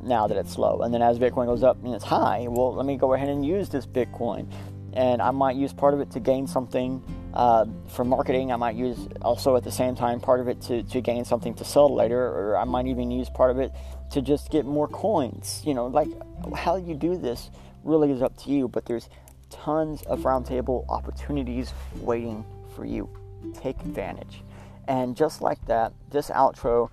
now 0.06 0.28
that 0.28 0.38
it's 0.38 0.58
low. 0.58 0.82
And 0.82 0.94
then 0.94 1.02
as 1.02 1.20
Bitcoin 1.20 1.46
goes 1.48 1.64
up 1.64 1.84
and 1.84 1.94
it's 1.94 2.04
high, 2.04 2.48
well, 2.50 2.74
let 2.74 2.86
me 2.86 2.98
go 2.98 3.14
ahead 3.14 3.30
and 3.30 3.46
use 3.46 3.70
this 3.70 3.86
Bitcoin 3.86 4.48
and 4.96 5.22
I 5.22 5.32
might 5.32 5.58
use 5.58 5.74
part 5.74 5.94
of 5.94 6.00
it 6.00 6.10
to 6.12 6.20
gain 6.20 6.48
something 6.48 7.04
uh, 7.34 7.66
for 7.88 8.06
marketing. 8.06 8.52
I 8.52 8.56
might 8.56 8.76
use 8.76 8.98
also 9.22 9.58
at 9.58 9.64
the 9.64 9.72
same 9.72 9.94
time 9.94 10.22
part 10.22 10.40
of 10.40 10.48
it 10.48 10.62
to, 10.62 10.84
to 10.84 11.02
gain 11.02 11.26
something 11.26 11.54
to 11.56 11.66
sell 11.66 11.94
later, 11.94 12.26
or 12.26 12.58
I 12.58 12.64
might 12.64 12.88
even 12.88 13.12
use 13.12 13.30
part 13.30 13.52
of 13.52 13.60
it 13.60 13.74
to 14.12 14.22
just 14.22 14.50
get 14.52 14.66
more 14.66 14.88
coins. 14.88 15.62
You 15.66 15.74
know, 15.74 15.88
like 15.88 16.08
how 16.56 16.78
you 16.78 16.96
do 16.96 17.18
this 17.18 17.52
really 17.84 18.12
is 18.12 18.22
up 18.22 18.38
to 18.44 18.50
you, 18.50 18.70
but 18.70 18.86
there's 18.86 19.10
tons 19.50 20.02
of 20.04 20.22
roundtable 20.22 20.86
opportunities 20.88 21.74
waiting 21.98 22.46
for 22.74 22.86
you. 22.86 23.10
Take 23.54 23.80
advantage. 23.82 24.44
And 24.88 25.16
just 25.16 25.42
like 25.42 25.64
that, 25.66 25.94
this 26.10 26.30
outro 26.30 26.90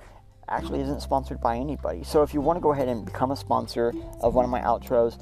actually 0.49 0.81
isn't 0.81 1.01
sponsored 1.01 1.41
by 1.41 1.57
anybody. 1.57 2.05
So 2.05 2.23
if 2.23 2.35
you 2.35 2.41
want 2.41 2.57
to 2.57 2.61
go 2.61 2.73
ahead 2.73 2.89
and 2.89 3.05
become 3.05 3.31
a 3.31 3.37
sponsor 3.37 3.93
of 4.21 4.35
one 4.35 4.45
of 4.45 4.51
my 4.51 4.61
outros, 4.61 5.19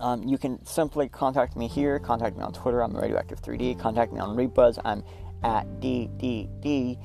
um, 0.00 0.22
you 0.24 0.36
can 0.36 0.64
simply 0.66 1.08
contact 1.08 1.56
me 1.56 1.68
here, 1.68 1.98
contact 1.98 2.36
me 2.36 2.42
on 2.42 2.52
Twitter, 2.52 2.82
I'm 2.82 2.92
Radioactive3D, 2.92 3.78
contact 3.78 4.12
me 4.12 4.20
on 4.20 4.36
Rebuzz, 4.36 4.78
I'm 4.84 5.02
at 5.42 5.66
DDD, 5.80 6.98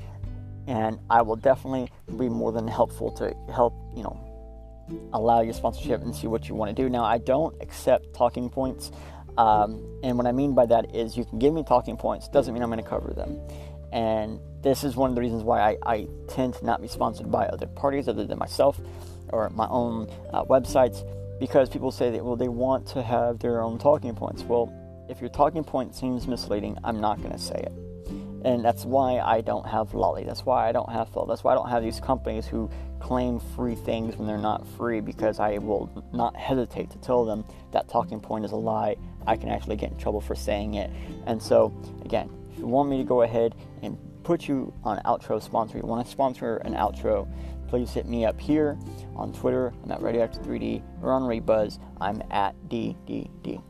and 0.67 0.99
I 1.09 1.21
will 1.21 1.37
definitely 1.37 1.89
be 2.17 2.27
more 2.27 2.51
than 2.51 2.67
helpful 2.67 3.11
to 3.11 3.33
help, 3.53 3.73
you 3.95 4.03
know, 4.03 4.17
allow 5.13 5.41
your 5.41 5.53
sponsorship 5.53 6.01
and 6.01 6.13
see 6.13 6.27
what 6.27 6.49
you 6.49 6.55
want 6.55 6.75
to 6.75 6.81
do. 6.81 6.89
Now, 6.89 7.05
I 7.05 7.17
don't 7.17 7.55
accept 7.61 8.13
talking 8.13 8.49
points, 8.49 8.91
um, 9.37 9.99
and 10.03 10.17
what 10.17 10.27
I 10.27 10.33
mean 10.33 10.53
by 10.53 10.65
that 10.65 10.93
is 10.93 11.15
you 11.15 11.23
can 11.23 11.39
give 11.39 11.53
me 11.53 11.63
talking 11.63 11.95
points, 11.95 12.27
doesn't 12.27 12.53
mean 12.53 12.61
I'm 12.61 12.69
going 12.69 12.83
to 12.83 12.89
cover 12.89 13.13
them. 13.13 13.39
And 13.93 14.39
this 14.61 14.83
is 14.83 14.95
one 14.95 15.09
of 15.09 15.15
the 15.15 15.21
reasons 15.21 15.43
why 15.43 15.61
I, 15.61 15.77
I 15.85 16.07
tend 16.27 16.53
to 16.55 16.65
not 16.65 16.81
be 16.81 16.87
sponsored 16.87 17.31
by 17.31 17.45
other 17.47 17.67
parties 17.67 18.07
other 18.07 18.25
than 18.25 18.37
myself 18.37 18.79
or 19.29 19.49
my 19.49 19.67
own 19.69 20.09
uh, 20.33 20.43
websites 20.45 21.03
because 21.39 21.69
people 21.69 21.91
say 21.91 22.11
that 22.11 22.23
well 22.23 22.35
they 22.35 22.47
want 22.47 22.87
to 22.87 23.01
have 23.01 23.39
their 23.39 23.61
own 23.61 23.79
talking 23.79 24.15
points. 24.15 24.43
Well, 24.43 24.71
if 25.09 25.19
your 25.19 25.29
talking 25.29 25.63
point 25.63 25.95
seems 25.95 26.27
misleading, 26.27 26.77
I'm 26.83 27.01
not 27.01 27.17
going 27.19 27.33
to 27.33 27.39
say 27.39 27.55
it. 27.55 27.73
And 28.43 28.65
that's 28.65 28.85
why 28.85 29.19
I 29.19 29.41
don't 29.41 29.67
have 29.67 29.93
Lolli. 29.93 30.23
That's 30.23 30.45
why 30.45 30.67
I 30.67 30.71
don't 30.71 30.89
have 30.89 31.11
Phil. 31.13 31.25
That's 31.25 31.43
why 31.43 31.51
I 31.51 31.55
don't 31.55 31.69
have 31.69 31.83
these 31.83 31.99
companies 31.99 32.47
who 32.47 32.69
claim 32.99 33.39
free 33.55 33.75
things 33.75 34.15
when 34.15 34.27
they're 34.27 34.37
not 34.37 34.65
free 34.77 34.99
because 34.99 35.39
I 35.39 35.57
will 35.57 35.89
not 36.13 36.35
hesitate 36.35 36.89
to 36.91 36.97
tell 36.99 37.25
them 37.25 37.45
that 37.71 37.87
talking 37.89 38.19
point 38.19 38.45
is 38.45 38.51
a 38.51 38.55
lie. 38.55 38.95
I 39.27 39.35
can 39.35 39.49
actually 39.49 39.75
get 39.75 39.91
in 39.91 39.97
trouble 39.97 40.21
for 40.21 40.33
saying 40.33 40.75
it. 40.75 40.89
And 41.27 41.41
so, 41.41 41.73
again, 42.03 42.31
if 42.51 42.57
you 42.59 42.67
want 42.67 42.89
me 42.89 42.97
to 42.97 43.03
go 43.03 43.21
ahead 43.21 43.53
put 44.31 44.47
you 44.47 44.73
on 44.85 44.97
outro 44.99 45.43
sponsor, 45.43 45.77
you 45.77 45.83
want 45.83 46.05
to 46.05 46.09
sponsor 46.09 46.55
an 46.63 46.73
outro, 46.73 47.27
please 47.67 47.91
hit 47.91 48.05
me 48.05 48.23
up 48.23 48.39
here 48.39 48.79
on 49.13 49.33
Twitter. 49.33 49.73
I'm 49.83 49.91
at 49.91 49.99
Radioactive3D 49.99 50.81
or 51.01 51.11
on 51.11 51.23
Rebuzz. 51.23 51.79
I'm 51.99 52.23
at 52.31 52.55
DDD. 52.69 53.61